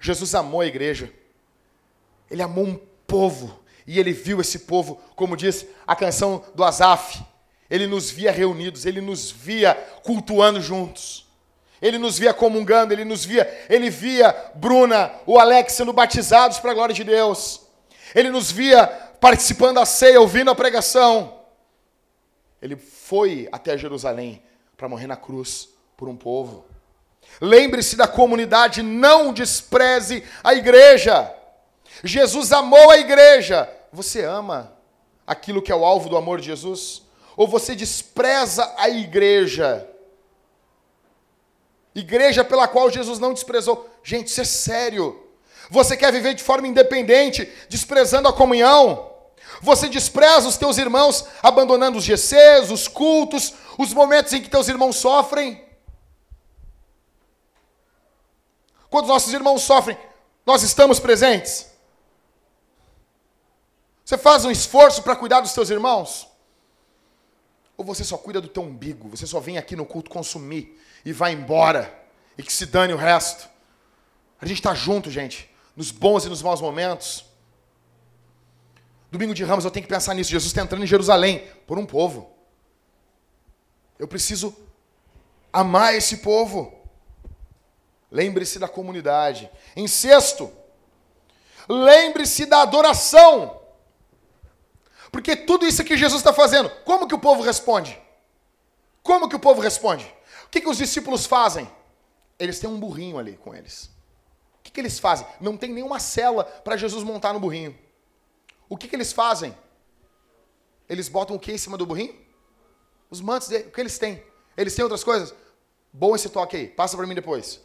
Jesus 0.00 0.34
amou 0.34 0.62
a 0.62 0.66
igreja. 0.66 1.12
Ele 2.28 2.42
amou 2.42 2.64
um 2.64 2.80
povo 3.06 3.60
e 3.88 3.98
ele 3.98 4.12
viu 4.12 4.38
esse 4.38 4.58
povo, 4.60 5.00
como 5.16 5.34
diz 5.34 5.64
a 5.86 5.96
canção 5.96 6.44
do 6.54 6.62
Azaf. 6.62 7.24
Ele 7.70 7.86
nos 7.86 8.10
via 8.10 8.30
reunidos, 8.30 8.84
ele 8.84 9.00
nos 9.00 9.30
via 9.30 9.74
cultuando 10.02 10.60
juntos. 10.60 11.26
Ele 11.80 11.96
nos 11.96 12.18
via 12.18 12.34
comungando, 12.34 12.92
ele 12.92 13.02
nos 13.02 13.24
via, 13.24 13.48
ele 13.66 13.88
via 13.88 14.36
Bruna, 14.54 15.10
o 15.24 15.38
Alex 15.38 15.72
sendo 15.72 15.94
batizados 15.94 16.58
para 16.58 16.72
a 16.72 16.74
glória 16.74 16.94
de 16.94 17.02
Deus. 17.02 17.62
Ele 18.14 18.28
nos 18.28 18.50
via 18.50 18.86
participando 18.86 19.76
da 19.76 19.86
ceia, 19.86 20.20
ouvindo 20.20 20.50
a 20.50 20.54
pregação. 20.54 21.40
Ele 22.60 22.76
foi 22.76 23.48
até 23.50 23.78
Jerusalém 23.78 24.42
para 24.76 24.86
morrer 24.86 25.06
na 25.06 25.16
cruz 25.16 25.70
por 25.96 26.10
um 26.10 26.16
povo. 26.16 26.66
Lembre-se 27.40 27.96
da 27.96 28.06
comunidade, 28.06 28.82
não 28.82 29.32
despreze 29.32 30.22
a 30.44 30.52
igreja. 30.52 31.34
Jesus 32.04 32.52
amou 32.52 32.90
a 32.90 32.98
igreja. 32.98 33.77
Você 33.92 34.24
ama 34.24 34.76
aquilo 35.26 35.62
que 35.62 35.72
é 35.72 35.74
o 35.74 35.84
alvo 35.84 36.08
do 36.08 36.16
amor 36.16 36.40
de 36.40 36.46
Jesus? 36.46 37.02
Ou 37.36 37.46
você 37.46 37.74
despreza 37.74 38.74
a 38.76 38.88
igreja? 38.88 39.88
Igreja 41.94 42.44
pela 42.44 42.68
qual 42.68 42.90
Jesus 42.90 43.18
não 43.18 43.32
desprezou. 43.32 43.88
Gente, 44.02 44.28
isso 44.28 44.40
é 44.40 44.44
sério. 44.44 45.24
Você 45.70 45.96
quer 45.96 46.12
viver 46.12 46.34
de 46.34 46.42
forma 46.42 46.66
independente, 46.66 47.50
desprezando 47.68 48.28
a 48.28 48.32
comunhão? 48.32 49.12
Você 49.60 49.88
despreza 49.88 50.48
os 50.48 50.56
teus 50.56 50.78
irmãos, 50.78 51.24
abandonando 51.42 51.98
os 51.98 52.04
GCs, 52.04 52.70
os 52.70 52.86
cultos, 52.86 53.54
os 53.76 53.92
momentos 53.92 54.32
em 54.32 54.40
que 54.40 54.48
teus 54.48 54.68
irmãos 54.68 54.96
sofrem? 54.96 55.64
Quando 58.90 59.08
nossos 59.08 59.32
irmãos 59.32 59.62
sofrem, 59.62 59.98
nós 60.46 60.62
estamos 60.62 60.98
presentes? 60.98 61.67
Você 64.08 64.16
faz 64.16 64.42
um 64.46 64.50
esforço 64.50 65.02
para 65.02 65.14
cuidar 65.14 65.40
dos 65.40 65.52
teus 65.52 65.68
irmãos? 65.68 66.26
Ou 67.76 67.84
você 67.84 68.02
só 68.02 68.16
cuida 68.16 68.40
do 68.40 68.48
teu 68.48 68.62
umbigo? 68.62 69.06
Você 69.10 69.26
só 69.26 69.38
vem 69.38 69.58
aqui 69.58 69.76
no 69.76 69.84
culto 69.84 70.08
consumir 70.08 70.80
e 71.04 71.12
vai 71.12 71.34
embora 71.34 71.94
e 72.38 72.42
que 72.42 72.50
se 72.50 72.64
dane 72.64 72.94
o 72.94 72.96
resto? 72.96 73.46
A 74.40 74.46
gente 74.46 74.60
está 74.60 74.72
junto, 74.72 75.10
gente, 75.10 75.54
nos 75.76 75.90
bons 75.90 76.24
e 76.24 76.30
nos 76.30 76.40
maus 76.40 76.58
momentos. 76.58 77.26
Domingo 79.10 79.34
de 79.34 79.44
Ramos 79.44 79.66
eu 79.66 79.70
tenho 79.70 79.84
que 79.84 79.92
pensar 79.92 80.14
nisso. 80.14 80.30
Jesus 80.30 80.52
está 80.52 80.62
entrando 80.62 80.84
em 80.84 80.86
Jerusalém 80.86 81.46
por 81.66 81.78
um 81.78 81.84
povo. 81.84 82.34
Eu 83.98 84.08
preciso 84.08 84.56
amar 85.52 85.94
esse 85.94 86.16
povo. 86.16 86.72
Lembre-se 88.10 88.58
da 88.58 88.68
comunidade. 88.68 89.50
Em 89.76 89.86
sexto, 89.86 90.50
lembre-se 91.68 92.46
da 92.46 92.62
adoração. 92.62 93.57
Porque 95.10 95.36
tudo 95.36 95.66
isso 95.66 95.84
que 95.84 95.96
Jesus 95.96 96.20
está 96.20 96.32
fazendo, 96.32 96.70
como 96.84 97.06
que 97.06 97.14
o 97.14 97.18
povo 97.18 97.42
responde? 97.42 98.00
Como 99.02 99.28
que 99.28 99.36
o 99.36 99.40
povo 99.40 99.60
responde? 99.60 100.04
O 100.44 100.48
que, 100.48 100.60
que 100.60 100.68
os 100.68 100.76
discípulos 100.76 101.26
fazem? 101.26 101.70
Eles 102.38 102.58
têm 102.58 102.68
um 102.68 102.78
burrinho 102.78 103.18
ali 103.18 103.36
com 103.36 103.54
eles. 103.54 103.90
O 104.60 104.62
que, 104.62 104.70
que 104.70 104.80
eles 104.80 104.98
fazem? 104.98 105.26
Não 105.40 105.56
tem 105.56 105.72
nenhuma 105.72 105.98
cela 105.98 106.44
para 106.44 106.76
Jesus 106.76 107.02
montar 107.02 107.32
no 107.32 107.40
burrinho. 107.40 107.76
O 108.68 108.76
que, 108.76 108.86
que 108.86 108.94
eles 108.94 109.12
fazem? 109.12 109.56
Eles 110.88 111.08
botam 111.08 111.36
o 111.36 111.38
que 111.38 111.52
em 111.52 111.58
cima 111.58 111.76
do 111.76 111.86
burrinho? 111.86 112.14
Os 113.10 113.20
mantos 113.20 113.48
dele. 113.48 113.68
O 113.68 113.70
que 113.70 113.80
eles 113.80 113.98
têm? 113.98 114.22
Eles 114.56 114.74
têm 114.74 114.82
outras 114.82 115.02
coisas? 115.02 115.34
Bom 115.92 116.14
esse 116.14 116.28
toque 116.28 116.56
aí. 116.56 116.68
Passa 116.68 116.96
para 116.96 117.06
mim 117.06 117.14
depois. 117.14 117.60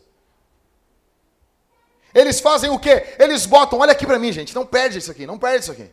Eles 2.14 2.40
fazem 2.40 2.70
o 2.70 2.80
quê? 2.80 3.16
Eles 3.18 3.46
botam, 3.46 3.80
olha 3.80 3.92
aqui 3.92 4.06
para 4.06 4.20
mim, 4.20 4.32
gente, 4.32 4.54
não 4.54 4.66
perde 4.66 5.00
isso 5.00 5.10
aqui, 5.10 5.26
não 5.26 5.40
perde 5.40 5.64
isso 5.64 5.72
aqui. 5.72 5.90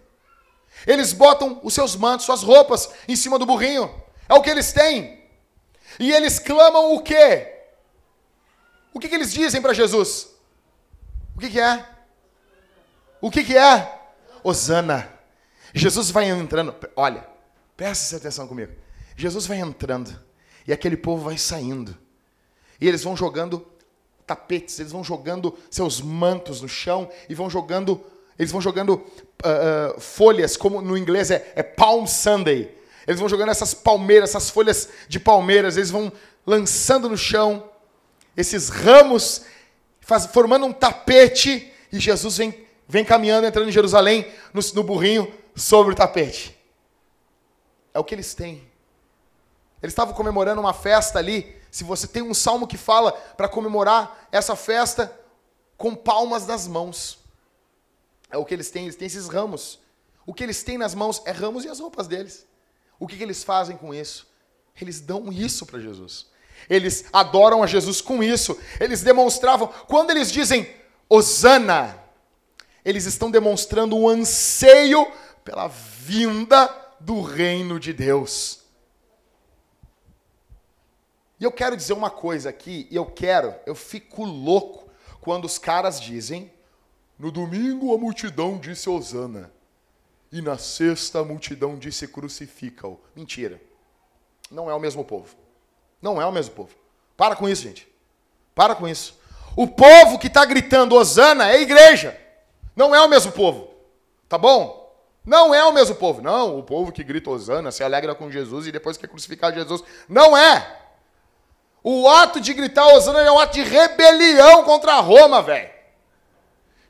Eles 0.86 1.12
botam 1.12 1.60
os 1.62 1.74
seus 1.74 1.96
mantos, 1.96 2.26
suas 2.26 2.42
roupas 2.42 2.90
em 3.06 3.16
cima 3.16 3.38
do 3.38 3.46
burrinho. 3.46 3.92
É 4.28 4.34
o 4.34 4.42
que 4.42 4.50
eles 4.50 4.72
têm. 4.72 5.20
E 5.98 6.12
eles 6.12 6.38
clamam 6.38 6.94
o 6.94 7.02
quê? 7.02 7.58
O 8.92 8.98
que, 8.98 9.08
que 9.08 9.14
eles 9.14 9.32
dizem 9.32 9.60
para 9.60 9.72
Jesus? 9.72 10.28
O 11.36 11.40
que, 11.40 11.50
que 11.50 11.60
é? 11.60 11.84
O 13.20 13.30
que, 13.30 13.44
que 13.44 13.56
é? 13.56 14.00
Osana. 14.42 15.12
Jesus 15.74 16.10
vai 16.10 16.28
entrando. 16.28 16.74
Olha, 16.96 17.26
presta 17.76 18.16
atenção 18.16 18.48
comigo. 18.48 18.72
Jesus 19.16 19.46
vai 19.46 19.58
entrando. 19.58 20.18
E 20.66 20.72
aquele 20.72 20.96
povo 20.96 21.24
vai 21.24 21.38
saindo. 21.38 21.96
E 22.80 22.88
eles 22.88 23.04
vão 23.04 23.16
jogando 23.16 23.66
tapetes, 24.26 24.78
eles 24.78 24.92
vão 24.92 25.02
jogando 25.02 25.58
seus 25.70 26.00
mantos 26.00 26.60
no 26.60 26.68
chão 26.68 27.10
e 27.28 27.34
vão 27.34 27.50
jogando, 27.50 28.00
eles 28.38 28.52
vão 28.52 28.60
jogando 28.60 29.04
uh, 29.44 29.96
uh, 29.96 30.00
folhas, 30.00 30.56
como 30.56 30.80
no 30.80 30.96
inglês 30.96 31.30
é, 31.30 31.52
é 31.54 31.62
Palm 31.62 32.06
Sunday. 32.06 32.74
Eles 33.06 33.18
vão 33.18 33.28
jogando 33.28 33.50
essas 33.50 33.74
palmeiras, 33.74 34.30
essas 34.30 34.50
folhas 34.50 34.88
de 35.08 35.18
palmeiras, 35.18 35.76
eles 35.76 35.90
vão 35.90 36.12
lançando 36.46 37.08
no 37.08 37.16
chão 37.16 37.70
esses 38.36 38.68
ramos, 38.68 39.42
faz, 40.00 40.26
formando 40.26 40.66
um 40.66 40.72
tapete, 40.72 41.72
e 41.92 41.98
Jesus 41.98 42.36
vem, 42.36 42.66
vem 42.88 43.04
caminhando, 43.04 43.46
entrando 43.46 43.68
em 43.68 43.72
Jerusalém, 43.72 44.32
no, 44.52 44.60
no 44.74 44.82
burrinho, 44.82 45.32
sobre 45.54 45.92
o 45.92 45.96
tapete. 45.96 46.56
É 47.92 47.98
o 47.98 48.04
que 48.04 48.14
eles 48.14 48.34
têm. 48.34 48.68
Eles 49.82 49.92
estavam 49.92 50.14
comemorando 50.14 50.60
uma 50.60 50.72
festa 50.74 51.18
ali, 51.18 51.56
se 51.70 51.84
você 51.84 52.06
tem 52.06 52.22
um 52.22 52.34
salmo 52.34 52.66
que 52.66 52.76
fala 52.76 53.12
para 53.12 53.48
comemorar 53.48 54.28
essa 54.30 54.54
festa 54.54 55.16
com 55.76 55.94
palmas 55.94 56.46
nas 56.46 56.66
mãos. 56.66 57.19
É 58.30 58.36
o 58.36 58.44
que 58.44 58.54
eles 58.54 58.70
têm, 58.70 58.84
eles 58.84 58.96
têm 58.96 59.06
esses 59.06 59.28
ramos. 59.28 59.80
O 60.26 60.32
que 60.32 60.44
eles 60.44 60.62
têm 60.62 60.78
nas 60.78 60.94
mãos 60.94 61.22
é 61.24 61.32
ramos 61.32 61.64
e 61.64 61.68
as 61.68 61.80
roupas 61.80 62.06
deles. 62.06 62.46
O 62.98 63.06
que, 63.06 63.16
que 63.16 63.22
eles 63.22 63.42
fazem 63.42 63.76
com 63.76 63.94
isso? 63.94 64.28
Eles 64.80 65.00
dão 65.00 65.32
isso 65.32 65.66
para 65.66 65.80
Jesus. 65.80 66.26
Eles 66.68 67.06
adoram 67.12 67.62
a 67.62 67.66
Jesus 67.66 68.00
com 68.00 68.22
isso. 68.22 68.58
Eles 68.78 69.02
demonstravam, 69.02 69.68
quando 69.88 70.10
eles 70.10 70.30
dizem 70.30 70.70
Osana, 71.08 71.98
eles 72.84 73.06
estão 73.06 73.30
demonstrando 73.30 73.96
um 73.96 74.08
anseio 74.08 75.10
pela 75.44 75.68
vinda 75.68 76.68
do 77.00 77.20
reino 77.22 77.80
de 77.80 77.92
Deus. 77.92 78.60
E 81.40 81.44
eu 81.44 81.50
quero 81.50 81.76
dizer 81.76 81.94
uma 81.94 82.10
coisa 82.10 82.50
aqui, 82.50 82.86
e 82.90 82.96
eu 82.96 83.06
quero, 83.06 83.54
eu 83.64 83.74
fico 83.74 84.24
louco 84.24 84.90
quando 85.22 85.46
os 85.46 85.56
caras 85.56 85.98
dizem: 85.98 86.52
no 87.20 87.30
domingo 87.30 87.94
a 87.94 87.98
multidão 87.98 88.56
disse 88.56 88.88
Osana, 88.88 89.52
e 90.32 90.40
na 90.40 90.56
sexta 90.56 91.20
a 91.20 91.24
multidão 91.24 91.76
disse 91.76 92.08
crucifica-o. 92.08 92.98
Mentira. 93.14 93.60
Não 94.50 94.70
é 94.70 94.74
o 94.74 94.80
mesmo 94.80 95.04
povo. 95.04 95.36
Não 96.00 96.20
é 96.20 96.24
o 96.24 96.32
mesmo 96.32 96.54
povo. 96.54 96.74
Para 97.18 97.36
com 97.36 97.46
isso, 97.46 97.62
gente. 97.64 97.86
Para 98.54 98.74
com 98.74 98.88
isso. 98.88 99.20
O 99.54 99.66
povo 99.66 100.18
que 100.18 100.28
está 100.28 100.46
gritando 100.46 100.94
Osana 100.94 101.50
é 101.50 101.60
igreja. 101.60 102.18
Não 102.74 102.94
é 102.94 103.02
o 103.02 103.08
mesmo 103.08 103.32
povo. 103.32 103.68
Tá 104.26 104.38
bom? 104.38 104.90
Não 105.22 105.54
é 105.54 105.62
o 105.64 105.72
mesmo 105.72 105.96
povo. 105.96 106.22
Não, 106.22 106.58
o 106.58 106.62
povo 106.62 106.90
que 106.90 107.04
grita 107.04 107.28
Osana 107.28 107.70
se 107.70 107.84
alegra 107.84 108.14
com 108.14 108.30
Jesus 108.30 108.66
e 108.66 108.72
depois 108.72 108.96
quer 108.96 109.08
crucificar 109.08 109.52
Jesus. 109.52 109.84
Não 110.08 110.34
é. 110.34 110.78
O 111.84 112.08
ato 112.08 112.40
de 112.40 112.54
gritar 112.54 112.86
Osana 112.94 113.20
é 113.20 113.30
um 113.30 113.38
ato 113.38 113.52
de 113.52 113.62
rebelião 113.62 114.64
contra 114.64 115.00
Roma, 115.00 115.42
velho. 115.42 115.79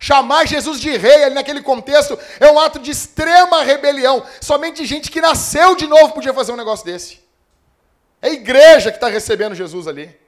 Chamar 0.03 0.47
Jesus 0.47 0.81
de 0.81 0.97
rei 0.97 1.25
ali 1.25 1.35
naquele 1.35 1.61
contexto 1.61 2.19
é 2.41 2.51
um 2.51 2.59
ato 2.59 2.79
de 2.79 2.91
extrema 2.91 3.63
rebelião. 3.63 4.27
Somente 4.41 4.87
gente 4.87 5.11
que 5.11 5.21
nasceu 5.21 5.77
de 5.77 5.87
novo 5.87 6.15
podia 6.15 6.33
fazer 6.33 6.53
um 6.53 6.57
negócio 6.57 6.87
desse. 6.87 7.21
É 8.23 8.29
a 8.29 8.33
igreja 8.33 8.91
que 8.91 8.97
está 8.97 9.09
recebendo 9.09 9.55
Jesus 9.55 9.87
ali. 9.87 10.19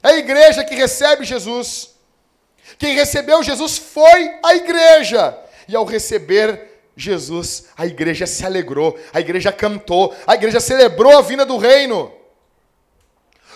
É 0.00 0.10
a 0.10 0.16
igreja 0.16 0.64
que 0.64 0.76
recebe 0.76 1.24
Jesus. 1.24 1.90
Quem 2.78 2.94
recebeu 2.94 3.42
Jesus 3.42 3.78
foi 3.78 4.38
a 4.44 4.54
igreja. 4.54 5.36
E 5.66 5.74
ao 5.74 5.84
receber 5.84 6.80
Jesus, 6.96 7.66
a 7.76 7.84
igreja 7.84 8.28
se 8.28 8.46
alegrou, 8.46 8.96
a 9.12 9.18
igreja 9.18 9.50
cantou, 9.50 10.14
a 10.24 10.34
igreja 10.34 10.60
celebrou 10.60 11.18
a 11.18 11.22
vinda 11.22 11.44
do 11.44 11.56
reino. 11.56 12.12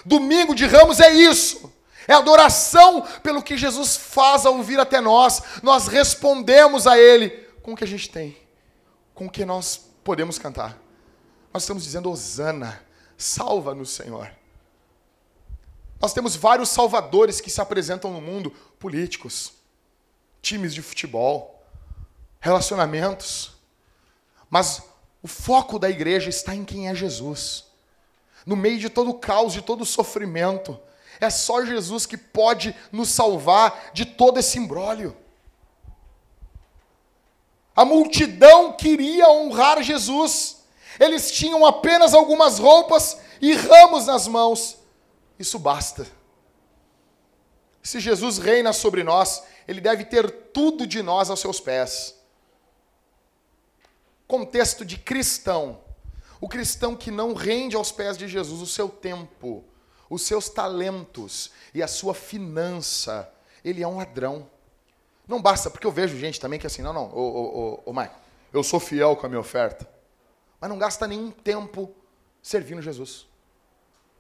Domingo 0.05 0.53
de 0.53 0.66
Ramos 0.66 0.99
é 0.99 1.12
isso. 1.12 1.73
É 2.07 2.14
adoração 2.14 3.03
pelo 3.22 3.42
que 3.42 3.57
Jesus 3.57 3.96
faz 3.96 4.44
ao 4.44 4.62
vir 4.62 4.80
até 4.80 5.00
nós. 5.00 5.42
Nós 5.62 5.86
respondemos 5.86 6.86
a 6.86 6.98
Ele 6.98 7.30
com 7.62 7.72
o 7.72 7.76
que 7.76 7.84
a 7.84 7.86
gente 7.86 8.11
tem, 8.11 8.36
com 9.14 9.26
o 9.26 9.30
que 9.30 9.44
nós 9.44 9.80
podemos 10.03 10.38
cantar. 10.38 10.78
Nós 11.53 11.62
estamos 11.62 11.84
dizendo, 11.84 12.11
Osana, 12.11 12.82
salva-nos, 13.16 13.90
Senhor. 13.90 14.30
Nós 16.00 16.12
temos 16.12 16.34
vários 16.34 16.68
salvadores 16.68 17.40
que 17.40 17.50
se 17.50 17.61
apresentam 17.61 18.12
no 18.12 18.20
mundo, 18.20 18.50
políticos, 18.78 19.53
times 20.40 20.74
de 20.74 20.82
futebol, 20.82 21.64
relacionamentos. 22.40 23.53
Mas 24.50 24.82
o 25.22 25.28
foco 25.28 25.78
da 25.78 25.88
igreja 25.88 26.28
está 26.28 26.55
em 26.55 26.64
quem 26.64 26.88
é 26.88 26.94
Jesus. 26.94 27.66
No 28.44 28.57
meio 28.57 28.78
de 28.78 28.90
todo 28.90 29.11
o 29.11 29.18
caos, 29.18 29.53
de 29.53 29.62
todo 29.62 29.82
o 29.82 29.86
sofrimento, 29.86 30.78
é 31.25 31.31
só 31.31 31.64
Jesus 31.64 32.05
que 32.05 32.16
pode 32.16 32.75
nos 32.91 33.09
salvar 33.09 33.91
de 33.93 34.05
todo 34.05 34.39
esse 34.39 34.59
imbróglio. 34.59 35.16
A 37.77 37.85
multidão 37.85 38.73
queria 38.73 39.31
honrar 39.31 39.83
Jesus. 39.83 40.64
Eles 40.99 41.31
tinham 41.31 41.64
apenas 41.64 42.12
algumas 42.12 42.59
roupas 42.59 43.18
e 43.41 43.55
ramos 43.55 44.07
nas 44.07 44.27
mãos. 44.27 44.79
Isso 45.39 45.59
basta. 45.59 46.07
Se 47.83 47.99
Jesus 47.99 48.39
reina 48.39 48.73
sobre 48.73 49.03
nós, 49.03 49.43
ele 49.66 49.81
deve 49.81 50.05
ter 50.05 50.31
tudo 50.53 50.87
de 50.87 51.03
nós 51.03 51.31
aos 51.31 51.41
seus 51.41 51.61
pés. 51.61 52.14
Contexto 54.27 54.85
de 54.85 54.99
cristão. 54.99 55.81
O 56.41 56.49
cristão 56.49 56.97
que 56.97 57.11
não 57.11 57.33
rende 57.33 57.77
aos 57.77 57.93
pés 57.93 58.18
de 58.18 58.27
Jesus 58.27 58.61
o 58.61 58.66
seu 58.66 58.89
tempo, 58.89 59.64
os 60.13 60.23
seus 60.23 60.51
talentos 60.51 61.51
e 61.73 61.83
a 61.83 61.89
sua 61.89 62.13
finança, 62.13 63.33
ele 63.65 63.83
é 63.83 63.89
um 63.89 63.97
ladrão. 63.97 64.47
Não 65.27 65.41
basta, 65.41 65.71
porque 65.71 65.87
eu 65.87 65.91
vejo 65.91 66.19
gente 66.19 66.39
também 66.39 66.61
que 66.61 66.67
é 66.67 66.69
assim, 66.69 66.83
não, 66.83 66.93
não, 66.93 67.11
ô, 67.11 67.19
ô, 67.19 67.59
ô, 67.59 67.83
ô 67.87 67.93
Mike, 67.95 68.15
eu 68.53 68.63
sou 68.63 68.79
fiel 68.79 69.17
com 69.17 69.25
a 69.25 69.29
minha 69.31 69.41
oferta, 69.41 69.89
mas 70.61 70.69
não 70.69 70.79
gasta 70.79 71.07
nenhum 71.07 71.31
tempo 71.31 71.95
servindo 72.43 72.83
Jesus. 72.83 73.27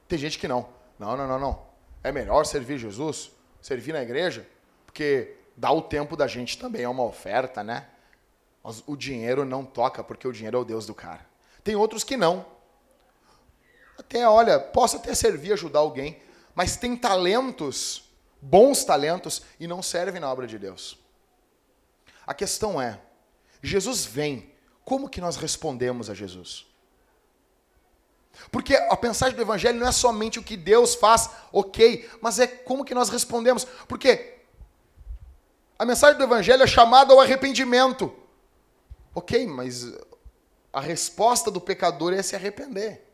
Tem 0.08 0.18
gente 0.18 0.38
que 0.38 0.48
não. 0.48 0.66
Não, 0.98 1.14
não, 1.14 1.28
não, 1.28 1.38
não. 1.38 1.62
É 2.02 2.10
melhor 2.10 2.46
servir 2.46 2.78
Jesus, 2.78 3.30
servir 3.60 3.92
na 3.92 4.02
igreja, 4.02 4.48
porque 4.86 5.36
dá 5.54 5.70
o 5.70 5.82
tempo 5.82 6.16
da 6.16 6.26
gente 6.26 6.56
também, 6.56 6.84
é 6.84 6.88
uma 6.88 7.04
oferta, 7.04 7.62
né? 7.62 7.86
Mas 8.64 8.82
o 8.86 8.96
dinheiro 8.96 9.44
não 9.44 9.62
toca, 9.62 10.02
porque 10.02 10.26
o 10.26 10.32
dinheiro 10.32 10.56
é 10.56 10.60
o 10.60 10.64
Deus 10.64 10.86
do 10.86 10.94
cara. 10.94 11.26
Tem 11.62 11.76
outros 11.76 12.02
que 12.02 12.16
não. 12.16 12.46
Até, 13.98 14.28
olha, 14.28 14.58
posso 14.58 14.96
até 14.96 15.14
servir, 15.14 15.52
ajudar 15.52 15.80
alguém, 15.80 16.20
mas 16.54 16.76
tem 16.76 16.96
talentos, 16.96 18.10
bons 18.40 18.84
talentos, 18.84 19.42
e 19.58 19.66
não 19.66 19.82
servem 19.82 20.20
na 20.20 20.30
obra 20.30 20.46
de 20.46 20.58
Deus. 20.58 20.98
A 22.26 22.34
questão 22.34 22.80
é, 22.80 23.00
Jesus 23.62 24.04
vem, 24.04 24.52
como 24.84 25.08
que 25.08 25.20
nós 25.20 25.36
respondemos 25.36 26.10
a 26.10 26.14
Jesus? 26.14 26.66
Porque 28.50 28.74
a 28.74 28.98
mensagem 29.00 29.36
do 29.36 29.42
Evangelho 29.42 29.78
não 29.78 29.86
é 29.86 29.92
somente 29.92 30.38
o 30.38 30.42
que 30.42 30.56
Deus 30.56 30.94
faz, 30.94 31.30
ok, 31.52 32.08
mas 32.20 32.38
é 32.38 32.46
como 32.46 32.84
que 32.84 32.94
nós 32.94 33.08
respondemos. 33.08 33.64
Porque 33.86 34.38
a 35.78 35.84
mensagem 35.84 36.16
do 36.16 36.24
Evangelho 36.24 36.62
é 36.62 36.66
chamada 36.66 37.12
ao 37.12 37.20
arrependimento. 37.20 38.14
Ok, 39.14 39.46
mas 39.46 39.92
a 40.72 40.80
resposta 40.80 41.50
do 41.50 41.60
pecador 41.60 42.12
é 42.12 42.22
se 42.22 42.34
arrepender. 42.34 43.11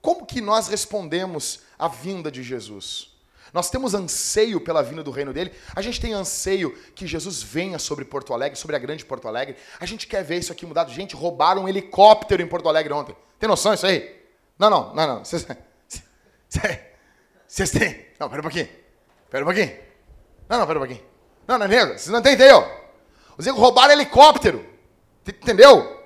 Como 0.00 0.24
que 0.24 0.40
nós 0.40 0.68
respondemos 0.68 1.60
à 1.78 1.88
vinda 1.88 2.30
de 2.30 2.42
Jesus? 2.42 3.10
Nós 3.52 3.68
temos 3.68 3.94
anseio 3.94 4.60
pela 4.60 4.82
vinda 4.82 5.02
do 5.02 5.10
reino 5.10 5.32
dele. 5.32 5.52
A 5.74 5.82
gente 5.82 6.00
tem 6.00 6.12
anseio 6.12 6.72
que 6.94 7.06
Jesus 7.06 7.42
venha 7.42 7.78
sobre 7.78 8.04
Porto 8.04 8.32
Alegre, 8.32 8.58
sobre 8.58 8.76
a 8.76 8.78
grande 8.78 9.04
Porto 9.04 9.26
Alegre. 9.26 9.56
A 9.78 9.86
gente 9.86 10.06
quer 10.06 10.22
ver 10.22 10.38
isso 10.38 10.52
aqui 10.52 10.64
mudado. 10.64 10.92
Gente, 10.92 11.16
roubaram 11.16 11.64
um 11.64 11.68
helicóptero 11.68 12.42
em 12.42 12.46
Porto 12.46 12.68
Alegre 12.68 12.92
ontem. 12.92 13.16
Tem 13.38 13.48
noção 13.48 13.74
disso 13.74 13.86
aí? 13.86 14.20
Não, 14.58 14.70
não, 14.70 14.94
não, 14.94 15.06
não. 15.06 15.24
Vocês, 15.24 15.44
têm. 17.70 18.06
Não, 18.18 18.28
pera 18.28 18.40
um 18.40 18.42
pouquinho. 18.42 18.68
Pera 19.28 19.44
um 19.44 19.46
pouquinho. 19.46 19.76
Não, 20.48 20.58
não, 20.58 20.66
pera 20.66 20.78
um 20.78 20.82
pouquinho. 20.82 21.04
Não, 21.46 21.58
não, 21.58 21.66
nego, 21.66 21.92
vocês 21.92 22.08
não 22.08 22.20
entendem, 22.20 22.52
ó. 22.52 22.64
Os 23.36 23.46
negros 23.46 23.62
roubaram 23.62 23.92
helicóptero. 23.92 24.64
Entendeu? 25.26 25.98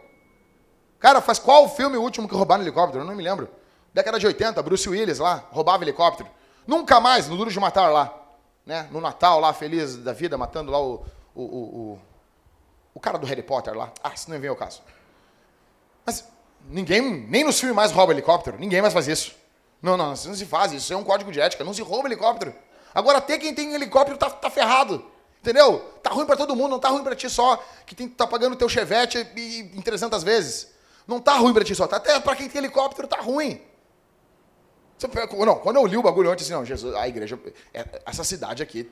Cara, 0.98 1.20
faz 1.20 1.38
qual 1.38 1.64
o 1.64 1.68
filme 1.68 1.98
último 1.98 2.28
que 2.28 2.34
roubaram 2.34 2.62
helicóptero? 2.62 3.02
Eu 3.02 3.06
não 3.06 3.14
me 3.14 3.22
lembro. 3.22 3.50
Década 3.94 4.18
de 4.18 4.26
80, 4.26 4.60
Bruce 4.60 4.88
Willis 4.88 5.20
lá, 5.20 5.44
roubava 5.52 5.84
helicóptero. 5.84 6.28
Nunca 6.66 6.98
mais, 6.98 7.28
no 7.28 7.36
Duro 7.36 7.50
de 7.50 7.60
Matar 7.60 7.92
lá. 7.92 8.12
Né? 8.66 8.88
No 8.90 9.00
Natal 9.00 9.38
lá, 9.38 9.52
feliz 9.52 9.96
da 9.96 10.12
vida, 10.12 10.36
matando 10.36 10.72
lá 10.72 10.80
o, 10.80 11.06
o, 11.32 11.42
o, 11.42 11.44
o, 11.44 12.00
o 12.94 13.00
cara 13.00 13.18
do 13.18 13.26
Harry 13.26 13.42
Potter 13.42 13.72
lá. 13.72 13.92
Ah, 14.02 14.12
isso 14.12 14.28
não 14.28 14.40
vem 14.40 14.50
ao 14.50 14.56
caso. 14.56 14.82
Mas 16.04 16.26
ninguém, 16.68 17.00
nem 17.28 17.44
nos 17.44 17.60
filmes 17.60 17.76
mais 17.76 17.92
rouba 17.92 18.12
helicóptero. 18.12 18.58
Ninguém 18.58 18.82
mais 18.82 18.92
faz 18.92 19.06
isso. 19.06 19.32
Não, 19.80 19.96
não, 19.96 20.14
isso 20.14 20.28
não 20.28 20.34
se 20.34 20.44
faz. 20.44 20.72
Isso 20.72 20.92
é 20.92 20.96
um 20.96 21.04
código 21.04 21.30
de 21.30 21.40
ética. 21.40 21.62
Não 21.62 21.72
se 21.72 21.82
rouba 21.82 22.08
helicóptero. 22.08 22.52
Agora, 22.92 23.18
até 23.18 23.38
quem 23.38 23.54
tem 23.54 23.74
helicóptero 23.74 24.18
tá, 24.18 24.28
tá 24.28 24.50
ferrado. 24.50 25.04
Entendeu? 25.40 25.78
Tá 26.02 26.10
ruim 26.10 26.26
para 26.26 26.36
todo 26.36 26.56
mundo, 26.56 26.70
não 26.70 26.78
tá 26.80 26.88
ruim 26.88 27.04
para 27.04 27.14
ti 27.14 27.28
só, 27.28 27.62
que 27.84 27.94
tem, 27.94 28.08
tá 28.08 28.26
pagando 28.26 28.56
teu 28.56 28.66
chevette 28.66 29.18
em 29.36 29.82
300 29.82 30.22
vezes. 30.22 30.72
Não 31.06 31.20
tá 31.20 31.36
ruim 31.36 31.52
para 31.52 31.62
ti 31.62 31.74
só, 31.74 31.86
tá 31.86 31.98
até 31.98 32.18
para 32.18 32.34
quem 32.34 32.48
tem 32.48 32.60
helicóptero 32.60 33.06
tá 33.06 33.20
ruim. 33.20 33.60
Não, 35.44 35.58
quando 35.58 35.76
eu 35.76 35.86
li 35.86 35.96
o 35.96 36.02
bagulho 36.02 36.30
antes, 36.30 36.44
assim, 36.44 36.54
não, 36.54 36.64
Jesus, 36.64 36.94
a 36.94 37.08
igreja, 37.08 37.38
é, 37.72 38.02
essa 38.06 38.24
cidade 38.24 38.62
aqui 38.62 38.90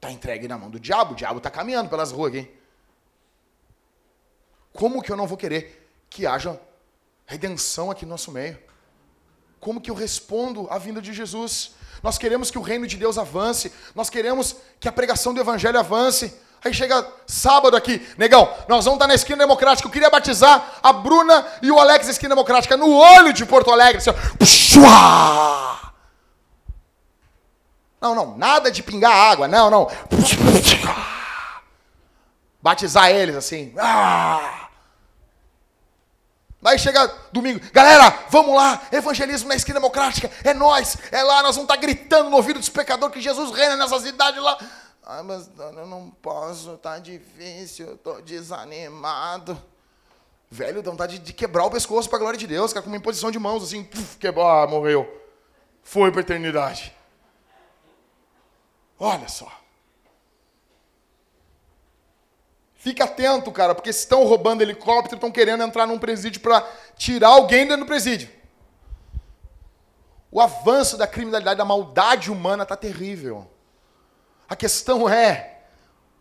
tá 0.00 0.10
entregue 0.10 0.48
na 0.48 0.58
mão 0.58 0.70
do 0.70 0.80
diabo, 0.80 1.12
o 1.12 1.16
diabo 1.16 1.40
tá 1.40 1.50
caminhando 1.50 1.88
pelas 1.88 2.10
ruas 2.10 2.34
aqui. 2.34 2.50
Como 4.72 5.02
que 5.02 5.12
eu 5.12 5.16
não 5.16 5.26
vou 5.26 5.36
querer 5.36 5.88
que 6.08 6.26
haja 6.26 6.60
redenção 7.26 7.90
aqui 7.90 8.04
no 8.04 8.10
nosso 8.10 8.32
meio? 8.32 8.58
Como 9.60 9.80
que 9.80 9.90
eu 9.90 9.94
respondo 9.94 10.66
à 10.70 10.78
vinda 10.78 11.00
de 11.00 11.12
Jesus? 11.12 11.72
Nós 12.02 12.18
queremos 12.18 12.50
que 12.50 12.58
o 12.58 12.62
reino 12.62 12.86
de 12.86 12.96
Deus 12.96 13.16
avance, 13.16 13.72
nós 13.94 14.10
queremos 14.10 14.56
que 14.80 14.88
a 14.88 14.92
pregação 14.92 15.32
do 15.32 15.40
evangelho 15.40 15.78
avance. 15.78 16.36
Aí 16.64 16.72
chega 16.72 17.04
sábado 17.26 17.76
aqui, 17.76 18.06
negão, 18.16 18.48
nós 18.68 18.84
vamos 18.84 18.98
estar 18.98 19.08
na 19.08 19.14
esquina 19.14 19.38
democrática. 19.38 19.86
Eu 19.86 19.92
queria 19.92 20.08
batizar 20.08 20.78
a 20.80 20.92
Bruna 20.92 21.44
e 21.60 21.72
o 21.72 21.78
Alex 21.78 22.06
da 22.06 22.12
esquina 22.12 22.34
democrática 22.36 22.76
no 22.76 22.94
olho 22.94 23.32
de 23.32 23.44
Porto 23.44 23.72
Alegre. 23.72 23.98
Assim, 23.98 24.10
não, 28.00 28.14
não, 28.14 28.38
nada 28.38 28.70
de 28.70 28.82
pingar 28.82 29.12
água, 29.12 29.48
não, 29.48 29.70
não. 29.70 29.90
Batizar 32.62 33.10
eles 33.10 33.34
assim. 33.34 33.74
Ah! 33.76 34.68
Daí 36.60 36.78
chega 36.78 37.12
domingo, 37.32 37.60
galera, 37.72 38.16
vamos 38.30 38.54
lá, 38.54 38.82
evangelismo 38.92 39.48
na 39.48 39.56
esquina 39.56 39.80
democrática, 39.80 40.30
é 40.44 40.54
nós, 40.54 40.96
é 41.10 41.20
lá, 41.24 41.42
nós 41.42 41.56
vamos 41.56 41.68
estar 41.68 41.76
gritando 41.76 42.30
no 42.30 42.36
ouvido 42.36 42.60
dos 42.60 42.68
pecadores 42.68 43.12
que 43.12 43.20
Jesus 43.20 43.50
reina 43.50 43.76
nessa 43.76 43.98
cidade 43.98 44.38
lá. 44.38 44.56
Ah, 45.04 45.22
mas 45.22 45.50
eu 45.58 45.86
não 45.86 46.10
posso, 46.10 46.76
tá 46.76 46.98
difícil, 46.98 47.88
eu 47.88 47.98
tô 47.98 48.20
desanimado. 48.20 49.60
Velho, 50.48 50.82
dá 50.82 50.90
vontade 50.90 51.18
de 51.18 51.32
quebrar 51.32 51.64
o 51.64 51.70
pescoço 51.70 52.08
para 52.08 52.18
a 52.18 52.20
glória 52.20 52.38
de 52.38 52.46
Deus, 52.46 52.72
cara, 52.72 52.84
com 52.84 52.90
uma 52.90 52.98
imposição 52.98 53.30
de 53.30 53.38
mãos 53.38 53.64
assim, 53.64 53.82
puf, 53.82 54.16
quebrou, 54.18 54.46
ah, 54.46 54.66
morreu. 54.66 55.20
Foi 55.82 56.12
para 56.12 56.20
a 56.20 56.22
eternidade. 56.22 56.94
Olha 58.98 59.28
só. 59.28 59.50
Fica 62.74 63.04
atento, 63.04 63.50
cara, 63.50 63.74
porque 63.74 63.90
estão 63.90 64.24
roubando 64.24 64.62
helicóptero, 64.62 65.16
estão 65.16 65.30
querendo 65.30 65.62
entrar 65.62 65.86
num 65.86 65.98
presídio 65.98 66.40
para 66.40 66.60
tirar 66.96 67.28
alguém 67.28 67.66
dentro 67.66 67.84
do 67.84 67.88
presídio. 67.88 68.28
O 70.30 70.40
avanço 70.40 70.96
da 70.96 71.06
criminalidade, 71.06 71.58
da 71.58 71.64
maldade 71.64 72.30
humana 72.30 72.62
está 72.62 72.76
terrível. 72.76 73.51
A 74.52 74.56
questão 74.56 75.08
é, 75.08 75.60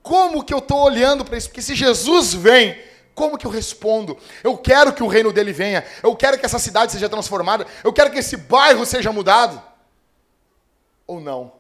como 0.02 0.42
que 0.42 0.54
eu 0.54 0.60
estou 0.60 0.80
olhando 0.84 1.26
para 1.26 1.38
isso? 1.38 1.50
Porque 1.50 1.62
se 1.62 1.76
Jesus 1.76 2.34
vem, 2.34 2.82
como 3.14 3.38
que 3.38 3.46
eu 3.46 3.52
respondo? 3.52 4.18
Eu 4.42 4.58
quero 4.58 4.94
que 4.94 5.04
o 5.04 5.08
reino 5.08 5.34
dele 5.34 5.52
venha, 5.52 5.86
eu 6.02 6.16
quero 6.16 6.40
que 6.40 6.46
essa 6.46 6.58
cidade 6.58 6.94
seja 6.94 7.10
transformada, 7.10 7.68
eu 7.84 7.92
quero 7.92 8.10
que 8.10 8.20
esse 8.20 8.38
bairro 8.38 8.86
seja 8.86 9.12
mudado. 9.12 9.62
Ou 11.06 11.20
não? 11.20 11.52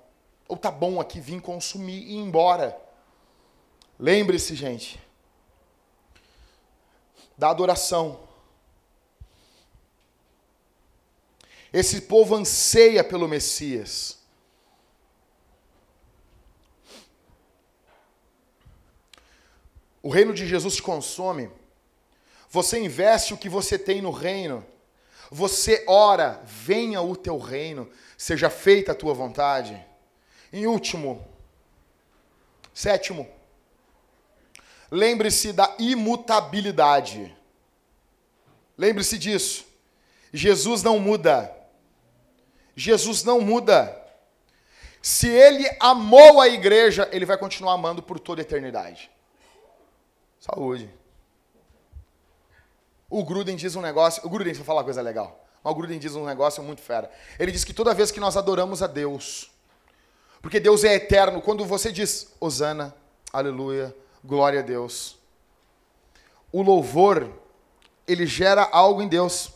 Ou 0.47 0.55
tá 0.55 0.71
bom 0.71 1.01
aqui 1.01 1.19
vir 1.19 1.41
consumir 1.41 2.03
e 2.03 2.13
ir 2.13 2.19
embora? 2.19 2.79
Lembre-se, 3.99 4.55
gente, 4.55 4.97
da 7.37 7.49
adoração. 7.49 8.17
Esse 11.73 11.99
povo 12.03 12.33
anseia 12.33 13.03
pelo 13.03 13.27
Messias. 13.27 14.20
O 20.01 20.09
reino 20.09 20.33
de 20.33 20.47
Jesus 20.47 20.75
te 20.75 20.81
consome. 20.81 21.49
Você 22.49 22.79
investe 22.79 23.33
o 23.33 23.37
que 23.37 23.49
você 23.49 23.77
tem 23.77 24.01
no 24.01 24.11
reino. 24.11 24.65
Você 25.29 25.83
ora, 25.87 26.41
venha 26.45 27.01
o 27.01 27.15
teu 27.15 27.37
reino, 27.37 27.89
seja 28.17 28.49
feita 28.49 28.91
a 28.91 28.95
tua 28.95 29.13
vontade. 29.13 29.79
Em 30.51 30.67
último, 30.67 31.25
sétimo, 32.73 33.27
Lembre-se 34.91 35.53
da 35.53 35.73
imutabilidade. 35.79 37.33
Lembre-se 38.77 39.17
disso. 39.17 39.65
Jesus 40.33 40.83
não 40.83 40.99
muda. 40.99 41.55
Jesus 42.75 43.23
não 43.23 43.39
muda. 43.39 43.97
Se 45.01 45.29
ele 45.29 45.65
amou 45.79 46.41
a 46.41 46.49
igreja, 46.49 47.07
ele 47.11 47.25
vai 47.25 47.37
continuar 47.37 47.73
amando 47.73 48.03
por 48.03 48.19
toda 48.19 48.41
a 48.41 48.43
eternidade. 48.43 49.09
Saúde. 50.41 50.89
O 53.07 53.23
Gruden 53.23 53.55
diz 53.55 53.75
um 53.75 53.81
negócio. 53.81 54.25
O 54.25 54.29
Gruden, 54.29 54.53
vai 54.53 54.65
falar 54.65 54.79
uma 54.79 54.85
coisa 54.85 55.01
legal. 55.01 55.45
O 55.63 55.75
Gruden 55.75 55.99
diz 55.99 56.15
um 56.15 56.25
negócio 56.25 56.63
muito 56.63 56.81
fera. 56.81 57.11
Ele 57.37 57.51
diz 57.51 57.63
que 57.63 57.73
toda 57.73 57.93
vez 57.93 58.09
que 58.09 58.19
nós 58.19 58.35
adoramos 58.35 58.81
a 58.81 58.87
Deus, 58.87 59.51
porque 60.41 60.59
Deus 60.59 60.83
é 60.83 60.95
eterno, 60.95 61.43
quando 61.43 61.63
você 61.63 61.91
diz 61.91 62.33
Osana, 62.39 62.95
aleluia, 63.31 63.95
glória 64.23 64.61
a 64.61 64.63
Deus, 64.63 65.19
o 66.51 66.63
louvor, 66.63 67.31
ele 68.07 68.25
gera 68.25 68.67
algo 68.71 69.03
em 69.03 69.07
Deus. 69.07 69.51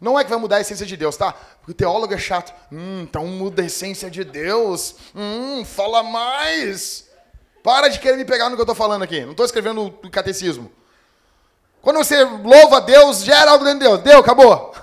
Não 0.00 0.18
é 0.18 0.24
que 0.24 0.30
vai 0.30 0.38
mudar 0.38 0.56
a 0.56 0.60
essência 0.62 0.86
de 0.86 0.96
Deus, 0.96 1.18
tá? 1.18 1.32
Porque 1.32 1.72
o 1.72 1.74
teólogo 1.74 2.14
é 2.14 2.18
chato. 2.18 2.54
Hum, 2.72 3.02
então 3.02 3.26
muda 3.26 3.60
a 3.60 3.66
essência 3.66 4.10
de 4.10 4.24
Deus. 4.24 4.96
Hum, 5.14 5.66
fala 5.66 6.02
mais. 6.02 7.10
Para 7.64 7.88
de 7.88 7.98
querer 7.98 8.18
me 8.18 8.26
pegar 8.26 8.50
no 8.50 8.56
que 8.56 8.60
eu 8.60 8.64
estou 8.64 8.74
falando 8.74 9.04
aqui. 9.04 9.22
Não 9.22 9.30
estou 9.30 9.46
escrevendo 9.46 9.86
o 9.86 10.10
catecismo. 10.10 10.70
Quando 11.80 11.96
você 11.96 12.22
louva 12.22 12.78
Deus, 12.78 13.24
gera 13.24 13.52
algo 13.52 13.64
dentro 13.64 13.78
de 13.78 13.86
Deus. 13.86 14.00
Deu, 14.02 14.18
acabou. 14.18 14.74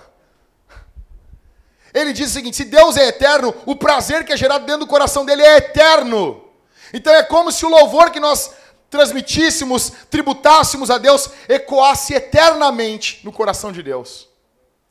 Ele 1.94 2.12
diz 2.12 2.32
o 2.32 2.34
seguinte: 2.34 2.58
se 2.58 2.66
Deus 2.66 2.98
é 2.98 3.10
eterno, 3.10 3.54
o 3.68 3.76
prazer 3.76 4.26
que 4.26 4.34
é 4.34 4.38
gerado 4.38 4.66
dentro 4.66 4.80
do 4.80 4.88
coração 4.88 5.24
dele 5.24 5.44
é 5.44 5.58
eterno. 5.58 6.44
Então 6.92 7.14
é 7.14 7.22
como 7.22 7.52
se 7.52 7.64
o 7.68 7.70
louvor 7.70 8.10
que 8.10 8.20
nós 8.20 8.52
transmitíssemos, 8.90 9.92
tributássemos 10.10 10.90
a 10.90 10.98
Deus, 10.98 11.30
ecoasse 11.48 12.16
eternamente 12.16 13.22
no 13.24 13.32
coração 13.32 13.72
de 13.72 13.84
Deus. 13.84 14.28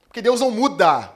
Porque 0.06 0.22
Deus 0.22 0.40
não 0.40 0.52
muda. 0.52 1.10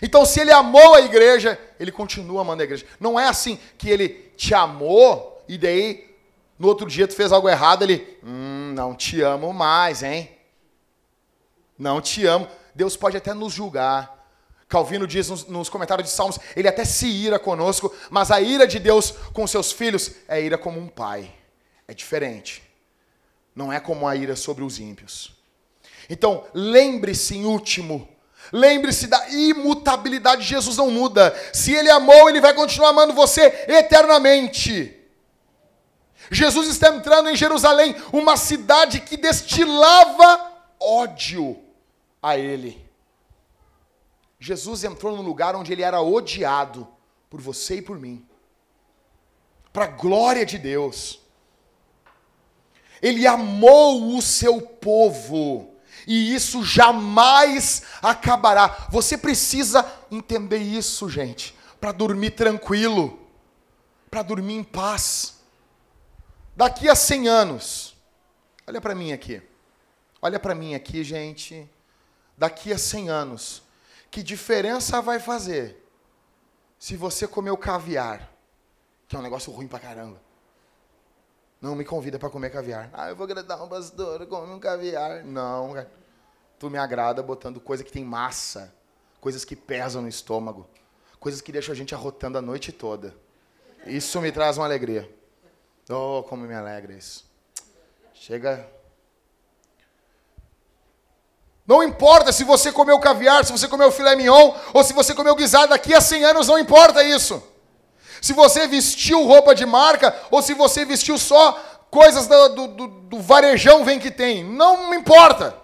Então, 0.00 0.24
se 0.24 0.38
ele 0.38 0.52
amou 0.52 0.94
a 0.94 1.00
igreja, 1.00 1.58
ele 1.80 1.90
continua 1.90 2.42
amando 2.42 2.62
a 2.62 2.64
igreja. 2.64 2.86
Não 3.00 3.18
é 3.18 3.26
assim 3.26 3.58
que 3.76 3.90
ele 3.90 4.32
te 4.36 4.54
amou 4.54 5.33
e 5.48 5.58
daí 5.58 6.14
no 6.58 6.68
outro 6.68 6.86
dia 6.86 7.08
tu 7.08 7.14
fez 7.14 7.32
algo 7.32 7.48
errado, 7.48 7.82
ele, 7.82 8.18
hum, 8.22 8.72
não 8.74 8.94
te 8.94 9.20
amo 9.20 9.52
mais, 9.52 10.02
hein? 10.02 10.30
Não 11.78 12.00
te 12.00 12.24
amo. 12.26 12.48
Deus 12.74 12.96
pode 12.96 13.16
até 13.16 13.34
nos 13.34 13.52
julgar. 13.52 14.12
Calvino 14.68 15.06
diz 15.06 15.28
nos, 15.28 15.46
nos, 15.46 15.68
comentários 15.68 16.08
de 16.08 16.14
Salmos, 16.14 16.38
ele 16.56 16.66
até 16.66 16.84
se 16.84 17.06
ira 17.06 17.38
conosco, 17.38 17.94
mas 18.10 18.30
a 18.30 18.40
ira 18.40 18.66
de 18.66 18.78
Deus 18.78 19.12
com 19.32 19.46
seus 19.46 19.70
filhos 19.72 20.12
é 20.26 20.40
ira 20.40 20.56
como 20.56 20.80
um 20.80 20.88
pai. 20.88 21.32
É 21.86 21.94
diferente. 21.94 22.62
Não 23.54 23.72
é 23.72 23.78
como 23.78 24.08
a 24.08 24.16
ira 24.16 24.34
sobre 24.34 24.64
os 24.64 24.78
ímpios. 24.78 25.36
Então, 26.08 26.44
lembre-se 26.52 27.36
em 27.36 27.44
último, 27.44 28.08
lembre-se 28.52 29.06
da 29.06 29.28
imutabilidade. 29.28 30.42
Jesus 30.42 30.76
não 30.76 30.90
muda. 30.90 31.34
Se 31.52 31.72
ele 31.72 31.90
amou, 31.90 32.28
ele 32.28 32.40
vai 32.40 32.54
continuar 32.54 32.88
amando 32.90 33.12
você 33.12 33.42
eternamente. 33.68 35.03
Jesus 36.30 36.68
está 36.68 36.88
entrando 36.88 37.28
em 37.28 37.36
Jerusalém, 37.36 37.94
uma 38.12 38.36
cidade 38.36 39.00
que 39.00 39.16
destilava 39.16 40.52
ódio 40.80 41.58
a 42.22 42.38
ele. 42.38 42.84
Jesus 44.38 44.84
entrou 44.84 45.16
num 45.16 45.22
lugar 45.22 45.54
onde 45.56 45.72
ele 45.72 45.82
era 45.82 46.00
odiado 46.00 46.86
por 47.30 47.40
você 47.40 47.76
e 47.76 47.82
por 47.82 47.98
mim. 47.98 48.24
Para 49.72 49.84
a 49.84 49.88
glória 49.88 50.44
de 50.44 50.58
Deus. 50.58 51.20
Ele 53.02 53.26
amou 53.26 54.16
o 54.16 54.22
seu 54.22 54.60
povo 54.60 55.74
e 56.06 56.34
isso 56.34 56.64
jamais 56.64 57.82
acabará. 58.02 58.88
Você 58.90 59.16
precisa 59.16 59.84
entender 60.10 60.58
isso, 60.58 61.08
gente, 61.08 61.54
para 61.80 61.92
dormir 61.92 62.30
tranquilo, 62.30 63.18
para 64.10 64.22
dormir 64.22 64.54
em 64.54 64.64
paz. 64.64 65.40
Daqui 66.56 66.88
a 66.88 66.94
100 66.94 67.28
anos, 67.28 67.96
olha 68.66 68.80
para 68.80 68.94
mim 68.94 69.12
aqui, 69.12 69.42
olha 70.22 70.38
para 70.38 70.54
mim 70.54 70.74
aqui, 70.74 71.02
gente. 71.02 71.68
Daqui 72.36 72.72
a 72.72 72.78
100 72.78 73.10
anos, 73.10 73.62
que 74.10 74.22
diferença 74.22 75.00
vai 75.00 75.18
fazer 75.18 75.84
se 76.78 76.96
você 76.96 77.26
comeu 77.26 77.56
caviar, 77.56 78.30
que 79.08 79.16
é 79.16 79.18
um 79.18 79.22
negócio 79.22 79.52
ruim 79.52 79.66
pra 79.66 79.78
caramba? 79.78 80.20
Não 81.60 81.74
me 81.74 81.84
convida 81.84 82.18
para 82.18 82.28
comer 82.28 82.50
caviar. 82.50 82.90
Ah, 82.92 83.08
eu 83.08 83.16
vou 83.16 83.24
agradar 83.24 83.62
um 83.62 83.68
pastor, 83.68 84.26
come 84.26 84.52
um 84.52 84.58
caviar. 84.58 85.24
Não. 85.24 85.74
Tu 86.58 86.68
me 86.68 86.76
agrada 86.76 87.22
botando 87.22 87.58
coisa 87.58 87.82
que 87.82 87.90
tem 87.90 88.04
massa, 88.04 88.74
coisas 89.20 89.44
que 89.44 89.56
pesam 89.56 90.02
no 90.02 90.08
estômago, 90.08 90.68
coisas 91.18 91.40
que 91.40 91.50
deixam 91.50 91.72
a 91.72 91.76
gente 91.76 91.94
arrotando 91.94 92.36
a 92.36 92.42
noite 92.42 92.70
toda. 92.70 93.14
Isso 93.86 94.20
me 94.20 94.30
traz 94.30 94.58
uma 94.58 94.66
alegria. 94.66 95.10
Oh, 95.88 96.24
como 96.28 96.46
me 96.46 96.54
alegra 96.54 96.92
isso. 96.92 97.24
Chega. 98.12 98.66
Não 101.66 101.82
importa 101.82 102.32
se 102.32 102.44
você 102.44 102.70
comeu 102.70 102.98
caviar, 102.98 103.44
se 103.44 103.52
você 103.52 103.66
comeu 103.68 103.90
filé 103.90 104.14
mignon, 104.16 104.54
ou 104.72 104.84
se 104.84 104.92
você 104.92 105.14
comeu 105.14 105.34
guisado, 105.34 105.68
daqui 105.68 105.94
a 105.94 106.00
100 106.00 106.24
anos 106.24 106.48
não 106.48 106.58
importa 106.58 107.02
isso 107.02 107.42
se 108.24 108.32
você 108.32 108.66
vestiu 108.66 109.22
roupa 109.26 109.54
de 109.54 109.66
marca 109.66 110.16
ou 110.30 110.40
se 110.40 110.54
você 110.54 110.82
vestiu 110.82 111.18
só 111.18 111.60
coisas 111.90 112.26
do, 112.26 112.48
do, 112.48 112.86
do, 112.88 113.20
varejão 113.20 113.84
vem 113.84 113.98
que 113.98 114.10
tem. 114.10 114.42
Não 114.42 114.94
importa. 114.94 115.54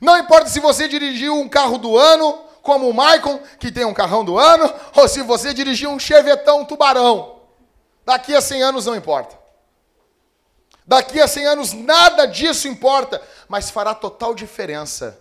Não 0.00 0.16
importa 0.16 0.48
se 0.48 0.58
você 0.58 0.88
dirigiu 0.88 1.38
um 1.38 1.46
carro 1.46 1.76
do 1.76 1.98
ano, 1.98 2.38
como 2.62 2.88
o 2.88 2.94
Maicon, 2.94 3.38
que 3.58 3.70
tem 3.70 3.84
um 3.84 3.92
carrão 3.92 4.24
do 4.24 4.38
ano, 4.38 4.72
ou 4.96 5.06
se 5.06 5.20
você 5.20 5.52
dirigiu 5.52 5.90
um 5.90 5.98
chevetão 5.98 6.64
tubarão. 6.64 7.33
Daqui 8.04 8.34
a 8.34 8.40
100 8.40 8.62
anos 8.62 8.86
não 8.86 8.94
importa. 8.94 9.38
Daqui 10.86 11.20
a 11.20 11.26
100 11.26 11.46
anos 11.46 11.72
nada 11.72 12.26
disso 12.26 12.68
importa, 12.68 13.22
mas 13.48 13.70
fará 13.70 13.94
total 13.94 14.34
diferença 14.34 15.18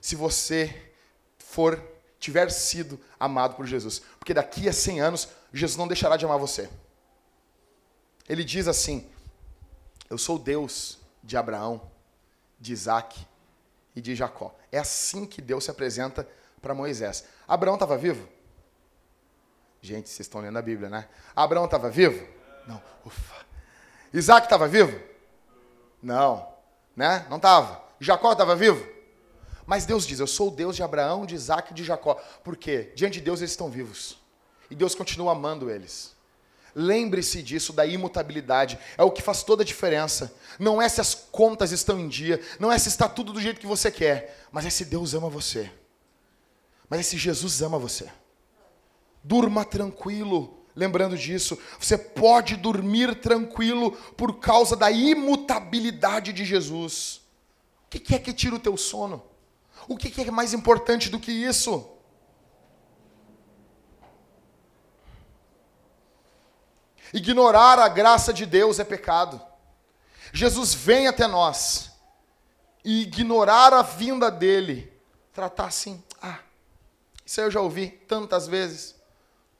se 0.00 0.16
você 0.16 0.92
for 1.38 1.80
tiver 2.18 2.50
sido 2.50 3.00
amado 3.18 3.54
por 3.54 3.66
Jesus. 3.66 4.02
Porque 4.18 4.34
daqui 4.34 4.68
a 4.68 4.72
100 4.72 5.00
anos 5.00 5.28
Jesus 5.52 5.76
não 5.76 5.86
deixará 5.86 6.16
de 6.16 6.24
amar 6.24 6.38
você. 6.38 6.68
Ele 8.28 8.42
diz 8.42 8.66
assim: 8.66 9.08
Eu 10.10 10.18
sou 10.18 10.38
Deus 10.38 10.98
de 11.22 11.36
Abraão, 11.36 11.80
de 12.58 12.72
Isaac 12.72 13.24
e 13.94 14.00
de 14.00 14.14
Jacó. 14.16 14.54
É 14.72 14.78
assim 14.78 15.24
que 15.26 15.40
Deus 15.40 15.64
se 15.64 15.70
apresenta 15.70 16.28
para 16.60 16.74
Moisés. 16.74 17.24
Abraão 17.46 17.74
estava 17.74 17.96
vivo? 17.96 18.28
Gente, 19.84 20.08
vocês 20.08 20.20
estão 20.20 20.40
lendo 20.40 20.56
a 20.56 20.62
Bíblia, 20.62 20.88
né? 20.88 21.06
Abraão 21.36 21.66
estava 21.66 21.90
vivo? 21.90 22.26
Não. 22.66 22.80
Ufa. 23.04 23.44
Isaac 24.14 24.46
estava 24.46 24.66
vivo? 24.66 24.98
Não. 26.02 26.48
Né? 26.96 27.26
Não 27.28 27.36
estava. 27.36 27.84
Jacó 28.00 28.32
estava 28.32 28.56
vivo? 28.56 28.82
Mas 29.66 29.84
Deus 29.84 30.06
diz: 30.06 30.20
Eu 30.20 30.26
sou 30.26 30.48
o 30.48 30.50
Deus 30.50 30.74
de 30.74 30.82
Abraão, 30.82 31.26
de 31.26 31.34
Isaac 31.34 31.70
e 31.70 31.74
de 31.74 31.84
Jacó. 31.84 32.14
Por 32.42 32.56
quê? 32.56 32.92
Diante 32.96 33.18
de 33.18 33.26
Deus 33.26 33.40
eles 33.40 33.50
estão 33.50 33.68
vivos. 33.68 34.18
E 34.70 34.74
Deus 34.74 34.94
continua 34.94 35.32
amando 35.32 35.68
eles. 35.70 36.16
Lembre-se 36.74 37.42
disso, 37.42 37.70
da 37.70 37.84
imutabilidade. 37.84 38.78
É 38.96 39.02
o 39.02 39.10
que 39.10 39.20
faz 39.20 39.42
toda 39.42 39.64
a 39.64 39.66
diferença. 39.66 40.34
Não 40.58 40.80
é 40.80 40.88
se 40.88 41.02
as 41.02 41.14
contas 41.14 41.72
estão 41.72 42.00
em 42.00 42.08
dia, 42.08 42.40
não 42.58 42.72
é 42.72 42.78
se 42.78 42.88
está 42.88 43.06
tudo 43.06 43.34
do 43.34 43.40
jeito 43.40 43.60
que 43.60 43.66
você 43.66 43.90
quer, 43.90 44.46
mas 44.50 44.64
é 44.64 44.70
se 44.70 44.86
Deus 44.86 45.12
ama 45.12 45.28
você. 45.28 45.70
Mas 46.88 47.00
é 47.00 47.02
se 47.02 47.18
Jesus 47.18 47.60
ama 47.60 47.78
você. 47.78 48.08
Durma 49.24 49.64
tranquilo, 49.64 50.62
lembrando 50.76 51.16
disso. 51.16 51.58
Você 51.80 51.96
pode 51.96 52.56
dormir 52.56 53.16
tranquilo 53.16 53.92
por 54.16 54.38
causa 54.38 54.76
da 54.76 54.90
imutabilidade 54.90 56.32
de 56.32 56.44
Jesus. 56.44 57.22
O 57.86 57.88
que 57.88 58.14
é 58.14 58.18
que 58.18 58.34
tira 58.34 58.54
o 58.54 58.60
teu 58.60 58.76
sono? 58.76 59.24
O 59.88 59.96
que 59.96 60.20
é 60.20 60.30
mais 60.30 60.52
importante 60.52 61.08
do 61.08 61.18
que 61.18 61.32
isso? 61.32 61.90
Ignorar 67.14 67.78
a 67.78 67.88
graça 67.88 68.32
de 68.32 68.44
Deus 68.44 68.78
é 68.78 68.84
pecado. 68.84 69.40
Jesus 70.32 70.74
vem 70.74 71.06
até 71.06 71.26
nós 71.26 71.92
e 72.84 73.02
ignorar 73.02 73.72
a 73.72 73.82
vinda 73.82 74.30
dele, 74.30 74.92
tratar 75.32 75.66
assim, 75.66 76.02
ah, 76.20 76.40
isso 77.24 77.40
eu 77.40 77.50
já 77.50 77.60
ouvi 77.60 77.88
tantas 78.08 78.46
vezes. 78.48 78.96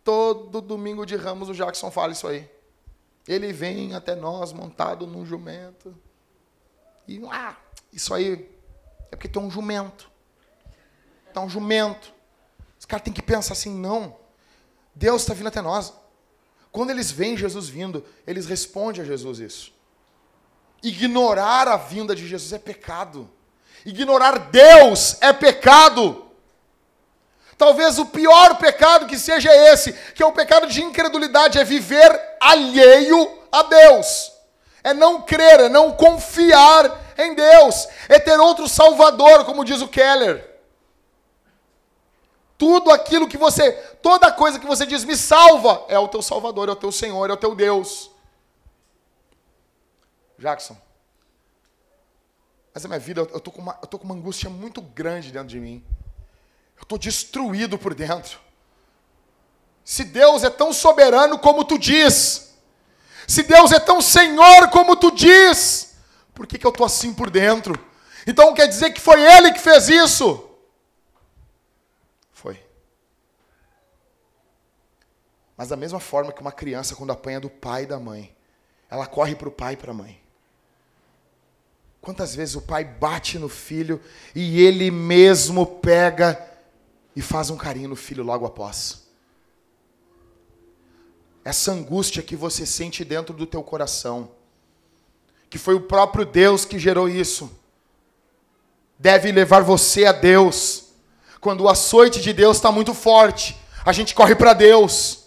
Todo 0.05 0.61
domingo 0.61 1.07
de 1.07 1.17
ramos 1.17 1.49
o 1.49 1.55
Jackson 1.55 1.91
fala 1.91 2.13
isso 2.13 2.29
aí. 2.29 2.49
Ele 3.27 3.53
vem 3.53 3.95
até 3.95 4.15
nós 4.15 4.53
montado 4.53 5.07
num 5.07 5.25
jumento. 5.25 5.97
E 7.09 7.21
ah, 7.31 7.57
isso 7.91 8.13
aí 8.13 8.49
é 9.11 9.17
porque 9.17 9.29
tem 9.29 9.43
um 9.43 9.51
jumento. 9.51 10.11
Tem 11.33 11.43
um 11.43 11.49
jumento. 11.49 12.13
Os 12.79 12.85
caras 12.85 13.03
têm 13.03 13.13
que 13.13 13.23
pensar 13.23 13.55
assim, 13.55 13.75
não. 13.75 14.15
Deus 14.95 15.23
está 15.23 15.33
vindo 15.33 15.49
até 15.49 15.63
nós. 15.63 15.93
Quando 16.71 16.91
eles 16.91 17.11
veem 17.11 17.37
Jesus 17.37 17.69
vindo, 17.69 18.05
eles 18.27 18.47
respondem 18.47 19.01
a 19.01 19.05
Jesus 19.05 19.39
isso. 19.39 19.73
Ignorar 20.83 21.67
a 21.67 21.77
vinda 21.79 22.15
de 22.15 22.27
Jesus 22.27 22.53
é 22.53 22.59
pecado. 22.59 23.31
Ignorar 23.87 24.51
Deus 24.51 25.17
é 25.23 25.33
pecado. 25.33 26.24
Talvez 27.57 27.99
o 27.99 28.07
pior 28.07 28.57
pecado 28.59 29.07
que 29.07 29.19
seja 29.19 29.55
esse, 29.55 29.93
que 29.93 30.23
é 30.23 30.27
o 30.27 30.33
pecado 30.33 30.67
de 30.67 30.83
incredulidade, 30.83 31.59
é 31.59 31.65
viver 31.65 32.21
alheio 32.41 33.43
a 33.51 33.63
Deus. 33.63 34.33
É 34.83 34.93
não 34.93 35.23
crer, 35.23 35.61
é 35.61 35.69
não 35.69 35.93
confiar 35.93 37.01
em 37.17 37.35
Deus, 37.35 37.89
é 38.09 38.19
ter 38.19 38.39
outro 38.39 38.69
Salvador, 38.69 39.45
como 39.45 39.65
diz 39.65 39.81
o 39.81 39.89
Keller. 39.89 40.53
Tudo 42.59 42.91
aquilo 42.91 43.29
que 43.29 43.37
você, 43.37 43.73
toda 44.03 44.33
coisa 44.33 44.59
que 44.59 44.67
você 44.67 44.85
diz 44.85 45.05
me 45.05 45.17
salva, 45.17 45.85
é 45.89 45.99
o 45.99 46.09
teu 46.09 46.23
Salvador, 46.23 46.69
é 46.69 46.73
o 46.73 46.77
teu 46.77 46.93
Senhor, 46.93 47.31
é 47.31 47.33
o 47.33 47.37
teu 47.37 47.55
Deus. 47.55 48.11
Jackson, 50.39 50.77
mas 52.75 52.85
a 52.85 52.89
minha 52.89 52.99
vida, 52.99 53.21
eu 53.21 53.37
estou 53.37 53.53
com, 53.53 53.63
uma, 53.63 53.79
eu 53.81 53.87
tô 53.87 53.99
com 53.99 54.05
uma 54.05 54.17
angústia 54.17 54.51
muito 54.51 54.83
grande 54.83 55.31
dentro 55.31 55.47
de 55.47 55.61
mim. 55.61 55.85
Eu 56.77 56.83
estou 56.83 56.99
destruído 56.99 57.79
por 57.79 57.95
dentro. 57.95 58.39
Se 59.85 60.05
Deus 60.05 60.43
é 60.43 60.51
tão 60.51 60.73
soberano 60.73 61.39
como 61.39 61.65
tu 61.65 61.79
diz, 61.79 62.55
se 63.29 63.43
Deus 63.43 63.73
é 63.73 63.79
tão 63.79 64.01
Senhor 64.01 64.71
como 64.71 64.97
tu 64.97 65.11
diz, 65.11 65.95
por 66.35 66.47
que, 66.47 66.59
que 66.59 66.67
eu 66.67 66.71
estou 66.71 66.87
assim 66.87 67.13
por 67.13 67.31
dentro? 67.31 67.79
Então 68.27 68.55
quer 68.55 68.67
dizer 68.67 68.93
que 68.93 69.01
foi 69.01 69.21
Ele 69.23 69.53
que 69.53 69.61
fez 69.61 69.89
isso? 69.89 70.51
Foi. 72.33 72.59
Mas 75.57 75.69
da 75.69 75.77
mesma 75.77 76.01
forma 76.01 76.33
que 76.33 76.41
uma 76.41 76.53
criança, 76.53 76.97
quando 76.97 77.13
apanha 77.13 77.41
do 77.41 77.51
pai 77.51 77.83
e 77.83 77.87
da 77.87 78.01
mãe, 78.01 78.35
ela 78.91 79.07
corre 79.07 79.35
para 79.35 79.49
o 79.49 79.53
pai 79.53 79.75
e 79.75 79.77
para 79.77 79.91
a 79.91 79.95
mãe. 79.95 80.21
Quantas 82.01 82.35
vezes 82.35 82.55
o 82.55 82.63
pai 82.63 82.85
bate 82.85 83.39
no 83.39 83.49
filho 83.49 84.03
e 84.35 84.63
ele 84.63 84.91
mesmo 84.91 85.67
pega 85.67 86.54
e 87.15 87.23
faz 87.23 87.51
um 87.51 87.57
carinho 87.57 87.89
no 87.89 87.97
filho 87.97 88.23
logo 88.23 88.47
após? 88.47 89.05
Essa 91.45 91.73
angústia 91.73 92.23
que 92.23 92.35
você 92.35 92.65
sente 92.65 93.05
dentro 93.05 93.35
do 93.35 93.47
teu 93.47 93.63
coração, 93.63 94.31
que 95.51 95.59
foi 95.59 95.75
o 95.75 95.81
próprio 95.81 96.25
Deus 96.25 96.65
que 96.65 96.79
gerou 96.79 97.09
isso, 97.09 97.51
deve 98.99 99.31
levar 99.31 99.63
você 99.63 100.07
a 100.07 100.13
Deus. 100.13 100.85
Quando 101.41 101.63
o 101.63 101.69
açoite 101.69 102.21
de 102.21 102.33
Deus 102.33 102.57
está 102.57 102.73
muito 102.73 102.95
forte, 102.95 103.57
a 103.85 103.93
gente 103.93 104.15
corre 104.15 104.35
para 104.35 104.55
Deus, 104.55 105.25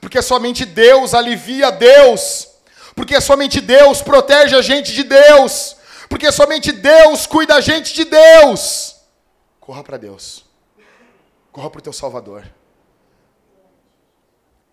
porque 0.00 0.22
somente 0.22 0.64
Deus 0.64 1.12
alivia 1.12 1.70
Deus, 1.70 2.48
porque 2.94 3.20
somente 3.20 3.60
Deus 3.60 4.00
protege 4.00 4.56
a 4.56 4.62
gente 4.62 4.92
de 4.92 5.02
Deus 5.02 5.76
porque 6.08 6.32
somente 6.32 6.72
Deus 6.72 7.26
cuida 7.26 7.56
a 7.56 7.60
gente 7.60 7.94
de 7.94 8.04
Deus. 8.04 8.96
Corra 9.60 9.84
para 9.84 9.98
Deus. 9.98 10.44
Corra 11.58 11.70
para 11.70 11.80
o 11.80 11.82
teu 11.82 11.92
Salvador. 11.92 12.48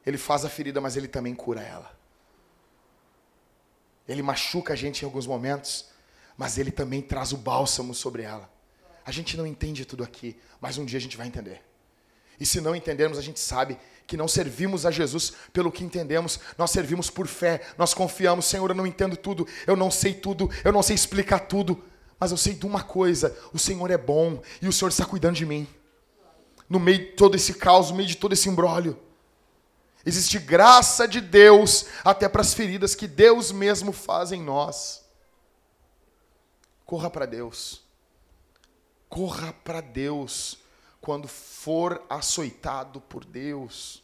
Ele 0.06 0.20
faz 0.20 0.46
a 0.46 0.50
ferida, 0.50 0.80
mas 0.80 0.96
ele 0.96 1.08
também 1.08 1.34
cura 1.34 1.60
ela. 1.60 1.92
Ele 4.08 4.22
machuca 4.22 4.74
a 4.74 4.76
gente 4.76 5.02
em 5.02 5.06
alguns 5.06 5.26
momentos, 5.26 5.90
mas 6.38 6.60
ele 6.60 6.70
também 6.70 7.02
traz 7.02 7.32
o 7.32 7.38
bálsamo 7.38 7.96
sobre 7.96 8.22
ela. 8.22 8.48
A 9.04 9.12
gente 9.12 9.36
não 9.36 9.48
entende 9.48 9.84
tudo 9.84 10.04
aqui, 10.04 10.38
mas 10.62 10.78
um 10.78 10.86
dia 10.86 11.00
a 11.00 11.02
gente 11.02 11.18
vai 11.18 11.26
entender. 11.26 11.64
E 12.40 12.46
se 12.46 12.62
não 12.62 12.76
entendermos, 12.76 13.18
a 13.18 13.22
gente 13.24 13.40
sabe 13.40 13.80
que 14.06 14.16
não 14.16 14.28
servimos 14.28 14.86
a 14.86 14.92
Jesus 14.92 15.34
pelo 15.52 15.72
que 15.72 15.84
entendemos, 15.84 16.40
nós 16.56 16.70
servimos 16.70 17.10
por 17.10 17.26
fé, 17.26 17.62
nós 17.80 17.96
confiamos, 17.96 18.46
Senhor, 18.46 18.70
eu 18.70 18.76
não 18.76 18.86
entendo 18.86 19.18
tudo, 19.18 19.48
eu 19.66 19.76
não 19.76 19.90
sei 19.90 20.14
tudo, 20.14 20.52
eu 20.64 20.72
não 20.72 20.84
sei 20.84 20.94
explicar 20.94 21.40
tudo, 21.48 21.84
mas 22.20 22.30
eu 22.30 22.38
sei 22.38 22.54
de 22.54 22.68
uma 22.68 22.84
coisa: 22.84 23.36
o 23.52 23.58
Senhor 23.58 23.90
é 23.90 23.98
bom 23.98 24.40
e 24.62 24.68
o 24.68 24.72
Senhor 24.72 24.90
está 24.90 25.04
cuidando 25.04 25.36
de 25.36 25.48
mim. 25.48 25.68
No 26.70 26.80
meio 26.80 27.00
de 27.00 27.12
todo 27.12 27.36
esse 27.36 27.54
caos, 27.54 27.90
no 27.90 27.98
meio 27.98 28.10
de 28.10 28.18
todo 28.18 28.34
esse 28.34 28.50
embrólio, 28.50 29.00
existe 30.06 30.40
graça 30.40 31.08
de 31.08 31.22
Deus 31.22 31.86
até 32.04 32.28
para 32.28 32.42
as 32.42 32.54
feridas 32.54 32.96
que 32.96 33.08
Deus 33.08 33.52
mesmo 33.52 33.92
faz 33.92 34.32
em 34.32 34.42
nós. 34.42 35.04
Corra 36.86 37.10
para 37.10 37.26
Deus. 37.26 37.84
Corra 39.10 39.54
para 39.64 39.82
Deus 39.82 40.60
quando 41.02 41.28
for 41.28 42.04
açoitado 42.10 43.00
por 43.00 43.24
Deus. 43.24 44.04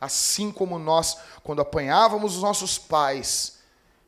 Assim 0.00 0.50
como 0.50 0.78
nós, 0.78 1.16
quando 1.42 1.60
apanhávamos 1.60 2.36
os 2.36 2.42
nossos 2.42 2.78
pais, 2.78 3.58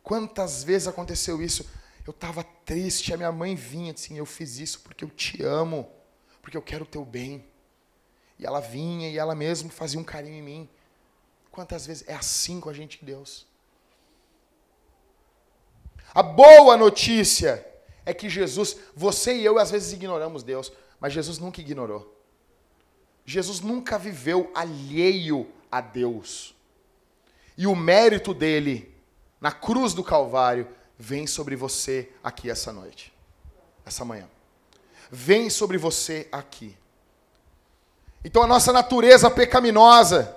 quantas 0.02 0.62
vezes 0.62 0.88
aconteceu 0.88 1.42
isso? 1.42 1.68
Eu 2.06 2.10
estava 2.10 2.42
triste, 2.42 3.12
a 3.12 3.16
minha 3.16 3.32
mãe 3.32 3.54
vinha 3.54 3.92
assim: 3.92 4.18
Eu 4.18 4.26
fiz 4.26 4.58
isso 4.58 4.80
porque 4.80 5.04
eu 5.04 5.10
te 5.10 5.42
amo, 5.42 5.90
porque 6.40 6.56
eu 6.56 6.62
quero 6.62 6.84
o 6.84 6.86
teu 6.86 7.04
bem. 7.04 7.46
E 8.42 8.46
ela 8.46 8.60
vinha 8.60 9.08
e 9.08 9.16
ela 9.16 9.36
mesma 9.36 9.70
fazia 9.70 10.00
um 10.00 10.04
carinho 10.04 10.34
em 10.34 10.42
mim. 10.42 10.68
Quantas 11.52 11.86
vezes 11.86 12.02
é 12.08 12.14
assim 12.14 12.60
com 12.60 12.68
a 12.68 12.72
gente 12.72 12.98
de 12.98 13.06
Deus? 13.06 13.46
A 16.12 16.24
boa 16.24 16.76
notícia 16.76 17.64
é 18.04 18.12
que 18.12 18.28
Jesus, 18.28 18.76
você 18.96 19.36
e 19.36 19.44
eu 19.44 19.60
às 19.60 19.70
vezes 19.70 19.92
ignoramos 19.92 20.42
Deus. 20.42 20.72
Mas 20.98 21.12
Jesus 21.12 21.38
nunca 21.38 21.60
ignorou. 21.60 22.20
Jesus 23.24 23.60
nunca 23.60 23.96
viveu 23.96 24.50
alheio 24.56 25.48
a 25.70 25.80
Deus. 25.80 26.52
E 27.56 27.68
o 27.68 27.76
mérito 27.76 28.34
dele 28.34 28.92
na 29.40 29.52
cruz 29.52 29.94
do 29.94 30.02
Calvário 30.02 30.66
vem 30.98 31.28
sobre 31.28 31.54
você 31.54 32.10
aqui 32.24 32.50
essa 32.50 32.72
noite, 32.72 33.12
essa 33.86 34.04
manhã. 34.04 34.28
Vem 35.12 35.48
sobre 35.48 35.78
você 35.78 36.28
aqui. 36.32 36.76
Então 38.24 38.42
a 38.42 38.46
nossa 38.46 38.72
natureza 38.72 39.30
pecaminosa, 39.30 40.36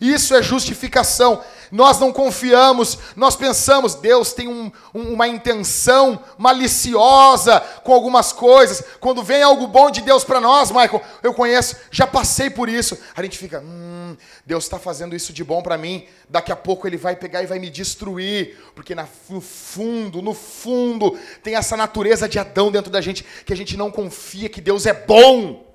isso 0.00 0.34
é 0.34 0.42
justificação. 0.42 1.42
Nós 1.72 1.98
não 1.98 2.12
confiamos, 2.12 2.98
nós 3.16 3.34
pensamos, 3.34 3.94
Deus 3.94 4.32
tem 4.32 4.46
um, 4.46 4.70
um, 4.94 5.14
uma 5.14 5.26
intenção 5.26 6.22
maliciosa 6.38 7.60
com 7.82 7.92
algumas 7.92 8.32
coisas. 8.32 8.84
Quando 9.00 9.22
vem 9.22 9.42
algo 9.42 9.66
bom 9.66 9.90
de 9.90 10.00
Deus 10.02 10.22
para 10.22 10.40
nós, 10.40 10.70
Michael, 10.70 11.02
eu 11.22 11.34
conheço, 11.34 11.76
já 11.90 12.06
passei 12.06 12.50
por 12.50 12.68
isso. 12.68 12.96
A 13.16 13.22
gente 13.22 13.38
fica, 13.38 13.60
hum, 13.60 14.16
Deus 14.44 14.64
está 14.64 14.78
fazendo 14.78 15.16
isso 15.16 15.32
de 15.32 15.42
bom 15.42 15.62
para 15.62 15.78
mim. 15.78 16.06
Daqui 16.28 16.52
a 16.52 16.56
pouco 16.56 16.86
Ele 16.86 16.96
vai 16.96 17.16
pegar 17.16 17.42
e 17.42 17.46
vai 17.46 17.58
me 17.58 17.70
destruir. 17.70 18.56
Porque 18.74 18.94
no 18.94 19.40
fundo, 19.40 20.22
no 20.22 20.34
fundo, 20.34 21.18
tem 21.42 21.56
essa 21.56 21.76
natureza 21.76 22.28
de 22.28 22.38
Adão 22.38 22.70
dentro 22.70 22.92
da 22.92 23.00
gente, 23.00 23.24
que 23.44 23.52
a 23.52 23.56
gente 23.56 23.76
não 23.76 23.90
confia 23.90 24.48
que 24.48 24.60
Deus 24.60 24.86
é 24.86 24.92
bom. 24.92 25.65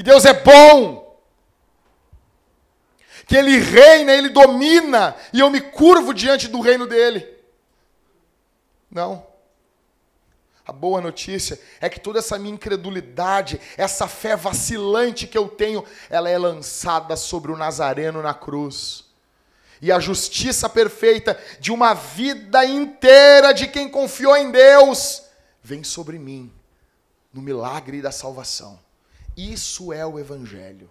Que 0.00 0.04
Deus 0.04 0.24
é 0.24 0.32
bom 0.32 1.14
que 3.26 3.36
ele 3.36 3.58
reina, 3.58 4.14
ele 4.14 4.30
domina, 4.30 5.14
e 5.30 5.40
eu 5.40 5.50
me 5.50 5.60
curvo 5.60 6.14
diante 6.14 6.48
do 6.48 6.58
reino 6.58 6.86
dele. 6.86 7.28
Não. 8.90 9.26
A 10.66 10.72
boa 10.72 11.02
notícia 11.02 11.60
é 11.82 11.90
que 11.90 12.00
toda 12.00 12.18
essa 12.18 12.38
minha 12.38 12.54
incredulidade, 12.54 13.60
essa 13.76 14.08
fé 14.08 14.34
vacilante 14.34 15.26
que 15.26 15.36
eu 15.36 15.48
tenho, 15.48 15.84
ela 16.08 16.30
é 16.30 16.38
lançada 16.38 17.14
sobre 17.14 17.52
o 17.52 17.56
Nazareno 17.58 18.22
na 18.22 18.32
cruz. 18.32 19.04
E 19.82 19.92
a 19.92 20.00
justiça 20.00 20.66
perfeita 20.66 21.38
de 21.60 21.70
uma 21.70 21.92
vida 21.92 22.64
inteira 22.64 23.52
de 23.52 23.66
quem 23.66 23.86
confiou 23.86 24.34
em 24.34 24.50
Deus 24.50 25.24
vem 25.62 25.84
sobre 25.84 26.18
mim, 26.18 26.50
no 27.34 27.42
milagre 27.42 28.00
da 28.00 28.10
salvação. 28.10 28.80
Isso 29.48 29.92
é 29.92 30.04
o 30.04 30.18
Evangelho, 30.18 30.90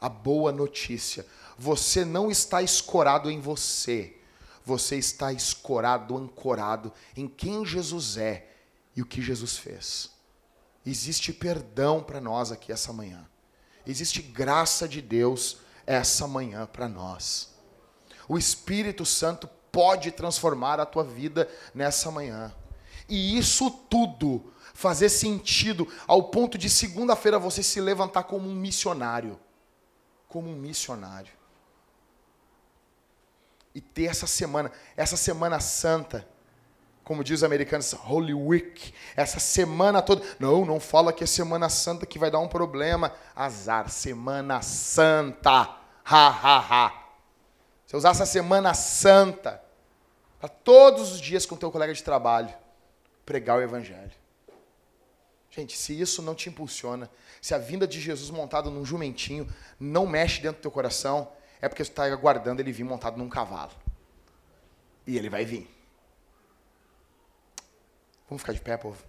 a 0.00 0.08
boa 0.08 0.52
notícia 0.52 1.26
você 1.60 2.06
não 2.06 2.30
está 2.30 2.62
escorado 2.62 3.30
em 3.30 3.38
você. 3.38 4.16
Você 4.64 4.96
está 4.96 5.30
escorado, 5.30 6.16
ancorado 6.16 6.90
em 7.14 7.28
quem 7.28 7.66
Jesus 7.66 8.16
é 8.16 8.48
e 8.96 9.02
o 9.02 9.06
que 9.06 9.20
Jesus 9.20 9.58
fez. 9.58 10.10
Existe 10.86 11.34
perdão 11.34 12.02
para 12.02 12.18
nós 12.18 12.50
aqui 12.50 12.72
essa 12.72 12.94
manhã. 12.94 13.28
Existe 13.86 14.22
graça 14.22 14.88
de 14.88 15.02
Deus 15.02 15.58
essa 15.86 16.26
manhã 16.26 16.64
para 16.64 16.88
nós. 16.88 17.50
O 18.26 18.38
Espírito 18.38 19.04
Santo 19.04 19.46
pode 19.70 20.10
transformar 20.10 20.80
a 20.80 20.86
tua 20.86 21.04
vida 21.04 21.46
nessa 21.74 22.10
manhã. 22.10 22.54
E 23.06 23.36
isso 23.36 23.70
tudo 23.70 24.50
fazer 24.80 25.08
sentido 25.10 25.86
ao 26.06 26.24
ponto 26.24 26.56
de 26.56 26.70
segunda-feira 26.70 27.38
você 27.38 27.62
se 27.62 27.80
levantar 27.80 28.24
como 28.24 28.48
um 28.48 28.54
missionário. 28.54 29.38
Como 30.28 30.48
um 30.48 30.56
missionário 30.56 31.40
e 33.74 33.80
ter 33.80 34.04
essa 34.04 34.26
semana, 34.26 34.70
essa 34.96 35.16
semana 35.16 35.60
santa, 35.60 36.26
como 37.04 37.24
diz 37.24 37.40
os 37.40 37.44
americanos, 37.44 37.94
Holy 37.94 38.34
Week, 38.34 38.92
essa 39.16 39.40
semana 39.40 40.02
toda. 40.02 40.24
Não, 40.38 40.64
não 40.64 40.78
fala 40.78 41.12
que 41.12 41.24
é 41.24 41.26
semana 41.26 41.68
santa 41.68 42.06
que 42.06 42.18
vai 42.18 42.30
dar 42.30 42.38
um 42.38 42.48
problema. 42.48 43.12
Azar, 43.34 43.88
semana 43.88 44.62
santa. 44.62 45.76
Ha, 46.04 46.28
ha, 46.28 46.58
ha. 46.58 47.04
Você 47.86 47.96
usar 47.96 48.10
essa 48.10 48.26
semana 48.26 48.74
santa 48.74 49.62
para 50.38 50.48
todos 50.48 51.12
os 51.12 51.20
dias 51.20 51.44
com 51.44 51.54
o 51.54 51.58
teu 51.58 51.70
colega 51.70 51.92
de 51.92 52.02
trabalho 52.02 52.52
pregar 53.26 53.58
o 53.58 53.62
evangelho. 53.62 54.19
Gente, 55.50 55.76
se 55.76 56.00
isso 56.00 56.22
não 56.22 56.34
te 56.34 56.48
impulsiona, 56.48 57.10
se 57.42 57.54
a 57.54 57.58
vinda 57.58 57.86
de 57.86 58.00
Jesus 58.00 58.30
montado 58.30 58.70
num 58.70 58.84
jumentinho 58.84 59.52
não 59.78 60.06
mexe 60.06 60.40
dentro 60.40 60.58
do 60.58 60.62
teu 60.62 60.70
coração, 60.70 61.30
é 61.60 61.68
porque 61.68 61.84
você 61.84 61.90
está 61.90 62.04
aguardando 62.04 62.62
ele 62.62 62.70
vir 62.72 62.84
montado 62.84 63.16
num 63.16 63.28
cavalo. 63.28 63.72
E 65.06 65.18
ele 65.18 65.28
vai 65.28 65.44
vir. 65.44 65.68
Vamos 68.28 68.42
ficar 68.42 68.52
de 68.52 68.60
pé, 68.60 68.76
povo? 68.76 69.02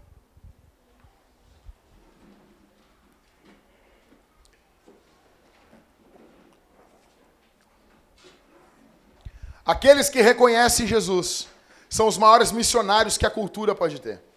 Aqueles 9.64 10.10
que 10.10 10.22
reconhecem 10.22 10.88
Jesus 10.88 11.48
são 11.88 12.08
os 12.08 12.18
maiores 12.18 12.52
missionários 12.52 13.16
que 13.16 13.28
a 13.28 13.30
cultura 13.30 13.76
pode 13.76 14.02
ter. 14.02 14.31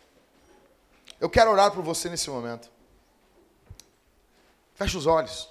Eu 1.24 1.30
quero 1.30 1.50
orar 1.50 1.70
por 1.70 1.82
você 1.82 2.10
nesse 2.10 2.28
momento. 2.28 2.70
Feche 4.74 4.94
os 4.94 5.06
olhos. 5.06 5.48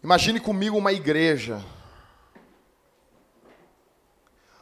Imagine 0.00 0.38
comigo 0.38 0.78
uma 0.78 0.92
igreja. 0.92 1.60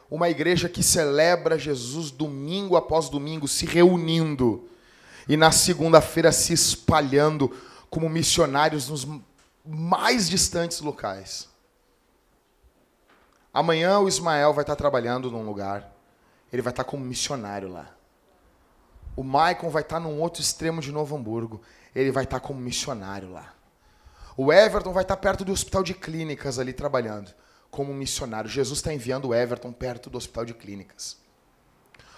Uma 0.09 0.31
igreja 0.31 0.67
que 0.67 0.81
celebra 0.81 1.59
Jesus 1.59 2.09
domingo 2.09 2.75
após 2.75 3.07
domingo, 3.07 3.47
se 3.47 3.67
reunindo. 3.67 4.67
E 5.29 5.37
na 5.37 5.51
segunda-feira 5.51 6.31
se 6.31 6.51
espalhando 6.51 7.55
como 7.87 8.09
missionários 8.09 8.89
nos 8.89 9.07
mais 9.63 10.27
distantes 10.27 10.81
locais. 10.81 11.47
Amanhã 13.53 13.99
o 13.99 14.07
Ismael 14.07 14.55
vai 14.55 14.63
estar 14.63 14.75
trabalhando 14.75 15.29
num 15.29 15.43
lugar. 15.43 15.93
Ele 16.51 16.63
vai 16.63 16.73
estar 16.73 16.83
como 16.83 17.05
missionário 17.05 17.69
lá. 17.69 18.00
O 19.21 19.23
Maicon 19.23 19.69
vai 19.69 19.83
estar 19.83 19.99
num 19.99 20.19
outro 20.19 20.41
extremo 20.41 20.81
de 20.81 20.91
Novo 20.91 21.15
Hamburgo. 21.15 21.61
Ele 21.93 22.11
vai 22.11 22.23
estar 22.23 22.39
como 22.39 22.59
missionário 22.59 23.31
lá. 23.31 23.53
O 24.35 24.51
Everton 24.51 24.91
vai 24.91 25.03
estar 25.03 25.15
perto 25.15 25.45
do 25.45 25.51
hospital 25.51 25.83
de 25.83 25.93
clínicas 25.93 26.57
ali 26.57 26.73
trabalhando 26.73 27.31
como 27.69 27.93
missionário. 27.93 28.49
Jesus 28.49 28.79
está 28.79 28.91
enviando 28.91 29.27
o 29.27 29.35
Everton 29.35 29.71
perto 29.71 30.09
do 30.09 30.17
hospital 30.17 30.43
de 30.43 30.55
clínicas. 30.55 31.19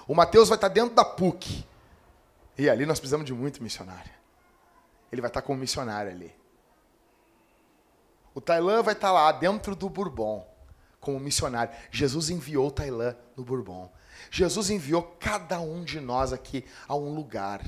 O 0.08 0.16
Mateus 0.16 0.47
vai 0.47 0.56
estar 0.56 0.70
dentro 0.70 0.95
da 0.95 1.04
PUC. 1.04 1.66
E 2.58 2.70
ali 2.70 2.86
nós 2.86 2.99
precisamos 2.99 3.26
de 3.26 3.34
muito 3.34 3.62
missionário. 3.62 4.12
Ele 5.12 5.20
vai 5.20 5.30
estar 5.30 5.41
como 5.41 5.60
missionário 5.60 6.10
ali. 6.10 6.34
O 8.34 8.39
Tailã 8.39 8.82
vai 8.82 8.93
estar 8.93 9.12
lá 9.12 9.30
dentro 9.34 9.76
do 9.76 9.89
Bourbon 9.89 10.47
como 11.01 11.20
missionário. 11.20 11.76
Jesus 11.91 12.30
enviou 12.30 12.70
o 12.70 12.72
Tailã 12.72 13.14
no 13.36 13.43
Bourbon. 13.43 13.91
Jesus 14.32 14.70
enviou 14.70 15.04
cada 15.20 15.60
um 15.60 15.84
de 15.84 16.00
nós 16.00 16.34
aqui 16.34 16.66
a 16.88 16.96
um 16.96 17.14
lugar. 17.14 17.62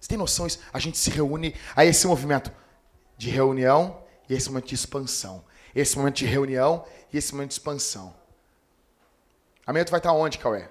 Você 0.00 0.08
tem 0.08 0.18
noção 0.18 0.46
disso? 0.46 0.60
A 0.72 0.78
gente 0.78 0.96
se 0.96 1.10
reúne 1.10 1.54
a 1.74 1.84
esse 1.84 2.06
movimento 2.06 2.52
de 3.16 3.30
reunião 3.30 4.02
e 4.28 4.34
esse 4.34 4.48
momento 4.48 4.66
de 4.66 4.74
expansão. 4.74 5.44
Esse 5.74 5.96
momento 5.98 6.16
de 6.16 6.26
reunião 6.26 6.84
e 7.12 7.18
esse 7.18 7.32
momento 7.32 7.50
de 7.50 7.54
expansão. 7.54 8.14
Amanhã 9.66 9.84
tu 9.84 9.90
vai 9.90 9.98
estar 9.98 10.12
onde, 10.12 10.38
Cauê? 10.38 10.68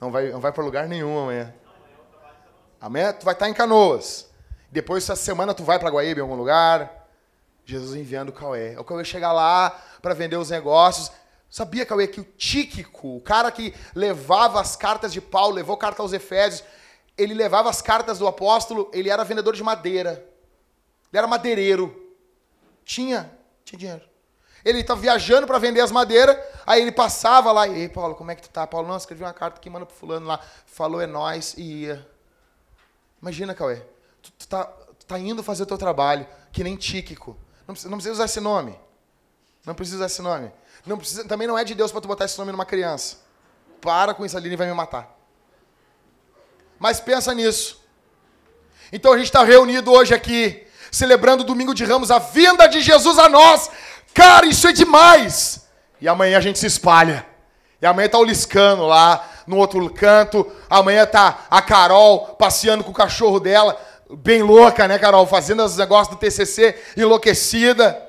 Não 0.00 0.10
vai, 0.10 0.30
não 0.30 0.40
vai 0.40 0.50
para 0.50 0.64
lugar 0.64 0.88
nenhum 0.88 1.18
amanhã. 1.18 1.54
Amanhã 2.80 3.12
tu 3.12 3.24
vai 3.24 3.34
estar 3.34 3.48
em 3.48 3.52
Canoas. 3.52 4.30
Depois, 4.72 5.04
essa 5.04 5.16
semana, 5.16 5.52
tu 5.52 5.62
vai 5.62 5.78
para 5.78 5.90
Guaíba 5.90 6.20
em 6.20 6.22
algum 6.22 6.36
lugar. 6.36 6.99
Jesus 7.64 7.96
enviando 7.96 8.30
o 8.30 8.32
Cauê. 8.32 8.76
O 8.76 8.84
Cauê 8.84 9.04
chega 9.04 9.32
lá 9.32 9.70
para 10.02 10.14
vender 10.14 10.36
os 10.36 10.50
negócios. 10.50 11.10
Sabia, 11.48 11.84
Cauê, 11.84 12.06
que 12.06 12.20
o 12.20 12.24
Tíquico, 12.24 13.16
o 13.16 13.20
cara 13.20 13.50
que 13.50 13.74
levava 13.94 14.60
as 14.60 14.76
cartas 14.76 15.12
de 15.12 15.20
Paulo, 15.20 15.54
levou 15.54 15.76
carta 15.76 16.02
aos 16.02 16.12
Efésios, 16.12 16.64
ele 17.18 17.34
levava 17.34 17.68
as 17.68 17.82
cartas 17.82 18.18
do 18.18 18.26
apóstolo, 18.26 18.90
ele 18.94 19.10
era 19.10 19.24
vendedor 19.24 19.54
de 19.54 19.62
madeira. 19.62 20.24
Ele 21.12 21.18
era 21.18 21.26
madeireiro. 21.26 22.14
Tinha, 22.84 23.30
tinha 23.64 23.78
dinheiro. 23.78 24.10
Ele 24.64 24.80
estava 24.80 25.00
viajando 25.00 25.46
para 25.46 25.58
vender 25.58 25.80
as 25.80 25.90
madeiras, 25.90 26.36
aí 26.66 26.82
ele 26.82 26.92
passava 26.92 27.50
lá, 27.50 27.66
e 27.66 27.88
Paulo, 27.88 28.14
como 28.14 28.30
é 28.30 28.34
que 28.34 28.42
tu 28.42 28.50
tá? 28.50 28.66
Paulo, 28.66 28.86
não, 28.86 28.96
escrevi 28.96 29.22
uma 29.22 29.32
carta 29.32 29.58
que 29.60 29.70
manda 29.70 29.86
pro 29.86 29.96
fulano 29.96 30.26
lá, 30.26 30.38
falou 30.66 31.00
é 31.00 31.06
nós 31.06 31.54
e 31.56 31.84
ia. 31.84 32.06
Imagina, 33.22 33.54
Cauê, 33.54 33.82
tu, 34.22 34.30
tu, 34.32 34.48
tá, 34.48 34.64
tu 34.64 35.06
tá 35.06 35.18
indo 35.18 35.42
fazer 35.42 35.62
o 35.62 35.66
teu 35.66 35.78
trabalho, 35.78 36.26
que 36.52 36.62
nem 36.62 36.76
Tíquico. 36.76 37.36
Não 37.70 37.74
precisa, 37.74 37.90
não 37.90 37.98
precisa 37.98 38.14
usar 38.14 38.24
esse 38.24 38.40
nome. 38.40 38.76
Não 39.64 39.74
precisa 39.74 39.98
usar 39.98 40.06
esse 40.06 40.20
nome. 40.20 40.50
Não 40.84 40.98
precisa, 40.98 41.24
também 41.24 41.46
não 41.46 41.56
é 41.56 41.62
de 41.62 41.72
Deus 41.72 41.92
para 41.92 42.00
tu 42.00 42.08
botar 42.08 42.24
esse 42.24 42.36
nome 42.36 42.50
numa 42.50 42.66
criança. 42.66 43.18
Para 43.80 44.12
com 44.12 44.26
isso, 44.26 44.36
Aline 44.36 44.56
vai 44.56 44.66
me 44.66 44.74
matar. 44.74 45.16
Mas 46.80 46.98
pensa 46.98 47.32
nisso. 47.32 47.80
Então 48.92 49.12
a 49.12 49.16
gente 49.16 49.26
está 49.26 49.44
reunido 49.44 49.92
hoje 49.92 50.12
aqui, 50.12 50.66
celebrando 50.90 51.44
o 51.44 51.46
domingo 51.46 51.72
de 51.72 51.84
ramos, 51.84 52.10
a 52.10 52.18
vinda 52.18 52.66
de 52.66 52.80
Jesus 52.80 53.20
a 53.20 53.28
nós. 53.28 53.70
Cara, 54.12 54.46
isso 54.46 54.66
é 54.66 54.72
demais! 54.72 55.68
E 56.00 56.08
amanhã 56.08 56.38
a 56.38 56.40
gente 56.40 56.58
se 56.58 56.66
espalha. 56.66 57.24
E 57.80 57.86
amanhã 57.86 58.08
tá 58.08 58.18
o 58.18 58.24
Liscano 58.24 58.84
lá, 58.84 59.30
no 59.46 59.56
outro 59.56 59.88
canto. 59.90 60.44
Amanhã 60.68 61.06
tá 61.06 61.46
a 61.48 61.62
Carol 61.62 62.34
passeando 62.34 62.82
com 62.82 62.90
o 62.90 62.94
cachorro 62.94 63.38
dela 63.38 63.80
bem 64.16 64.42
louca, 64.42 64.86
né, 64.88 64.98
Carol? 64.98 65.26
Fazendo 65.26 65.64
os 65.64 65.76
negócios 65.76 66.14
do 66.14 66.18
TCC, 66.18 66.76
enlouquecida. 66.96 68.08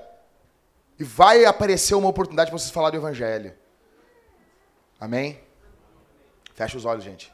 E 1.00 1.04
vai 1.04 1.46
aparecer 1.46 1.96
uma 1.96 2.10
oportunidade 2.10 2.50
para 2.50 2.60
vocês 2.60 2.72
falar 2.72 2.92
do 2.92 2.98
Evangelho. 2.98 3.54
Amém? 5.00 5.40
Fecha 6.54 6.78
os 6.78 6.86
olhos, 6.86 7.04
gente. 7.04 7.34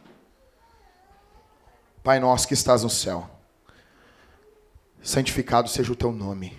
Pai 2.01 2.19
nosso 2.19 2.47
que 2.47 2.53
estás 2.53 2.83
no 2.83 2.89
céu, 2.89 3.29
santificado 5.01 5.67
seja 5.67 5.91
o 5.91 5.95
teu 5.95 6.11
nome. 6.13 6.57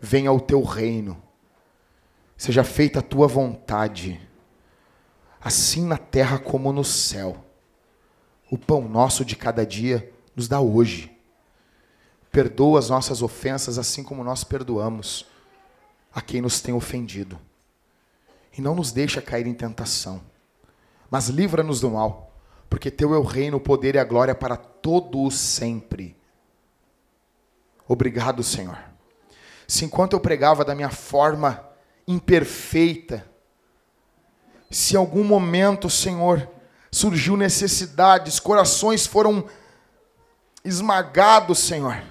Venha 0.00 0.32
o 0.32 0.40
teu 0.40 0.62
reino. 0.64 1.22
Seja 2.36 2.64
feita 2.64 2.98
a 2.98 3.02
tua 3.02 3.28
vontade, 3.28 4.20
assim 5.40 5.86
na 5.86 5.96
terra 5.96 6.40
como 6.40 6.72
no 6.72 6.82
céu. 6.82 7.44
O 8.50 8.58
pão 8.58 8.88
nosso 8.88 9.24
de 9.24 9.36
cada 9.36 9.64
dia 9.64 10.12
nos 10.34 10.48
dá 10.48 10.60
hoje. 10.60 11.10
Perdoa 12.30 12.78
as 12.78 12.88
nossas 12.88 13.22
ofensas, 13.22 13.78
assim 13.78 14.02
como 14.02 14.24
nós 14.24 14.42
perdoamos 14.42 15.26
a 16.14 16.20
quem 16.20 16.40
nos 16.40 16.60
tem 16.60 16.74
ofendido. 16.74 17.38
E 18.56 18.60
não 18.60 18.74
nos 18.74 18.92
deixa 18.92 19.22
cair 19.22 19.46
em 19.46 19.54
tentação, 19.54 20.20
mas 21.10 21.28
livra-nos 21.28 21.80
do 21.80 21.90
mal, 21.90 22.32
porque 22.68 22.90
teu 22.90 23.14
é 23.14 23.18
o 23.18 23.22
reino, 23.22 23.56
o 23.56 23.60
poder 23.60 23.94
e 23.94 23.98
a 23.98 24.04
glória 24.04 24.34
para 24.34 24.56
todo 24.56 25.22
o 25.22 25.30
sempre. 25.30 26.16
Obrigado, 27.88 28.42
Senhor. 28.42 28.78
Se 29.66 29.84
enquanto 29.84 30.12
eu 30.14 30.20
pregava 30.20 30.64
da 30.64 30.74
minha 30.74 30.90
forma 30.90 31.66
imperfeita, 32.06 33.26
se 34.70 34.94
em 34.94 34.98
algum 34.98 35.24
momento, 35.24 35.88
Senhor, 35.90 36.48
surgiu 36.90 37.36
necessidades, 37.36 38.38
corações 38.38 39.06
foram 39.06 39.46
esmagado, 40.64 41.54
Senhor. 41.54 42.02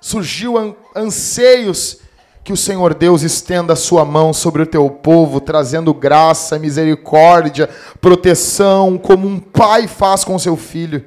Surgiu 0.00 0.76
anseios 0.94 1.98
que 2.44 2.52
o 2.52 2.56
Senhor 2.56 2.94
Deus 2.94 3.22
estenda 3.22 3.72
a 3.72 3.76
sua 3.76 4.04
mão 4.04 4.32
sobre 4.32 4.62
o 4.62 4.66
teu 4.66 4.88
povo, 4.88 5.40
trazendo 5.40 5.92
graça, 5.92 6.58
misericórdia, 6.60 7.68
proteção, 8.00 8.96
como 8.96 9.26
um 9.26 9.40
pai 9.40 9.88
faz 9.88 10.22
com 10.22 10.38
seu 10.38 10.56
filho. 10.56 11.04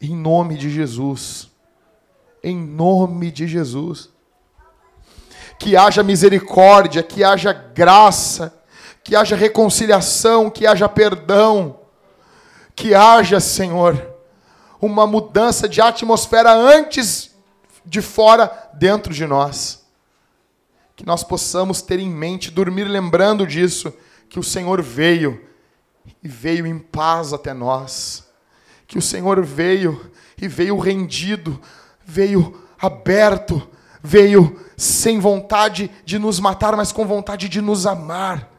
Em 0.00 0.16
nome 0.16 0.56
de 0.56 0.70
Jesus. 0.70 1.50
Em 2.42 2.56
nome 2.56 3.30
de 3.30 3.46
Jesus. 3.46 4.08
Que 5.58 5.76
haja 5.76 6.02
misericórdia, 6.02 7.02
que 7.02 7.22
haja 7.22 7.52
graça, 7.52 8.58
que 9.04 9.14
haja 9.14 9.36
reconciliação, 9.36 10.48
que 10.48 10.66
haja 10.66 10.88
perdão. 10.88 11.80
Que 12.74 12.94
haja, 12.94 13.40
Senhor, 13.40 14.15
uma 14.80 15.06
mudança 15.06 15.68
de 15.68 15.80
atmosfera 15.80 16.52
antes 16.52 17.34
de 17.84 18.02
fora, 18.02 18.70
dentro 18.74 19.14
de 19.14 19.26
nós. 19.26 19.84
Que 20.94 21.06
nós 21.06 21.22
possamos 21.22 21.82
ter 21.82 21.98
em 21.98 22.10
mente, 22.10 22.50
dormir 22.50 22.84
lembrando 22.84 23.46
disso, 23.46 23.92
que 24.28 24.38
o 24.38 24.42
Senhor 24.42 24.82
veio 24.82 25.44
e 26.22 26.28
veio 26.28 26.66
em 26.66 26.78
paz 26.78 27.32
até 27.32 27.54
nós. 27.54 28.26
Que 28.86 28.98
o 28.98 29.02
Senhor 29.02 29.44
veio 29.44 30.10
e 30.40 30.48
veio 30.48 30.78
rendido, 30.78 31.60
veio 32.04 32.62
aberto, 32.80 33.68
veio 34.02 34.60
sem 34.76 35.18
vontade 35.18 35.90
de 36.04 36.18
nos 36.18 36.38
matar, 36.38 36.76
mas 36.76 36.92
com 36.92 37.06
vontade 37.06 37.48
de 37.48 37.60
nos 37.60 37.86
amar. 37.86 38.52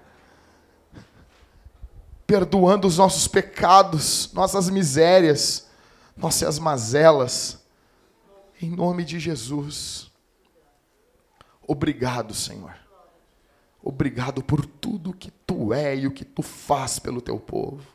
Perdoando 2.26 2.88
os 2.88 2.98
nossos 2.98 3.28
pecados, 3.28 4.32
nossas 4.34 4.70
misérias 4.70 5.67
nossas 6.18 6.58
mazelas, 6.60 7.64
em 8.62 8.70
nome 8.70 9.06
de 9.06 9.20
Jesus. 9.20 10.12
Obrigado, 11.66 12.34
Senhor. 12.34 12.76
Obrigado 13.84 14.44
por 14.44 14.66
tudo 14.66 15.14
que 15.14 15.32
tu 15.32 15.74
é 15.74 15.96
e 15.96 16.08
o 16.08 16.12
que 16.12 16.26
tu 16.26 16.42
faz 16.42 17.00
pelo 17.00 17.22
teu 17.22 17.40
povo. 17.40 17.86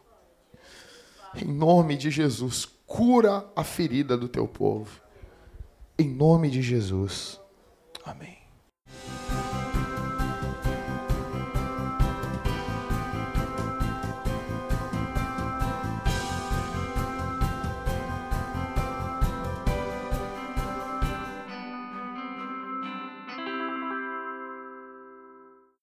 Em 1.35 1.45
nome 1.45 1.97
de 1.97 2.11
Jesus, 2.11 2.67
cura 2.87 3.47
a 3.57 3.65
ferida 3.65 4.17
do 4.17 4.29
teu 4.29 4.47
povo. 4.47 5.01
Em 5.99 6.09
nome 6.09 6.51
de 6.51 6.63
Jesus. 6.63 7.41
Amém. 8.05 8.42